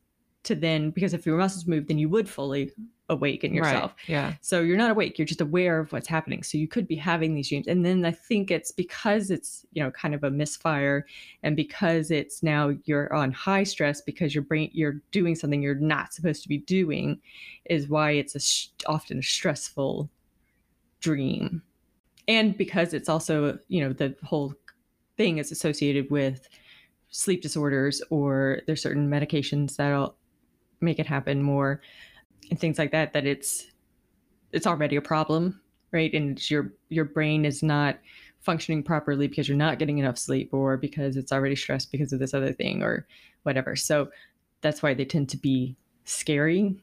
to 0.44 0.54
then 0.54 0.90
because 0.90 1.12
if 1.12 1.26
your 1.26 1.36
muscles 1.36 1.66
move 1.66 1.88
then 1.88 1.98
you 1.98 2.08
would 2.08 2.28
fully 2.28 2.70
awaken 3.08 3.52
yourself 3.52 3.94
Right. 4.08 4.08
Yeah, 4.08 4.34
so 4.40 4.60
you're 4.60 4.76
not 4.76 4.90
awake 4.92 5.18
you're 5.18 5.26
just 5.26 5.40
aware 5.40 5.78
of 5.80 5.92
what's 5.92 6.08
happening. 6.08 6.42
So 6.42 6.58
you 6.58 6.68
could 6.68 6.86
be 6.86 6.96
having 6.96 7.34
these 7.34 7.48
dreams 7.48 7.66
and 7.66 7.84
then 7.84 8.04
i 8.04 8.10
think 8.10 8.50
it's 8.50 8.72
because 8.72 9.30
it's 9.30 9.66
you 9.72 9.82
know 9.82 9.90
kind 9.90 10.14
of 10.14 10.24
a 10.24 10.30
misfire 10.30 11.06
and 11.42 11.56
because 11.56 12.10
it's 12.10 12.42
now 12.42 12.72
you're 12.84 13.12
on 13.12 13.32
high 13.32 13.64
stress 13.64 14.00
because 14.00 14.34
your 14.34 14.42
brain 14.44 14.70
you're 14.72 15.00
doing 15.10 15.34
something 15.34 15.62
you're 15.62 15.74
not 15.74 16.12
supposed 16.12 16.42
to 16.42 16.48
be 16.48 16.58
doing 16.58 17.20
is 17.64 17.88
why 17.88 18.12
it's 18.12 18.34
a 18.34 18.88
often 18.90 19.18
a 19.18 19.22
stressful 19.22 20.08
dream 21.00 21.62
and 22.28 22.56
because 22.56 22.94
it's 22.94 23.08
also 23.08 23.58
you 23.68 23.80
know 23.80 23.92
the 23.92 24.14
whole 24.24 24.54
thing 25.16 25.38
is 25.38 25.50
associated 25.52 26.10
with 26.10 26.48
sleep 27.10 27.40
disorders 27.42 28.02
or 28.10 28.60
there's 28.66 28.82
certain 28.82 29.08
medications 29.08 29.76
that'll 29.76 30.16
make 30.80 30.98
it 30.98 31.06
happen 31.06 31.42
more 31.42 31.80
and 32.50 32.60
things 32.60 32.78
like 32.78 32.92
that 32.92 33.12
that 33.12 33.24
it's 33.26 33.66
it's 34.52 34.66
already 34.66 34.96
a 34.96 35.02
problem 35.02 35.60
right? 35.92 36.12
And 36.14 36.36
it's 36.36 36.50
your 36.50 36.72
your 36.88 37.04
brain 37.06 37.44
is 37.44 37.62
not 37.62 37.98
functioning 38.40 38.82
properly 38.82 39.28
because 39.28 39.48
you're 39.48 39.56
not 39.56 39.78
getting 39.78 39.98
enough 39.98 40.18
sleep 40.18 40.52
or 40.52 40.76
because 40.76 41.16
it's 41.16 41.32
already 41.32 41.56
stressed 41.56 41.90
because 41.90 42.12
of 42.12 42.18
this 42.18 42.34
other 42.34 42.52
thing 42.52 42.82
or 42.82 43.06
whatever. 43.44 43.74
So 43.76 44.08
that's 44.60 44.82
why 44.82 44.94
they 44.94 45.04
tend 45.04 45.28
to 45.30 45.36
be 45.36 45.76
scary 46.04 46.76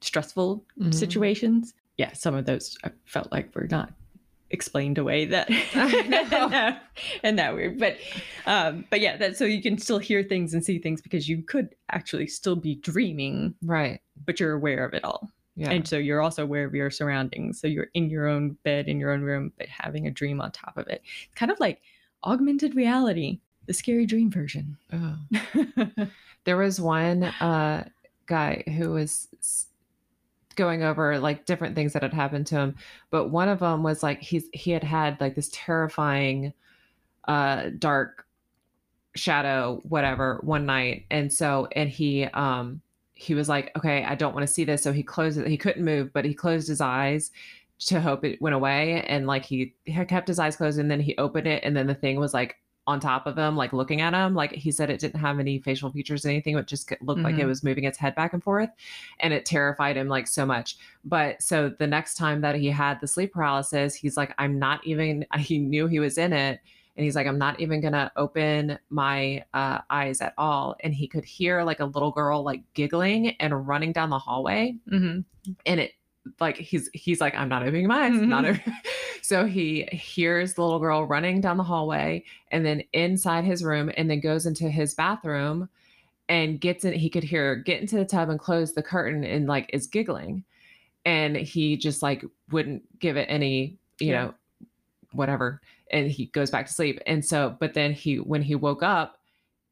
stressful 0.00 0.64
Mhm. 0.78 0.94
situations. 0.94 1.74
Yeah 1.96 2.12
some 2.12 2.34
of 2.34 2.44
those 2.44 2.76
i 2.84 2.90
felt 3.06 3.32
like 3.32 3.54
were 3.54 3.66
not 3.68 3.92
explained 4.50 4.98
away 4.98 5.24
that 5.26 5.50
and, 7.22 7.38
that 7.38 7.54
weird 7.54 7.78
but 7.78 7.96
um 8.46 8.84
but 8.90 9.00
yeah 9.00 9.16
that 9.16 9.36
so 9.36 9.44
you 9.44 9.60
can 9.60 9.78
still 9.78 9.98
hear 9.98 10.22
things 10.22 10.54
and 10.54 10.64
see 10.64 10.78
things 10.78 11.00
because 11.00 11.28
you 11.28 11.42
could 11.42 11.74
actually 11.90 12.26
still 12.26 12.56
be 12.56 12.76
dreaming 12.76 13.54
right. 13.62 14.00
but 14.24 14.40
you're 14.40 14.52
aware 14.52 14.84
of 14.84 14.94
it 14.94 15.04
all. 15.04 15.30
Yeah. 15.54 15.70
And 15.70 15.88
so 15.88 15.98
you're 15.98 16.22
also 16.22 16.44
aware 16.44 16.64
of 16.64 16.74
your 16.74 16.88
surroundings. 16.88 17.60
So 17.60 17.66
you're 17.66 17.88
in 17.94 18.08
your 18.10 18.28
own 18.28 18.56
bed 18.62 18.86
in 18.86 19.00
your 19.00 19.10
own 19.10 19.22
room 19.22 19.52
but 19.58 19.66
having 19.68 20.06
a 20.06 20.10
dream 20.10 20.40
on 20.40 20.52
top 20.52 20.76
of 20.76 20.86
it. 20.86 21.02
It's 21.24 21.34
kind 21.34 21.50
of 21.50 21.58
like 21.58 21.82
augmented 22.24 22.74
reality 22.74 23.40
the 23.66 23.74
scary 23.74 24.06
dream 24.06 24.30
version. 24.30 24.78
Oh. 24.92 26.06
there 26.44 26.56
was 26.56 26.80
one 26.80 27.24
uh 27.24 27.86
guy 28.26 28.62
who 28.76 28.92
was 28.92 29.28
going 30.58 30.82
over 30.82 31.18
like 31.20 31.46
different 31.46 31.76
things 31.76 31.92
that 31.92 32.02
had 32.02 32.12
happened 32.12 32.46
to 32.46 32.56
him 32.56 32.74
but 33.10 33.28
one 33.28 33.48
of 33.48 33.60
them 33.60 33.84
was 33.84 34.02
like 34.02 34.20
he's 34.20 34.46
he 34.52 34.72
had 34.72 34.82
had 34.82 35.18
like 35.20 35.36
this 35.36 35.48
terrifying 35.52 36.52
uh 37.28 37.70
dark 37.78 38.26
shadow 39.14 39.80
whatever 39.84 40.40
one 40.42 40.66
night 40.66 41.06
and 41.10 41.32
so 41.32 41.68
and 41.76 41.88
he 41.88 42.24
um 42.24 42.80
he 43.14 43.34
was 43.34 43.48
like 43.48 43.70
okay 43.76 44.04
i 44.04 44.16
don't 44.16 44.34
want 44.34 44.46
to 44.46 44.52
see 44.52 44.64
this 44.64 44.82
so 44.82 44.92
he 44.92 45.02
closed 45.02 45.38
it 45.38 45.46
he 45.46 45.56
couldn't 45.56 45.84
move 45.84 46.12
but 46.12 46.24
he 46.24 46.34
closed 46.34 46.66
his 46.66 46.80
eyes 46.80 47.30
to 47.78 48.00
hope 48.00 48.24
it 48.24 48.42
went 48.42 48.54
away 48.54 49.04
and 49.06 49.28
like 49.28 49.44
he 49.44 49.72
kept 49.86 50.26
his 50.26 50.40
eyes 50.40 50.56
closed 50.56 50.80
and 50.80 50.90
then 50.90 51.00
he 51.00 51.16
opened 51.18 51.46
it 51.46 51.62
and 51.62 51.76
then 51.76 51.86
the 51.86 51.94
thing 51.94 52.18
was 52.18 52.34
like 52.34 52.56
on 52.88 52.98
top 52.98 53.26
of 53.26 53.36
him 53.36 53.54
like 53.54 53.74
looking 53.74 54.00
at 54.00 54.14
him 54.14 54.34
like 54.34 54.50
he 54.52 54.70
said 54.72 54.88
it 54.88 54.98
didn't 54.98 55.20
have 55.20 55.38
any 55.38 55.58
facial 55.60 55.90
features 55.92 56.24
or 56.24 56.30
anything 56.30 56.56
it 56.56 56.66
just 56.66 56.90
looked 57.02 57.20
like 57.22 57.36
it 57.36 57.42
Mhm. 57.44 57.48
was 57.48 57.62
moving 57.62 57.84
its 57.84 57.98
head 57.98 58.14
back 58.14 58.32
and 58.32 58.42
forth 58.42 58.70
and 59.20 59.34
it 59.34 59.44
terrified 59.44 59.96
him 59.98 60.08
like 60.08 60.26
so 60.26 60.46
much 60.46 60.78
but 61.04 61.40
so 61.42 61.68
the 61.68 61.86
next 61.86 62.14
time 62.14 62.40
that 62.40 62.54
he 62.56 62.68
had 62.68 62.98
the 63.00 63.06
sleep 63.06 63.32
paralysis 63.34 63.94
he's 63.94 64.16
like 64.16 64.32
i'm 64.38 64.58
not 64.58 64.84
even 64.86 65.26
he 65.38 65.58
knew 65.58 65.86
he 65.86 66.00
was 66.00 66.16
in 66.16 66.32
it 66.32 66.60
and 66.96 67.04
he's 67.04 67.14
like 67.14 67.26
i'm 67.26 67.38
not 67.38 67.60
even 67.60 67.80
gonna 67.82 68.10
open 68.16 68.78
my 68.88 69.44
uh, 69.52 69.80
eyes 69.90 70.20
at 70.22 70.32
all 70.38 70.74
and 70.80 70.94
he 70.94 71.06
could 71.06 71.24
hear 71.26 71.62
like 71.62 71.80
a 71.80 71.84
little 71.84 72.10
girl 72.10 72.42
like 72.42 72.62
giggling 72.72 73.36
and 73.38 73.68
running 73.68 73.92
down 73.92 74.08
the 74.08 74.18
hallway 74.18 74.74
hmm 74.88 75.20
and 75.66 75.78
it 75.80 75.92
like 76.40 76.56
he's 76.56 76.88
he's 76.92 77.20
like 77.20 77.34
i'm 77.34 77.48
not 77.48 77.62
opening 77.62 77.86
my 77.86 78.06
eyes 78.06 78.14
not 78.20 78.44
Mhm. 78.44 78.50
opening. 78.60 78.76
so 79.22 79.46
he 79.46 79.82
hears 79.92 80.54
the 80.54 80.62
little 80.62 80.78
girl 80.78 81.04
running 81.04 81.40
down 81.40 81.56
the 81.56 81.64
hallway 81.64 82.24
and 82.50 82.64
then 82.64 82.82
inside 82.92 83.44
his 83.44 83.62
room 83.64 83.90
and 83.96 84.10
then 84.10 84.20
goes 84.20 84.46
into 84.46 84.68
his 84.70 84.94
bathroom 84.94 85.68
and 86.28 86.60
gets 86.60 86.84
in 86.84 86.92
he 86.92 87.08
could 87.10 87.24
hear 87.24 87.56
get 87.56 87.80
into 87.80 87.96
the 87.96 88.04
tub 88.04 88.28
and 88.28 88.38
close 88.38 88.72
the 88.74 88.82
curtain 88.82 89.24
and 89.24 89.46
like 89.46 89.70
is 89.72 89.86
giggling 89.86 90.44
and 91.04 91.36
he 91.36 91.76
just 91.76 92.02
like 92.02 92.24
wouldn't 92.50 92.82
give 92.98 93.16
it 93.16 93.26
any 93.30 93.76
you 94.00 94.08
Yeah. 94.12 94.24
know 94.24 94.34
whatever 95.12 95.60
and 95.90 96.10
he 96.10 96.26
goes 96.26 96.50
back 96.50 96.66
to 96.66 96.72
sleep 96.72 97.00
and 97.06 97.24
so 97.24 97.56
but 97.58 97.72
then 97.74 97.92
he 97.92 98.16
when 98.20 98.42
he 98.42 98.54
woke 98.54 98.82
up 98.82 99.16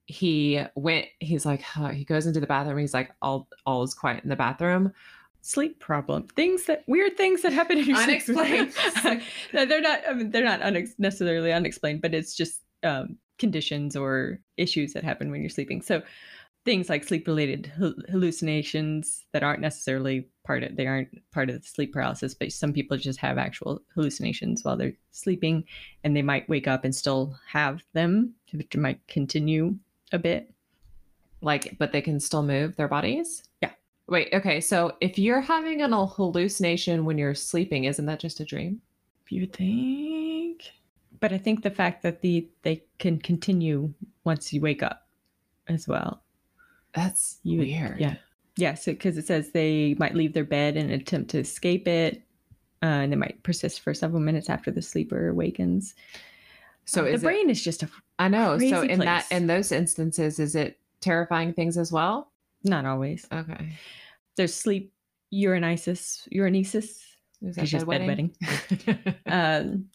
he 0.07 0.63
went 0.77 1.07
he's 1.19 1.45
like 1.45 1.61
huh, 1.63 1.89
he 1.89 2.05
goes 2.05 2.27
into 2.27 2.41
the 2.41 2.47
bathroom 2.47 2.79
he's 2.79 2.95
like 2.95 3.11
all 3.21 3.49
all 3.67 3.83
is 3.83 3.93
quiet 3.93 4.23
in 4.23 4.31
the 4.31 4.37
bathroom 4.37 4.93
sleep 5.47 5.79
problem 5.81 6.27
things 6.37 6.65
that 6.67 6.83
weird 6.87 7.17
things 7.17 7.43
that 7.43 7.53
happen 7.53 7.79
in 7.79 7.87
your 7.87 7.97
sleep. 7.97 8.23
Unexplained. 8.29 9.23
No, 9.53 9.65
they're 9.65 9.81
not 9.81 10.01
I 10.09 10.13
mean, 10.15 10.31
they're 10.31 10.45
not 10.45 10.61
unex- 10.61 10.99
necessarily 10.99 11.53
unexplained 11.53 12.03
but 12.03 12.15
it's 12.15 12.35
just 12.35 12.61
um, 12.83 13.17
conditions 13.39 13.97
or 13.97 14.41
issues 14.57 14.93
that 14.95 15.05
happen 15.05 15.31
when 15.31 15.41
you're 15.41 15.51
sleeping 15.51 15.81
so 15.83 16.03
things 16.65 16.89
like 16.89 17.05
sleep 17.05 17.27
related 17.29 17.71
hallucinations 18.11 19.25
that 19.33 19.43
aren't 19.45 19.61
necessarily 19.61 20.29
part 20.45 20.63
of 20.65 20.75
they 20.77 20.87
aren't 20.87 21.09
part 21.33 21.49
of 21.49 21.61
the 21.63 21.67
sleep 21.69 21.93
paralysis 21.93 22.35
but 22.35 22.51
some 22.53 22.73
people 22.73 22.97
just 22.97 23.21
have 23.21 23.39
actual 23.39 23.81
hallucinations 23.95 24.65
while 24.65 24.77
they're 24.77 24.93
sleeping 25.13 25.65
and 26.03 26.17
they 26.17 26.23
might 26.23 26.49
wake 26.49 26.67
up 26.67 26.85
and 26.85 26.95
still 26.95 27.39
have 27.49 27.83
them 27.93 28.35
which 28.53 28.77
might 28.77 28.99
continue 29.07 29.77
a 30.13 30.19
bit 30.19 30.51
like 31.41 31.77
but 31.79 31.93
they 31.93 32.01
can 32.01 32.19
still 32.19 32.43
move 32.43 32.75
their 32.77 32.89
bodies 32.89 33.45
Yeah. 33.63 33.71
Wait 34.09 34.29
okay 34.33 34.61
so 34.61 34.97
if 35.01 35.19
you're 35.19 35.41
having 35.41 35.83
an 35.83 35.93
hallucination 35.93 37.05
when 37.05 37.19
you're 37.19 37.35
sleeping 37.35 37.85
isn't 37.85 38.07
that 38.07 38.21
just 38.21 38.41
a 38.41 38.45
dream 38.45 38.81
You 39.29 39.47
think? 39.47 40.63
But 41.21 41.33
I 41.33 41.39
think 41.39 41.63
the 41.63 41.71
fact 41.71 42.03
that 42.03 42.21
the 42.21 42.49
they 42.63 42.85
can 42.99 43.19
continue 43.19 43.93
once 44.25 44.53
you 44.53 44.61
wake 44.61 44.83
up 44.83 45.07
as 45.69 45.89
well. 45.89 46.23
that's 46.95 47.39
You 47.43 47.59
weird 47.59 47.99
Yeah. 48.01 48.17
Yeah. 48.57 48.75
So 48.75 48.93
because 48.93 49.19
it 49.19 49.27
says 49.27 49.51
they 49.51 49.95
might 49.99 50.15
leave 50.15 50.33
their 50.33 50.45
bed 50.45 50.77
and 50.77 50.91
attempt 50.91 51.31
to 51.31 51.39
escape 51.39 51.89
it, 51.89 52.23
uh, 52.83 52.87
and 52.87 53.13
they 53.13 53.17
might 53.17 53.43
persist 53.43 53.81
for 53.81 53.95
several 53.95 54.21
minutes 54.21 54.49
after 54.49 54.71
the 54.71 54.83
sleeper 54.83 55.29
awakens. 55.29 55.95
so 56.85 57.03
the 57.03 57.13
is 57.13 57.23
it, 57.23 57.27
brain 57.27 57.51
is 57.51 57.63
just 57.65 57.83
a 57.83 57.89
i 58.21 58.29
know 58.29 58.57
so 58.59 58.83
in 58.83 59.01
that 59.01 59.27
in 59.33 59.49
those 59.49 59.73
instances 59.73 60.39
is 60.39 60.55
it 60.55 60.79
terrifying 61.01 61.53
things 61.53 61.77
as 61.77 61.91
well 61.91 62.31
not 62.67 62.85
always. 62.85 63.27
okay 63.33 63.73
There's 64.37 64.55
sleep 64.55 64.93
urinisis, 65.35 66.29
urinisis, 66.33 66.99
is 67.43 67.59
It's 67.59 67.71
just 67.71 67.87
bedwetting. 67.87 68.31
um, 69.27 69.87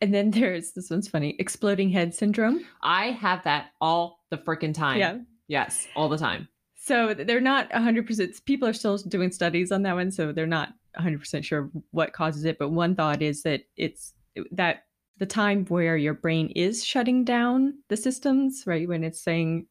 and 0.00 0.12
then 0.12 0.30
there's 0.30 0.72
this 0.72 0.90
one's 0.90 1.08
funny, 1.08 1.36
exploding 1.38 1.90
head 1.90 2.14
syndrome. 2.14 2.64
i 2.82 3.06
have 3.10 3.42
that 3.44 3.70
all 3.80 4.18
the 4.30 4.36
freaking 4.38 4.74
time 4.74 4.98
Yeah. 4.98 5.18
yes 5.48 5.86
all 5.96 6.08
the 6.08 6.18
time 6.18 6.48
So 6.76 7.14
they're 7.14 7.40
not 7.40 7.70
100%. 7.70 8.44
People 8.44 8.68
are 8.68 8.74
still 8.74 8.98
doing 8.98 9.30
studies 9.32 9.72
on 9.72 9.82
that 9.84 9.94
one, 9.94 10.10
so 10.10 10.32
they're 10.32 10.46
not 10.46 10.74
100% 11.00 11.42
sure 11.42 11.70
what 11.92 12.12
causes 12.12 12.44
it. 12.44 12.58
But 12.58 12.70
one 12.72 12.94
thought 12.94 13.22
is 13.22 13.42
that 13.44 13.62
it's 13.76 14.12
that 14.52 14.84
the 15.16 15.24
time 15.26 15.64
where 15.66 15.96
your 15.96 16.12
brain 16.12 16.48
is 16.54 16.84
shutting 16.84 17.24
down 17.24 17.78
the 17.88 17.96
systems, 17.96 18.64
right? 18.66 18.86
When 18.86 19.02
it's 19.02 19.22
saying 19.22 19.66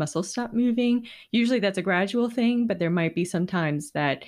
muscles 0.00 0.28
stop 0.28 0.52
moving. 0.52 1.06
Usually 1.30 1.60
that's 1.60 1.78
a 1.78 1.82
gradual 1.82 2.28
thing, 2.28 2.66
but 2.66 2.80
there 2.80 2.90
might 2.90 3.14
be 3.14 3.24
sometimes 3.24 3.92
that 3.92 4.24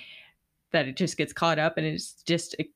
that 0.71 0.87
it 0.87 0.97
just 0.97 1.17
gets 1.17 1.31
caught 1.31 1.59
up 1.59 1.77
and 1.77 1.85
it's 1.85 2.23
just 2.23 2.55
it 2.59 2.67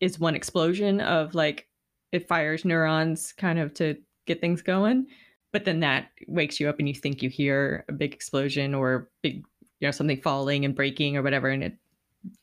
is 0.00 0.20
one 0.20 0.34
explosion 0.34 1.00
of 1.00 1.34
like 1.34 1.66
it 2.12 2.28
fires 2.28 2.64
neurons 2.64 3.32
kind 3.32 3.58
of 3.58 3.74
to 3.74 3.96
get 4.26 4.40
things 4.40 4.62
going 4.62 5.06
but 5.52 5.64
then 5.64 5.80
that 5.80 6.08
wakes 6.28 6.60
you 6.60 6.68
up 6.68 6.78
and 6.78 6.88
you 6.88 6.94
think 6.94 7.22
you 7.22 7.28
hear 7.28 7.84
a 7.88 7.92
big 7.92 8.14
explosion 8.14 8.74
or 8.74 9.10
big 9.22 9.42
you 9.80 9.88
know 9.88 9.90
something 9.90 10.20
falling 10.20 10.64
and 10.64 10.74
breaking 10.74 11.16
or 11.16 11.22
whatever 11.22 11.48
and 11.48 11.64
it 11.64 11.76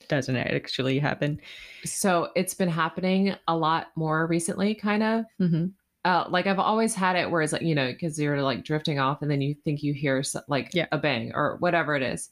doesn't 0.08 0.36
actually 0.36 0.98
happen 0.98 1.40
so 1.86 2.30
it's 2.36 2.56
been 2.56 2.70
happening 2.70 3.36
a 3.48 3.56
lot 3.56 3.88
more 3.96 4.26
recently 4.26 4.74
kind 4.74 5.04
of 5.04 5.26
mm-hmm. 5.40 5.68
Uh, 6.08 6.26
like 6.30 6.48
I've 6.48 6.60
always 6.60 6.94
had 6.96 7.16
it 7.18 7.30
where 7.30 7.42
it's 7.42 7.52
like, 7.52 7.64
you 7.64 7.76
know, 7.76 7.88
because 7.92 8.18
you're 8.20 8.42
like 8.42 8.64
drifting 8.64 8.98
off 9.00 9.22
and 9.22 9.30
then 9.30 9.42
you 9.42 9.54
think 9.66 9.84
you 9.84 9.94
hear 9.94 10.24
so- 10.24 10.42
like 10.48 10.70
Yeah. 10.74 10.88
a 10.92 10.98
bang 10.98 11.32
or 11.36 11.58
whatever 11.60 11.96
it 11.96 12.02
is. 12.04 12.30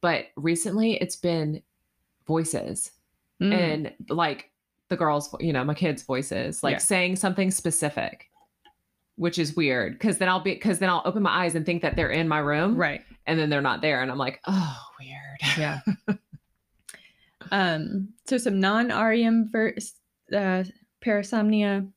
But 0.00 0.26
recently 0.36 0.92
it's 0.94 1.16
been 1.16 1.62
voices 2.26 2.92
Mm. 3.42 3.52
and 3.52 3.92
like 4.08 4.50
the 4.88 4.96
girls, 4.96 5.34
you 5.40 5.52
know, 5.52 5.64
my 5.64 5.74
kids' 5.74 6.02
voices, 6.04 6.62
like 6.62 6.74
Yeah. 6.74 6.78
saying 6.78 7.16
something 7.16 7.50
specific, 7.50 8.30
which 9.16 9.38
is 9.38 9.56
weird 9.56 9.94
because 9.94 10.18
then 10.18 10.28
I'll 10.28 10.40
be, 10.40 10.54
because 10.54 10.78
then 10.78 10.88
I'll 10.90 11.02
open 11.04 11.22
my 11.22 11.44
eyes 11.44 11.54
and 11.56 11.66
think 11.66 11.82
that 11.82 11.96
they're 11.96 12.10
in 12.10 12.28
my 12.28 12.38
room 12.38 12.76
right 12.76 13.02
and 13.26 13.38
then 13.38 13.50
they're 13.50 13.60
not 13.60 13.80
there. 13.82 14.02
And 14.02 14.10
I'm 14.10 14.18
like, 14.18 14.40
oh, 14.46 14.78
weird. 15.00 15.58
yeah 15.58 15.80
um 17.52 18.08
so 18.26 18.38
some 18.38 18.60
non-rem 18.60 19.48
ver- 19.50 19.74
uh, 20.32 20.64
parasomnia 21.04 21.88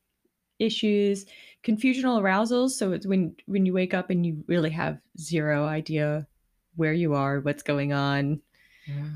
issues 0.59 1.25
confusional 1.63 2.19
arousals 2.19 2.77
so 2.77 2.91
it's 2.91 3.07
when 3.07 3.35
when 3.47 3.65
you 3.65 3.73
wake 3.73 3.93
up 3.93 4.09
and 4.09 4.25
you 4.25 4.43
really 4.47 4.69
have 4.69 4.99
zero 5.17 5.65
idea 5.65 6.27
where 6.75 6.93
you 6.93 7.13
are 7.13 7.39
what's 7.41 7.63
going 7.63 7.91
on 7.93 8.41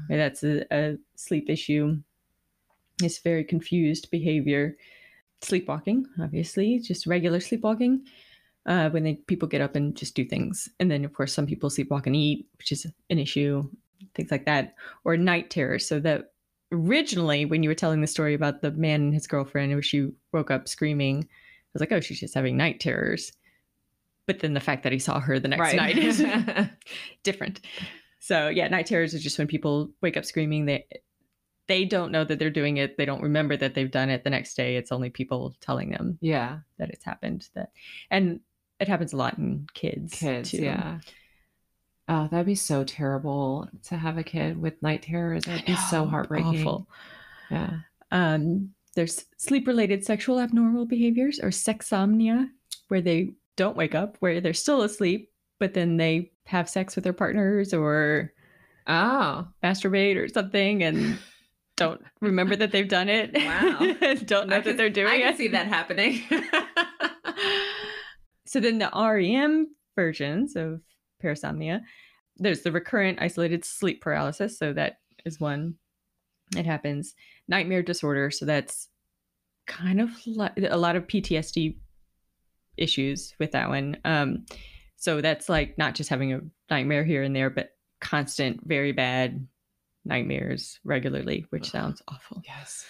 And 0.09 0.19
that's 0.19 0.43
a, 0.43 0.65
a 0.71 0.97
sleep 1.15 1.49
issue. 1.49 1.97
It's 3.01 3.19
very 3.19 3.43
confused 3.43 4.11
behavior. 4.11 4.77
Sleepwalking, 5.41 6.05
obviously, 6.21 6.79
just 6.79 7.07
regular 7.07 7.39
sleepwalking. 7.39 8.05
Uh, 8.65 8.89
when 8.91 9.03
they, 9.03 9.15
people 9.15 9.47
get 9.47 9.59
up 9.59 9.75
and 9.75 9.95
just 9.95 10.15
do 10.15 10.23
things, 10.23 10.69
and 10.79 10.89
then 10.89 11.03
of 11.03 11.13
course 11.13 11.33
some 11.33 11.45
people 11.45 11.69
sleepwalk 11.69 12.05
and 12.05 12.15
eat, 12.15 12.47
which 12.57 12.71
is 12.71 12.87
an 13.09 13.19
issue. 13.19 13.69
Things 14.15 14.31
like 14.31 14.45
that, 14.45 14.75
or 15.03 15.17
night 15.17 15.49
terrors. 15.49 15.87
So 15.87 15.99
that 15.99 16.32
originally, 16.73 17.45
when 17.45 17.63
you 17.63 17.69
were 17.69 17.75
telling 17.75 18.01
the 18.01 18.07
story 18.07 18.33
about 18.33 18.61
the 18.61 18.71
man 18.71 19.01
and 19.01 19.13
his 19.13 19.27
girlfriend, 19.27 19.71
where 19.73 19.81
she 19.81 20.09
woke 20.33 20.51
up 20.51 20.67
screaming, 20.67 21.23
I 21.23 21.69
was 21.73 21.79
like, 21.79 21.91
oh, 21.91 22.01
she's 22.01 22.19
just 22.19 22.33
having 22.33 22.57
night 22.57 22.79
terrors. 22.79 23.31
But 24.25 24.39
then 24.39 24.53
the 24.53 24.59
fact 24.59 24.83
that 24.83 24.91
he 24.91 24.99
saw 24.99 25.19
her 25.19 25.39
the 25.39 25.49
next 25.49 25.75
night 25.75 25.97
is 25.97 26.25
different. 27.23 27.61
So 28.19 28.47
yeah, 28.47 28.67
night 28.69 28.85
terrors 28.85 29.13
is 29.13 29.21
just 29.21 29.37
when 29.37 29.47
people 29.47 29.91
wake 30.01 30.17
up 30.17 30.25
screaming. 30.25 30.65
They 30.65 30.85
they 31.67 31.85
don't 31.85 32.11
know 32.11 32.23
that 32.23 32.39
they're 32.39 32.49
doing 32.49 32.77
it. 32.77 32.97
They 32.97 33.05
don't 33.05 33.21
remember 33.21 33.57
that 33.57 33.73
they've 33.73 33.91
done 33.91 34.09
it 34.09 34.23
the 34.23 34.29
next 34.29 34.55
day. 34.55 34.75
It's 34.75 34.91
only 34.91 35.09
people 35.09 35.55
telling 35.61 35.91
them 35.91 36.17
yeah. 36.21 36.59
that 36.77 36.89
it's 36.89 37.03
happened. 37.05 37.49
That 37.55 37.71
and 38.09 38.39
it 38.79 38.87
happens 38.87 39.13
a 39.13 39.17
lot 39.17 39.37
in 39.37 39.67
kids. 39.73 40.13
Kids. 40.13 40.51
too. 40.51 40.63
Yeah. 40.63 40.99
Oh, 42.09 42.27
that'd 42.29 42.45
be 42.45 42.55
so 42.55 42.83
terrible 42.83 43.69
to 43.87 43.95
have 43.97 44.17
a 44.17 44.23
kid 44.23 44.61
with 44.61 44.81
night 44.83 45.03
terrors. 45.03 45.45
That'd 45.45 45.65
be 45.65 45.73
I 45.73 45.89
so 45.89 46.05
heartbreaking. 46.05 46.59
awful. 46.61 46.87
Yeah. 47.49 47.71
Um, 48.11 48.71
there's 48.95 49.25
sleep 49.37 49.67
related 49.67 50.03
sexual 50.03 50.39
abnormal 50.39 50.85
behaviors 50.85 51.39
or 51.39 51.49
sexomnia, 51.49 52.49
where 52.89 53.01
they 53.01 53.33
don't 53.55 53.77
wake 53.77 53.95
up, 53.95 54.17
where 54.19 54.41
they're 54.41 54.53
still 54.53 54.81
asleep, 54.81 55.31
but 55.59 55.73
then 55.73 55.97
they 55.97 56.31
have 56.45 56.69
sex 56.69 56.95
with 56.95 57.03
their 57.03 57.13
partners 57.13 57.73
or 57.73 58.33
Oh, 58.85 59.47
masturbate 59.63 60.17
or 60.17 60.27
something 60.27 60.83
and 60.83 61.17
don't 61.77 62.01
remember 62.19 62.55
that 62.57 62.71
they've 62.73 62.87
done 62.89 63.07
it. 63.07 63.33
Wow. 63.33 63.77
don't 64.25 64.49
know 64.49 64.57
I 64.57 64.59
that 64.59 64.63
can- 64.65 64.75
they're 64.77 64.89
doing 64.89 65.07
I 65.07 65.15
it. 65.15 65.21
can 65.21 65.37
see 65.37 65.47
that 65.49 65.67
happening. 65.67 66.21
So 68.45 68.59
then 68.59 68.77
the 68.77 68.91
REM 68.93 69.69
versions 69.95 70.55
of 70.55 70.81
parasomnia, 71.23 71.81
there's 72.37 72.61
the 72.61 72.71
recurrent 72.71 73.19
isolated 73.21 73.63
sleep 73.63 74.01
paralysis. 74.01 74.57
So 74.57 74.73
that 74.73 74.97
is 75.25 75.39
one. 75.39 75.75
It 76.55 76.65
happens. 76.65 77.15
Nightmare 77.47 77.83
disorder. 77.83 78.31
So 78.31 78.45
that's 78.45 78.89
kind 79.65 80.01
of 80.01 80.09
li- 80.25 80.67
a 80.69 80.77
lot 80.77 80.95
of 80.95 81.07
PTSD 81.07 81.77
issues 82.77 83.33
with 83.39 83.51
that 83.51 83.69
one. 83.69 83.97
Um, 84.03 84.45
so 84.95 85.21
that's 85.21 85.49
like 85.49 85.77
not 85.77 85.95
just 85.95 86.09
having 86.09 86.33
a 86.33 86.41
nightmare 86.69 87.03
here 87.03 87.23
and 87.23 87.35
there, 87.35 87.49
but 87.49 87.71
constant, 88.01 88.61
very 88.65 88.91
bad 88.91 89.47
nightmares 90.05 90.79
regularly, 90.83 91.45
which 91.49 91.69
sounds 91.69 92.01
awful. 92.07 92.41
yes. 92.45 92.85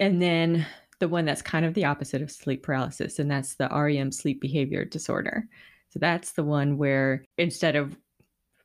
And 0.00 0.20
then 0.20 0.66
the 1.00 1.08
one 1.08 1.24
that's 1.24 1.42
kind 1.42 1.64
of 1.64 1.74
the 1.74 1.84
opposite 1.84 2.22
of 2.22 2.30
sleep 2.30 2.62
paralysis, 2.62 3.18
and 3.18 3.30
that's 3.30 3.54
the 3.54 3.68
REM 3.68 4.12
sleep 4.12 4.40
behavior 4.40 4.84
disorder. 4.84 5.46
So 5.94 6.00
that's 6.00 6.32
the 6.32 6.42
one 6.42 6.76
where 6.76 7.24
instead 7.38 7.76
of 7.76 7.96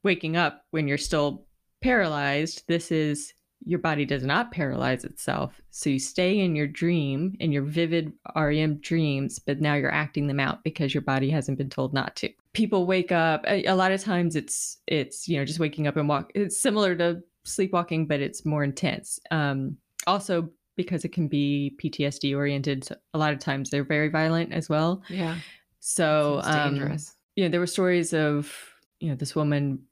waking 0.01 0.35
up 0.35 0.63
when 0.71 0.87
you're 0.87 0.97
still 0.97 1.45
paralyzed, 1.79 2.63
this 2.67 2.91
is 2.91 3.35
your 3.63 3.77
body 3.77 4.03
does 4.03 4.23
not 4.23 4.51
paralyze 4.51 5.03
itself. 5.03 5.61
So 5.69 5.91
you 5.91 5.99
stay 5.99 6.39
in 6.39 6.55
your 6.55 6.65
dream, 6.65 7.35
in 7.39 7.51
your 7.51 7.61
vivid 7.61 8.13
REM 8.35 8.77
dreams, 8.77 9.37
but 9.37 9.61
now 9.61 9.75
you're 9.75 9.93
acting 9.93 10.25
them 10.25 10.39
out 10.39 10.63
because 10.63 10.91
your 10.91 11.01
body 11.01 11.29
hasn't 11.29 11.59
been 11.59 11.69
told 11.69 11.93
not 11.93 12.15
to. 12.15 12.31
People 12.53 12.87
wake 12.87 13.11
up 13.11 13.43
a, 13.45 13.71
lot 13.73 13.91
of 13.91 14.01
times 14.01 14.35
it's 14.35 14.79
it's 14.87 15.27
you 15.27 15.37
know 15.37 15.45
just 15.45 15.59
waking 15.59 15.85
up 15.85 15.97
and 15.97 16.09
walk. 16.09 16.31
It's 16.33 16.59
similar 16.59 16.95
to 16.95 17.21
sleepwalking, 17.43 18.07
but 18.07 18.21
it's 18.21 18.43
more 18.43 18.63
intense. 18.63 19.19
Um, 19.29 19.77
also 20.07 20.49
because 20.75 21.05
it 21.05 21.11
can 21.11 21.27
be 21.27 21.75
PTSD 21.79 22.35
oriented, 22.35 22.87
a 23.13 23.17
lot 23.19 23.33
of 23.33 23.39
times 23.39 23.69
they're 23.69 23.83
very 23.83 24.07
violent 24.07 24.51
as 24.51 24.67
well. 24.67 25.03
Yeah. 25.09 25.37
So 25.79 26.41
um, 26.43 26.75
dangerous. 26.75 27.15
You 27.35 27.43
know, 27.43 27.49
there 27.49 27.59
were 27.59 27.67
stories 27.67 28.13
of 28.13 28.53
you 28.99 29.09
know 29.09 29.15
this 29.15 29.35
woman. 29.35 29.83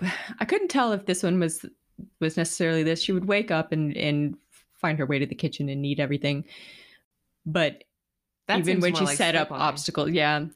I 0.40 0.44
couldn't 0.44 0.68
tell 0.68 0.92
if 0.92 1.06
this 1.06 1.22
one 1.22 1.38
was 1.38 1.64
was 2.20 2.36
necessarily 2.36 2.82
this. 2.82 3.02
She 3.02 3.12
would 3.12 3.26
wake 3.26 3.50
up 3.50 3.72
and 3.72 3.96
and 3.96 4.36
find 4.74 4.98
her 4.98 5.06
way 5.06 5.18
to 5.18 5.26
the 5.26 5.34
kitchen 5.34 5.68
and 5.68 5.80
need 5.80 6.00
everything, 6.00 6.44
but 7.46 7.84
That 8.48 8.58
even 8.58 8.80
when 8.80 8.94
she 8.94 9.04
like 9.04 9.16
set 9.16 9.36
up 9.36 9.52
obstacles, 9.52 10.10
yeah, 10.10 10.46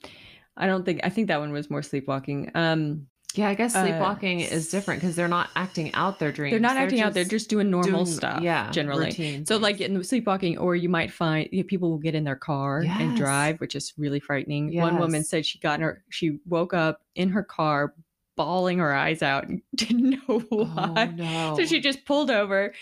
I 0.57 0.67
don't 0.67 0.85
think 0.85 1.01
I 1.05 1.11
think 1.11 1.29
that 1.29 1.41
one 1.41 1.53
was 1.53 1.71
more 1.71 1.83
sleepwalking. 1.83 2.51
Um, 2.55 3.07
Yeah, 3.37 3.49
I 3.49 3.55
guess 3.55 3.75
uh, 3.75 3.83
sleepwalking 3.85 4.41
is 4.41 4.71
different 4.71 5.01
because 5.01 5.15
they're 5.17 5.29
not 5.29 5.51
acting 5.55 5.93
out 5.95 6.19
their 6.19 6.33
dreams. 6.33 6.53
they're 6.53 6.61
not 6.61 6.77
acting 6.77 7.01
out; 7.01 7.13
they're 7.15 7.25
just 7.25 7.49
doing 7.49 7.71
normal 7.71 8.05
doing- 8.05 8.17
stuff. 8.17 8.41
Yeah, 8.43 8.71
generally. 8.71 9.07
routine 9.07 9.47
So, 9.47 9.57
like 9.59 9.81
in 9.81 9.95
the 9.95 10.03
sleepwalking, 10.05 10.59
or 10.59 10.75
you 10.75 10.89
might 10.89 11.13
find 11.13 11.49
you 11.53 11.63
know, 11.63 11.67
people 11.67 11.91
will 11.91 11.99
get 11.99 12.15
in 12.15 12.25
their 12.25 12.37
car 12.37 12.81
and 12.87 13.17
drive, 13.17 13.61
which 13.61 13.75
is 13.75 13.93
really 13.99 14.21
frightening. 14.21 14.75
One 14.81 14.99
woman 14.99 15.23
said 15.25 15.45
she 15.47 15.59
got 15.59 15.75
in 15.75 15.83
her, 15.83 16.03
she 16.11 16.39
woke 16.47 16.75
up 16.75 17.03
in 17.15 17.29
her 17.31 17.43
car, 17.43 17.95
bawling 18.37 18.79
her 18.79 18.93
eyes 18.95 19.23
out, 19.23 19.47
and 19.49 19.63
didn't 19.75 20.11
know 20.29 20.41
why. 20.49 21.09
Oh, 21.09 21.15
no. 21.17 21.55
So 21.57 21.65
she 21.67 21.81
just 21.81 22.05
pulled 22.05 22.31
over, 22.31 22.75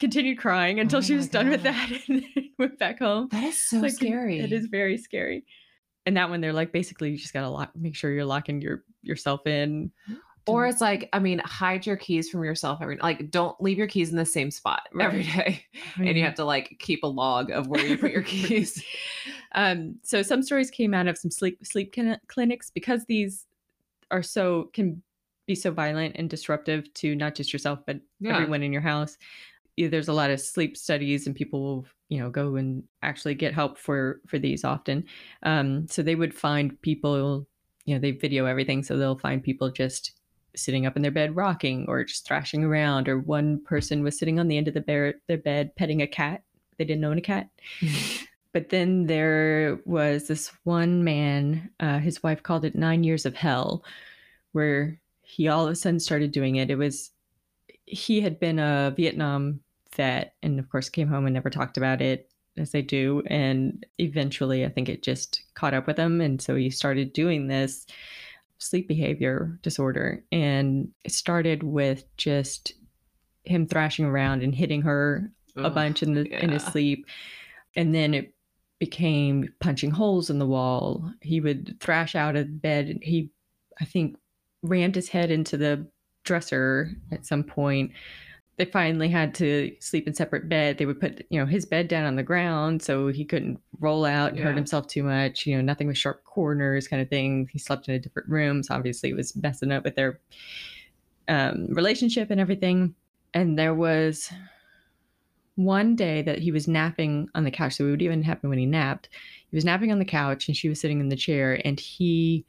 continued 0.00 0.38
crying 0.38 0.78
until 0.80 0.98
Oh 0.98 1.02
she 1.02 1.14
was 1.14 1.28
done 1.28 1.48
with 1.48 1.62
that, 1.64 1.90
and 2.08 2.24
went 2.58 2.78
back 2.78 2.98
home. 3.00 3.28
that 3.32 3.44
is 3.44 3.58
so 3.58 3.78
Like, 3.80 3.92
scary. 3.92 4.40
It 4.40 4.52
is 4.52 4.66
very 4.66 4.98
scary. 4.98 5.44
And 6.06 6.16
that 6.16 6.30
one, 6.30 6.40
they're 6.40 6.52
like, 6.52 6.72
basically, 6.72 7.10
you 7.10 7.18
just 7.18 7.32
gotta 7.34 7.48
lock, 7.48 7.70
make 7.74 7.94
sure 7.96 8.12
you're 8.12 8.24
locking 8.24 8.60
your 8.62 8.84
yourself 9.02 9.46
in. 9.46 9.90
Or 10.48 10.64
it's 10.66 10.80
like, 10.80 11.08
I 11.12 11.18
mean, 11.18 11.40
hide 11.40 11.84
your 11.86 11.96
keys 11.96 12.30
from 12.30 12.44
yourself 12.44 12.78
every 12.80 12.98
like 12.98 13.32
don't 13.32 13.60
leave 13.60 13.78
your 13.78 13.88
keys 13.88 14.10
in 14.10 14.16
the 14.16 14.24
same 14.24 14.52
spot 14.52 14.82
every 15.00 15.24
day, 15.24 15.64
Right. 15.98 16.08
And 16.08 16.16
you 16.16 16.22
have 16.22 16.36
to 16.36 16.44
like 16.44 16.76
keep 16.78 17.02
a 17.02 17.08
log 17.08 17.50
of 17.50 17.66
where 17.66 17.84
you 17.84 17.98
put 17.98 18.12
your 18.12 18.22
keys. 18.34 18.80
um, 19.56 19.96
so 20.04 20.22
some 20.22 20.44
stories 20.44 20.70
came 20.70 20.94
out 20.94 21.08
of 21.08 21.18
some 21.18 21.32
sleep 21.32 21.58
sleep 21.66 21.92
clin- 21.92 22.20
clinics 22.28 22.70
because 22.70 23.04
these 23.06 23.46
are 24.12 24.22
so 24.22 24.70
can 24.72 25.02
be 25.48 25.56
so 25.56 25.72
violent 25.72 26.14
and 26.16 26.30
disruptive 26.30 26.92
to 26.94 27.16
not 27.16 27.34
just 27.34 27.52
yourself 27.52 27.80
but 27.84 27.98
Yeah. 28.20 28.36
everyone 28.36 28.62
in 28.62 28.72
your 28.72 28.82
house. 28.82 29.18
There's 29.76 30.08
a 30.08 30.12
lot 30.12 30.30
of 30.30 30.40
sleep 30.40 30.76
studies, 30.76 31.26
and 31.26 31.34
people 31.36 31.60
will 31.60 31.86
you 32.08 32.18
know 32.18 32.30
go 32.30 32.56
and 32.56 32.84
actually 33.02 33.34
get 33.34 33.54
help 33.54 33.78
for 33.78 34.20
for 34.26 34.38
these 34.38 34.64
often. 34.64 35.04
Um, 35.42 35.86
so 35.88 36.02
they 36.02 36.14
would 36.14 36.34
find 36.34 36.80
people, 36.82 37.46
you 37.84 37.94
know, 37.94 38.00
they 38.00 38.12
video 38.12 38.46
everything, 38.46 38.82
so 38.82 38.96
they'll 38.96 39.18
find 39.18 39.42
people 39.42 39.70
just 39.70 40.12
sitting 40.54 40.86
up 40.86 40.96
in 40.96 41.02
their 41.02 41.10
bed 41.10 41.36
rocking 41.36 41.84
or 41.86 42.02
just 42.02 42.26
thrashing 42.26 42.64
around 42.64 43.08
or 43.08 43.18
one 43.18 43.62
person 43.64 44.02
was 44.02 44.18
sitting 44.18 44.40
on 44.40 44.48
the 44.48 44.56
end 44.56 44.68
of 44.68 44.74
the 44.74 44.80
bear, 44.80 45.14
their 45.28 45.36
bed 45.36 45.76
petting 45.76 46.00
a 46.00 46.06
cat 46.06 46.42
they 46.78 46.84
didn't 46.84 47.04
own 47.04 47.18
a 47.18 47.20
cat 47.20 47.50
but 48.56 48.70
then 48.70 49.04
there 49.04 49.78
was 49.84 50.28
this 50.28 50.50
one 50.64 51.04
man, 51.04 51.68
uh, 51.78 51.98
his 51.98 52.22
wife 52.22 52.42
called 52.42 52.64
it 52.64 52.74
nine 52.74 53.04
years 53.04 53.26
of 53.26 53.34
hell, 53.34 53.84
where 54.52 54.98
he 55.20 55.46
all 55.46 55.66
of 55.66 55.72
a 55.72 55.76
sudden 55.76 56.00
started 56.00 56.32
doing 56.32 56.56
it. 56.56 56.70
It 56.70 56.76
was, 56.76 57.10
he 57.84 58.22
had 58.22 58.40
been 58.40 58.58
a 58.58 58.94
Vietnam 58.96 59.60
vet 59.96 60.34
and, 60.42 60.58
of 60.58 60.68
course, 60.68 60.88
came 60.88 61.08
home 61.08 61.26
and 61.26 61.34
never 61.34 61.50
talked 61.50 61.76
about 61.76 62.00
it, 62.00 62.30
as 62.56 62.70
they 62.70 62.82
do. 62.82 63.22
And 63.26 63.84
eventually, 63.98 64.64
I 64.64 64.68
think 64.68 64.88
it 64.88 65.02
just 65.02 65.42
caught 65.54 65.74
up 65.74 65.86
with 65.86 65.98
him. 65.98 66.20
And 66.20 66.40
so 66.40 66.54
he 66.54 66.70
started 66.70 67.12
doing 67.12 67.46
this 67.46 67.86
sleep 68.58 68.88
behavior 68.88 69.58
disorder. 69.62 70.24
And 70.32 70.88
it 71.04 71.12
started 71.12 71.62
with 71.62 72.04
just 72.16 72.74
him 73.44 73.66
thrashing 73.66 74.04
around 74.04 74.42
and 74.42 74.54
hitting 74.54 74.82
her 74.82 75.30
a 75.56 75.70
bunch 75.70 76.02
in 76.02 76.14
the 76.14 76.26
in 76.42 76.50
his 76.50 76.62
sleep 76.64 77.06
and 77.76 77.94
then 77.94 78.14
it 78.14 78.34
became 78.78 79.48
punching 79.60 79.90
holes 79.90 80.28
in 80.28 80.38
the 80.38 80.46
wall 80.46 81.10
he 81.22 81.40
would 81.40 81.76
thrash 81.80 82.14
out 82.14 82.36
of 82.36 82.60
bed 82.60 82.98
he 83.02 83.30
i 83.80 83.84
think 83.84 84.16
rammed 84.62 84.94
his 84.94 85.08
head 85.08 85.30
into 85.30 85.56
the 85.56 85.86
dresser 86.24 86.90
at 87.10 87.24
some 87.24 87.42
point 87.42 87.90
they 88.56 88.64
finally 88.64 89.08
had 89.08 89.34
to 89.34 89.74
sleep 89.80 90.06
in 90.06 90.14
separate 90.14 90.48
bed 90.48 90.78
they 90.78 90.86
would 90.86 91.00
put 91.00 91.24
you 91.30 91.38
know 91.38 91.46
his 91.46 91.66
bed 91.66 91.88
down 91.88 92.04
on 92.04 92.16
the 92.16 92.22
ground 92.22 92.82
so 92.82 93.08
he 93.08 93.24
couldn't 93.24 93.60
roll 93.80 94.04
out 94.04 94.32
and 94.32 94.40
hurt 94.40 94.56
himself 94.56 94.86
too 94.86 95.02
much 95.02 95.46
you 95.46 95.54
know 95.54 95.62
nothing 95.62 95.86
with 95.86 95.98
sharp 95.98 96.24
corners 96.24 96.88
kind 96.88 97.02
of 97.02 97.08
thing 97.08 97.48
he 97.52 97.58
slept 97.58 97.88
in 97.88 97.94
a 97.94 97.98
different 97.98 98.28
room 98.28 98.62
so 98.62 98.74
obviously 98.74 99.10
it 99.10 99.16
was 99.16 99.36
messing 99.36 99.72
up 99.72 99.84
with 99.84 99.94
their 99.94 100.20
um, 101.28 101.66
relationship 101.70 102.30
and 102.30 102.40
everything 102.40 102.94
and 103.34 103.58
there 103.58 103.74
was 103.74 104.32
one 105.56 105.96
day 105.96 106.22
that 106.22 106.38
he 106.38 106.52
was 106.52 106.68
napping 106.68 107.28
on 107.34 107.44
the 107.44 107.50
couch. 107.50 107.74
So 107.74 107.86
it 107.86 107.90
would 107.90 108.02
even 108.02 108.22
happen 108.22 108.48
when 108.48 108.58
he 108.58 108.66
napped. 108.66 109.08
He 109.50 109.56
was 109.56 109.64
napping 109.64 109.90
on 109.90 109.98
the 109.98 110.04
couch 110.04 110.48
and 110.48 110.56
she 110.56 110.68
was 110.68 110.80
sitting 110.80 111.00
in 111.00 111.08
the 111.08 111.16
chair 111.16 111.60
and 111.64 111.80
he 111.80 112.46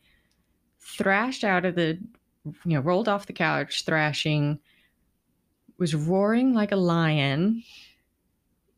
thrashed 0.79 1.43
out 1.43 1.65
of 1.65 1.75
the, 1.75 1.97
you 2.45 2.75
know, 2.75 2.81
rolled 2.81 3.07
off 3.07 3.25
the 3.25 3.33
couch, 3.33 3.85
thrashing, 3.85 4.59
was 5.77 5.95
roaring 5.95 6.53
like 6.53 6.71
a 6.71 6.75
lion 6.77 7.63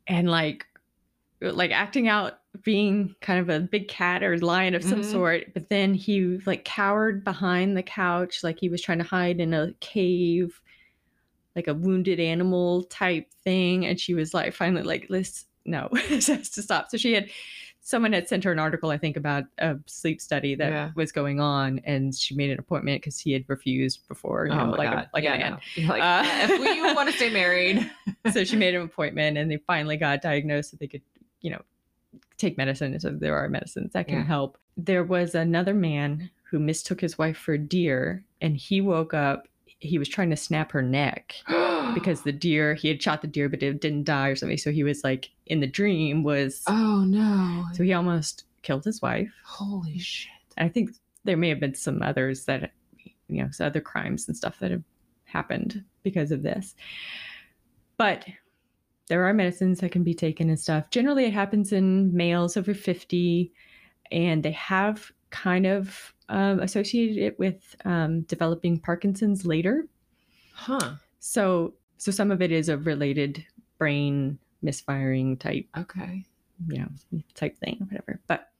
and 0.06 0.30
like, 0.30 0.66
like 1.40 1.70
acting 1.70 2.08
out 2.08 2.40
being 2.64 3.14
kind 3.20 3.40
of 3.40 3.48
a 3.48 3.60
big 3.60 3.88
cat 3.88 4.22
or 4.22 4.36
lion 4.38 4.74
of 4.74 4.84
some 4.84 5.00
Mhm. 5.00 5.04
sort. 5.04 5.54
But 5.54 5.68
then 5.70 5.94
he 5.94 6.38
like 6.46 6.64
cowered 6.64 7.24
behind 7.24 7.76
the 7.76 7.82
couch, 7.82 8.42
like 8.42 8.58
he 8.60 8.68
was 8.68 8.82
trying 8.82 8.98
to 8.98 9.04
hide 9.04 9.40
in 9.40 9.54
a 9.54 9.72
cave 9.80 10.60
like 11.56 11.68
a 11.68 11.74
wounded 11.74 12.20
animal 12.20 12.84
type 12.84 13.26
thing 13.44 13.84
and 13.86 13.98
she 14.00 14.14
was 14.14 14.32
like 14.32 14.54
finally 14.54 14.82
like 14.82 15.08
this 15.08 15.46
no 15.64 15.88
this 16.08 16.28
has 16.28 16.50
to 16.50 16.62
stop 16.62 16.90
so 16.90 16.96
she 16.96 17.12
had 17.12 17.28
someone 17.82 18.12
had 18.12 18.28
sent 18.28 18.44
her 18.44 18.52
an 18.52 18.58
article 18.58 18.90
i 18.90 18.98
think 18.98 19.16
about 19.16 19.44
a 19.58 19.76
sleep 19.86 20.20
study 20.20 20.54
that 20.54 20.70
Yeah. 20.70 20.90
was 20.96 21.12
going 21.12 21.40
on 21.40 21.80
and 21.84 22.14
she 22.14 22.34
made 22.34 22.50
an 22.50 22.58
appointment 22.58 23.00
because 23.00 23.18
he 23.18 23.32
had 23.32 23.44
refused 23.48 24.06
before 24.08 24.46
you 24.46 24.52
Oh 24.52 24.66
know, 24.66 24.70
like 24.72 24.90
a, 24.92 25.10
like 25.14 25.24
yeah, 25.24 25.34
a 25.34 25.38
man 25.38 25.58
no. 25.78 25.88
Like, 25.88 26.02
Uh, 26.02 26.52
if 26.52 26.60
we 26.60 26.82
want 26.94 27.08
to 27.08 27.16
stay 27.16 27.30
married. 27.42 27.90
so 28.32 28.44
she 28.44 28.56
made 28.56 28.74
an 28.74 28.82
appointment 28.90 29.38
and 29.38 29.50
they 29.50 29.58
finally 29.66 29.96
got 29.96 30.20
diagnosed 30.22 30.70
that 30.72 30.80
they 30.80 30.86
could 30.88 31.02
you 31.40 31.50
know 31.50 31.62
take 32.36 32.58
medicine 32.58 32.98
so 33.00 33.10
there 33.10 33.36
are 33.36 33.48
medicines 33.48 33.92
that 33.92 34.08
can 34.08 34.18
Yeah. 34.18 34.24
help 34.24 34.58
there 34.76 35.04
was 35.04 35.34
another 35.34 35.74
man 35.74 36.30
who 36.50 36.58
mistook 36.58 37.00
his 37.00 37.16
wife 37.18 37.36
for 37.36 37.54
a 37.54 37.58
deer 37.58 38.24
and 38.40 38.56
he 38.56 38.80
woke 38.80 39.14
up 39.14 39.46
he 39.80 39.98
was 39.98 40.08
trying 40.08 40.30
to 40.30 40.36
snap 40.36 40.72
her 40.72 40.82
neck 40.82 41.34
because 41.94 42.22
the 42.22 42.32
deer 42.32 42.74
he 42.74 42.88
had 42.88 43.02
shot 43.02 43.22
the 43.22 43.28
deer 43.28 43.48
but 43.48 43.62
it 43.62 43.80
didn't 43.80 44.04
die 44.04 44.28
or 44.28 44.36
something 44.36 44.58
so 44.58 44.70
he 44.70 44.84
was 44.84 45.02
like 45.02 45.30
in 45.46 45.60
the 45.60 45.66
dream 45.66 46.22
was 46.22 46.62
oh 46.66 47.04
no. 47.06 47.64
so 47.74 47.82
he 47.82 47.92
almost 47.92 48.44
killed 48.62 48.84
his 48.84 49.00
wife 49.02 49.32
Holy 49.44 49.98
shit. 49.98 50.30
and 50.56 50.66
i 50.66 50.68
think 50.68 50.90
there 51.24 51.36
may 51.36 51.48
have 51.48 51.60
been 51.60 51.74
some 51.74 52.02
others 52.02 52.44
that 52.44 52.72
you 53.28 53.42
know 53.42 53.50
some 53.50 53.66
other 53.66 53.80
crimes 53.80 54.28
and 54.28 54.36
stuff 54.36 54.58
that 54.60 54.70
have 54.70 54.84
happened 55.24 55.84
because 56.02 56.30
of 56.30 56.42
this 56.42 56.74
but 57.96 58.24
there 59.10 59.26
are 59.26 59.34
medicines 59.34 59.80
that 59.80 59.90
can 59.90 60.04
be 60.04 60.14
taken 60.14 60.48
and 60.48 60.58
stuff. 60.58 60.88
Generally, 60.90 61.24
it 61.24 61.32
happens 61.32 61.72
in 61.72 62.14
males 62.16 62.56
over 62.56 62.72
50, 62.72 63.52
and 64.12 64.42
they 64.44 64.52
have 64.52 65.10
kind 65.30 65.66
of 65.66 66.14
um, 66.28 66.60
associated 66.60 67.16
it 67.18 67.38
with 67.38 67.76
um, 67.84 68.22
developing 68.22 68.78
Parkinson's 68.78 69.44
later. 69.44 69.86
Huh. 70.52 70.94
So, 71.18 71.74
so 71.98 72.10
some 72.10 72.30
of 72.30 72.42
it 72.42 72.52
is 72.52 72.68
a 72.68 72.76
related 72.76 73.44
brain 73.78 74.38
misfiring 74.62 75.36
type, 75.36 75.66
Okay. 75.76 76.24
you 76.68 76.78
know, 76.78 77.20
type 77.34 77.56
thing, 77.58 77.78
whatever. 77.88 78.20
But 78.26 78.50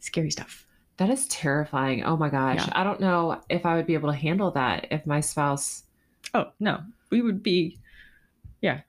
scary 0.00 0.30
stuff. 0.30 0.66
That 0.98 1.10
is 1.10 1.26
terrifying. 1.28 2.04
Oh 2.04 2.16
my 2.16 2.30
gosh. 2.30 2.56
Yeah. 2.66 2.72
I 2.72 2.82
don't 2.84 3.00
know 3.00 3.40
if 3.50 3.66
I 3.66 3.76
would 3.76 3.86
be 3.86 3.94
able 3.94 4.10
to 4.10 4.16
handle 4.16 4.50
that 4.52 4.86
if 4.90 5.06
my 5.06 5.20
spouse. 5.20 5.82
Oh 6.32 6.46
no, 6.58 6.80
we 7.10 7.20
would 7.20 7.42
be, 7.42 7.78
yeah, 8.62 8.80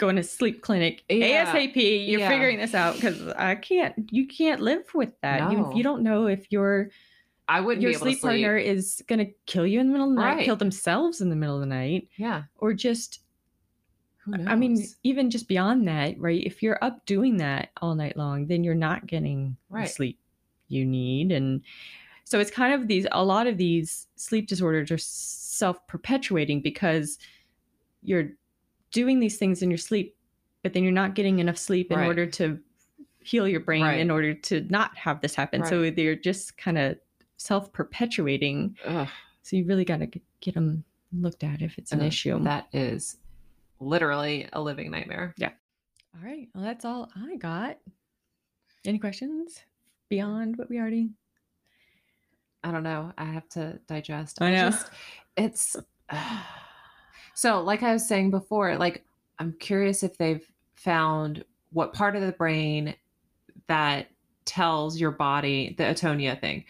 going 0.00 0.16
to 0.16 0.22
sleep 0.24 0.62
clinic 0.62 1.04
Yeah. 1.08 1.44
ASAP. 1.54 1.76
You're 2.08 2.20
Yeah. 2.20 2.28
figuring 2.28 2.58
this 2.58 2.74
out 2.74 2.94
because 2.96 3.28
I 3.36 3.54
can't. 3.54 3.94
You 4.10 4.26
can't 4.26 4.60
live 4.60 4.92
with 4.94 5.12
that. 5.20 5.52
You, 5.52 5.58
No. 5.58 5.72
you 5.74 5.82
don't 5.82 6.02
know 6.02 6.26
if 6.26 6.50
your 6.50 6.90
I 7.46 7.60
wouldn't 7.60 7.82
your 7.82 7.92
sleep, 7.92 8.18
sleep. 8.18 8.22
partner 8.22 8.56
is 8.56 9.02
going 9.08 9.18
to 9.18 9.32
kill 9.46 9.66
you 9.66 9.80
in 9.80 9.88
the 9.88 9.92
middle 9.92 10.08
of 10.10 10.16
the 10.16 10.20
night, 10.22 10.44
kill 10.44 10.56
themselves 10.56 11.20
in 11.20 11.28
the 11.30 11.36
middle 11.36 11.56
of 11.56 11.60
the 11.60 11.66
night, 11.66 12.08
Yeah. 12.16 12.44
or 12.56 12.72
just. 12.72 13.20
Who 14.24 14.32
knows? 14.32 14.46
I 14.48 14.54
mean, 14.54 14.84
even 15.02 15.30
just 15.30 15.48
beyond 15.48 15.88
that, 15.88 16.18
right? 16.20 16.42
If 16.44 16.62
you're 16.62 16.78
up 16.82 17.04
doing 17.06 17.38
that 17.38 17.70
all 17.80 17.94
night 17.94 18.16
long, 18.16 18.46
then 18.46 18.62
you're 18.64 18.74
not 18.74 19.06
getting 19.06 19.56
the 19.70 19.86
sleep 19.86 20.18
you 20.68 20.84
need. 20.84 21.32
And 21.32 21.62
so 22.24 22.38
it's 22.38 22.50
kind 22.50 22.74
of 22.74 22.86
these, 22.86 23.06
a 23.12 23.24
lot 23.24 23.46
of 23.46 23.56
these 23.56 24.06
sleep 24.16 24.46
disorders 24.46 24.90
are 24.90 24.98
self 24.98 25.84
perpetuating 25.86 26.60
because 26.60 27.18
you're 28.02 28.30
doing 28.92 29.20
these 29.20 29.36
things 29.38 29.62
in 29.62 29.70
your 29.70 29.78
sleep, 29.78 30.16
but 30.62 30.72
then 30.72 30.82
you're 30.82 30.92
not 30.92 31.14
getting 31.14 31.38
enough 31.38 31.56
sleep 31.58 31.90
in 31.92 31.98
Right. 31.98 32.06
order 32.06 32.26
to 32.26 32.58
heal 33.22 33.46
your 33.46 33.60
brain 33.60 33.82
Right. 33.82 34.00
in 34.00 34.10
order 34.10 34.34
to 34.34 34.62
not 34.70 34.96
have 34.96 35.20
this 35.20 35.34
happen. 35.34 35.64
So 35.64 35.90
they're 35.90 36.16
just 36.16 36.56
kind 36.56 36.78
of 36.78 36.98
self 37.36 37.72
perpetuating. 37.72 38.76
So 39.42 39.56
you 39.56 39.64
really 39.64 39.84
got 39.84 39.98
to 40.00 40.06
get 40.40 40.54
them 40.54 40.84
looked 41.12 41.42
at 41.44 41.62
if 41.62 41.78
it's 41.78 41.92
an 41.92 42.00
Ugh, 42.00 42.06
issue. 42.06 42.42
that 42.44 42.68
is 42.72 43.16
literally 43.80 44.48
a 44.52 44.60
living 44.60 44.90
nightmare. 44.90 45.34
Yeah. 45.38 45.50
All 46.14 46.24
right. 46.24 46.48
Well, 46.54 46.64
that's 46.64 46.84
all 46.84 47.08
I 47.16 47.36
got. 47.36 47.78
Any 48.84 48.98
questions 48.98 49.60
beyond 50.08 50.56
what 50.56 50.68
we 50.68 50.78
already? 50.78 51.10
I 52.62 52.70
don't 52.72 52.82
know. 52.82 53.12
I 53.16 53.24
have 53.24 53.48
to 53.50 53.78
digest. 53.86 54.42
I 54.42 54.50
know. 54.50 54.70
Just, 54.70 54.90
it's 55.36 55.76
so 57.40 57.62
like 57.62 57.82
I 57.82 57.94
was 57.94 58.06
saying 58.06 58.30
before, 58.30 58.76
like 58.76 59.02
I'm 59.38 59.54
curious 59.54 60.02
if 60.02 60.18
they've 60.18 60.46
found 60.74 61.42
what 61.72 61.94
part 61.94 62.14
of 62.14 62.20
the 62.20 62.32
brain 62.32 62.94
that 63.66 64.08
tells 64.44 65.00
your 65.00 65.10
body 65.10 65.74
the 65.78 65.84
atonia 65.84 66.38
thing 66.38 66.66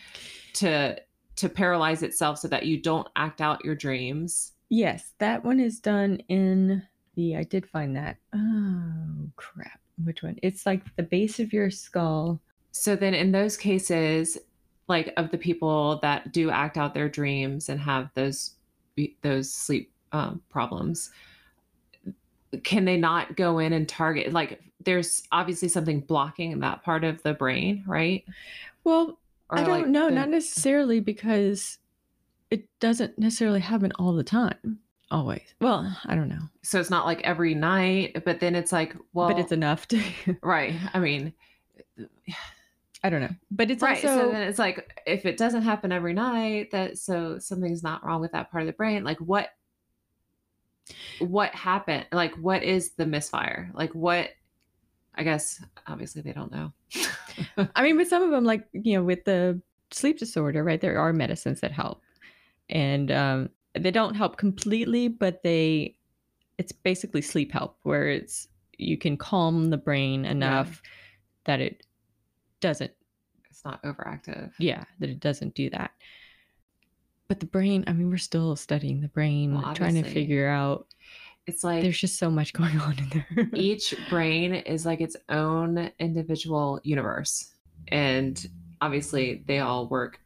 to 0.52 0.96
to 1.34 1.48
paralyze 1.48 2.04
itself 2.04 2.38
so 2.38 2.46
that 2.46 2.66
you 2.66 2.80
don't 2.80 3.08
act 3.16 3.40
out 3.40 3.64
your 3.64 3.74
dreams. 3.74 4.52
Yes, 4.68 5.12
that 5.18 5.44
one 5.44 5.58
is 5.58 5.80
done 5.80 6.20
in 6.28 6.86
the. 7.16 7.34
I 7.34 7.42
did 7.42 7.68
find 7.68 7.96
that. 7.96 8.18
Oh 8.32 9.28
crap! 9.34 9.80
Which 10.04 10.22
one? 10.22 10.38
It's 10.40 10.66
like 10.66 10.84
the 10.94 11.02
base 11.02 11.40
of 11.40 11.52
your 11.52 11.72
skull. 11.72 12.40
So 12.70 12.94
then 12.94 13.14
in 13.14 13.32
those 13.32 13.56
cases, 13.56 14.38
like 14.86 15.12
of 15.16 15.32
the 15.32 15.38
people 15.38 15.98
that 16.02 16.30
do 16.30 16.48
act 16.48 16.78
out 16.78 16.94
their 16.94 17.08
dreams 17.08 17.68
and 17.68 17.80
have 17.80 18.10
those 18.14 18.52
those 19.22 19.52
sleep 19.52 19.90
um, 20.12 20.40
problems, 20.48 21.10
can 22.64 22.84
they 22.84 22.96
not 22.96 23.36
go 23.36 23.58
in 23.58 23.72
and 23.72 23.88
target 23.88 24.32
like 24.32 24.60
there's 24.84 25.22
obviously 25.30 25.68
something 25.68 26.00
blocking 26.00 26.58
that 26.60 26.82
part 26.82 27.04
of 27.04 27.22
the 27.22 27.34
brain, 27.34 27.84
right? 27.86 28.24
Well, 28.82 29.18
Or 29.50 29.58
I 29.58 29.60
don't 29.62 29.70
like 29.70 29.86
know. 29.86 30.08
the- 30.08 30.14
Not 30.14 30.30
necessarily 30.30 31.00
because 31.00 31.78
it 32.50 32.66
doesn't 32.80 33.18
necessarily 33.18 33.60
happen 33.60 33.92
all 33.98 34.14
the 34.14 34.24
time. 34.24 34.78
Always. 35.10 35.42
Well, 35.60 35.94
I 36.06 36.14
don't 36.14 36.28
know, 36.28 36.42
so 36.62 36.78
it's 36.80 36.88
not 36.90 37.04
like 37.04 37.20
every 37.22 37.54
night, 37.54 38.22
but 38.24 38.40
then 38.40 38.54
it's 38.54 38.72
like, 38.72 38.94
well, 39.12 39.28
but 39.28 39.38
it's 39.38 39.52
enough 39.52 39.86
to. 39.88 40.00
right. 40.42 40.74
I 40.94 40.98
mean, 41.00 41.32
I 43.02 43.10
don't 43.10 43.20
know, 43.20 43.34
but 43.50 43.70
it's 43.70 43.82
right. 43.82 43.96
also 44.04 44.26
so 44.26 44.30
then 44.32 44.42
it's 44.42 44.58
like 44.58 45.00
if 45.06 45.26
it 45.26 45.36
doesn't 45.36 45.62
happen 45.62 45.90
every 45.90 46.12
night, 46.12 46.70
that 46.70 46.96
so 46.98 47.38
something's 47.38 47.82
not 47.82 48.04
wrong 48.04 48.20
with 48.20 48.32
that 48.32 48.50
part 48.52 48.62
of 48.62 48.66
the 48.68 48.72
brain. 48.72 49.02
Like 49.02 49.18
what 49.18 49.48
what 51.20 51.54
happened? 51.54 52.06
Like 52.12 52.34
what 52.36 52.62
is 52.62 52.92
the 52.92 53.06
misfire? 53.06 53.70
Like 53.74 53.94
what 53.94 54.30
I 55.14 55.22
guess 55.22 55.62
obviously 55.86 56.22
they 56.22 56.32
don't 56.32 56.52
know. 56.52 56.72
I 57.74 57.82
mean, 57.82 57.96
with 57.96 58.08
some 58.08 58.22
of 58.22 58.30
them, 58.30 58.44
like 58.44 58.66
you 58.72 58.96
know, 58.96 59.04
with 59.04 59.24
the 59.24 59.60
sleep 59.90 60.18
disorder, 60.18 60.64
right? 60.64 60.80
There 60.80 60.98
are 60.98 61.12
medicines 61.12 61.60
that 61.60 61.72
help, 61.72 62.02
and 62.68 63.10
um, 63.10 63.50
they 63.74 63.90
don't 63.90 64.14
help 64.14 64.36
completely, 64.36 65.08
but 65.08 65.42
they, 65.42 65.96
it's 66.58 66.72
basically 66.72 67.22
sleep 67.22 67.52
help, 67.52 67.76
where 67.82 68.08
it's 68.08 68.48
you 68.78 68.96
can 68.96 69.16
calm 69.16 69.70
the 69.70 69.76
brain 69.76 70.24
enough 70.24 70.80
that 71.44 71.60
it 71.60 71.86
doesn't, 72.60 72.92
it's 73.50 73.64
not 73.64 73.82
overactive. 73.82 74.52
yeah, 74.58 74.84
that 75.00 75.10
it 75.10 75.20
doesn't 75.20 75.54
do 75.54 75.68
that. 75.70 75.90
But 77.30 77.38
the 77.38 77.46
brain, 77.46 77.84
I 77.86 77.92
mean, 77.92 78.10
we're 78.10 78.18
still 78.18 78.56
studying 78.56 79.00
the 79.00 79.06
brain, 79.06 79.54
Well, 79.54 79.72
trying 79.72 79.94
to 79.94 80.02
figure 80.02 80.48
out. 80.48 80.88
It's 81.46 81.62
like 81.62 81.80
There's 81.82 82.00
just 82.00 82.18
so 82.18 82.28
much 82.28 82.52
going 82.52 82.76
on 82.80 82.98
in 82.98 83.08
there. 83.08 83.48
each 83.54 83.94
brain 84.08 84.52
is 84.52 84.84
like 84.84 85.00
its 85.00 85.14
own 85.28 85.92
individual 86.00 86.80
universe. 86.82 87.54
And 87.86 88.44
obviously 88.80 89.44
they 89.46 89.60
all 89.60 89.86
work 89.86 90.18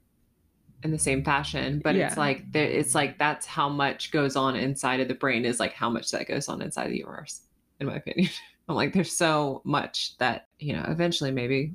in 0.82 0.92
the 0.92 0.98
same 0.98 1.22
fashion, 1.22 1.82
but 1.84 1.94
it's 1.94 2.16
like 2.16 2.46
it's 2.54 2.94
like 2.94 3.18
that's 3.18 3.44
how 3.44 3.68
much 3.68 4.10
goes 4.10 4.34
on 4.34 4.56
inside 4.56 5.00
of 5.00 5.08
the 5.08 5.14
brain 5.14 5.44
is 5.44 5.60
like 5.60 5.74
how 5.74 5.90
much 5.90 6.10
that 6.12 6.26
goes 6.26 6.48
on 6.48 6.62
inside 6.62 6.88
the 6.88 6.96
universe, 6.96 7.42
in 7.80 7.86
my 7.86 7.96
opinion. 7.96 8.30
I'm 8.70 8.76
like, 8.76 8.94
there's 8.94 9.14
so 9.14 9.60
much 9.66 10.16
that, 10.20 10.46
you 10.58 10.72
know, 10.72 10.86
eventually 10.88 11.32
maybe 11.32 11.74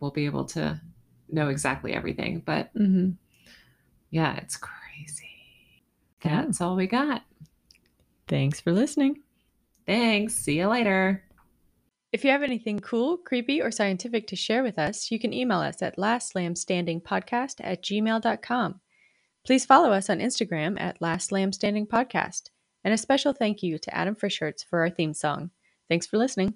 we'll 0.00 0.10
be 0.10 0.24
able 0.24 0.46
to 0.46 0.80
know 1.28 1.50
exactly 1.50 1.92
everything. 1.92 2.42
But 2.46 2.70
hmm 2.74 3.10
yeah, 4.10 4.36
it's 4.36 4.56
crazy. 4.56 5.84
Yeah. 6.24 6.42
That's 6.42 6.60
all 6.60 6.76
we 6.76 6.86
got. 6.86 7.22
Thanks 8.26 8.60
for 8.60 8.72
listening. 8.72 9.22
Thanks. 9.86 10.34
See 10.34 10.58
you 10.58 10.68
later. 10.68 11.22
If 12.12 12.24
you 12.24 12.30
have 12.30 12.42
anything 12.42 12.78
cool, 12.80 13.18
creepy, 13.18 13.60
or 13.60 13.70
scientific 13.70 14.26
to 14.28 14.36
share 14.36 14.62
with 14.62 14.78
us, 14.78 15.10
you 15.10 15.18
can 15.18 15.34
email 15.34 15.60
us 15.60 15.82
at 15.82 15.98
lastlambstandingpodcast 15.98 17.56
at 17.60 17.82
gmail.com. 17.82 18.80
Please 19.46 19.66
follow 19.66 19.92
us 19.92 20.10
on 20.10 20.18
Instagram 20.18 20.80
at 20.80 21.00
Last 21.00 21.32
Lamb 21.32 21.52
Standing 21.52 21.86
Podcast. 21.86 22.50
And 22.84 22.94
a 22.94 22.98
special 22.98 23.32
thank 23.32 23.62
you 23.62 23.78
to 23.78 23.94
Adam 23.94 24.14
Frischhertz 24.14 24.64
for 24.64 24.80
our 24.80 24.90
theme 24.90 25.14
song. 25.14 25.50
Thanks 25.88 26.06
for 26.06 26.18
listening. 26.18 26.54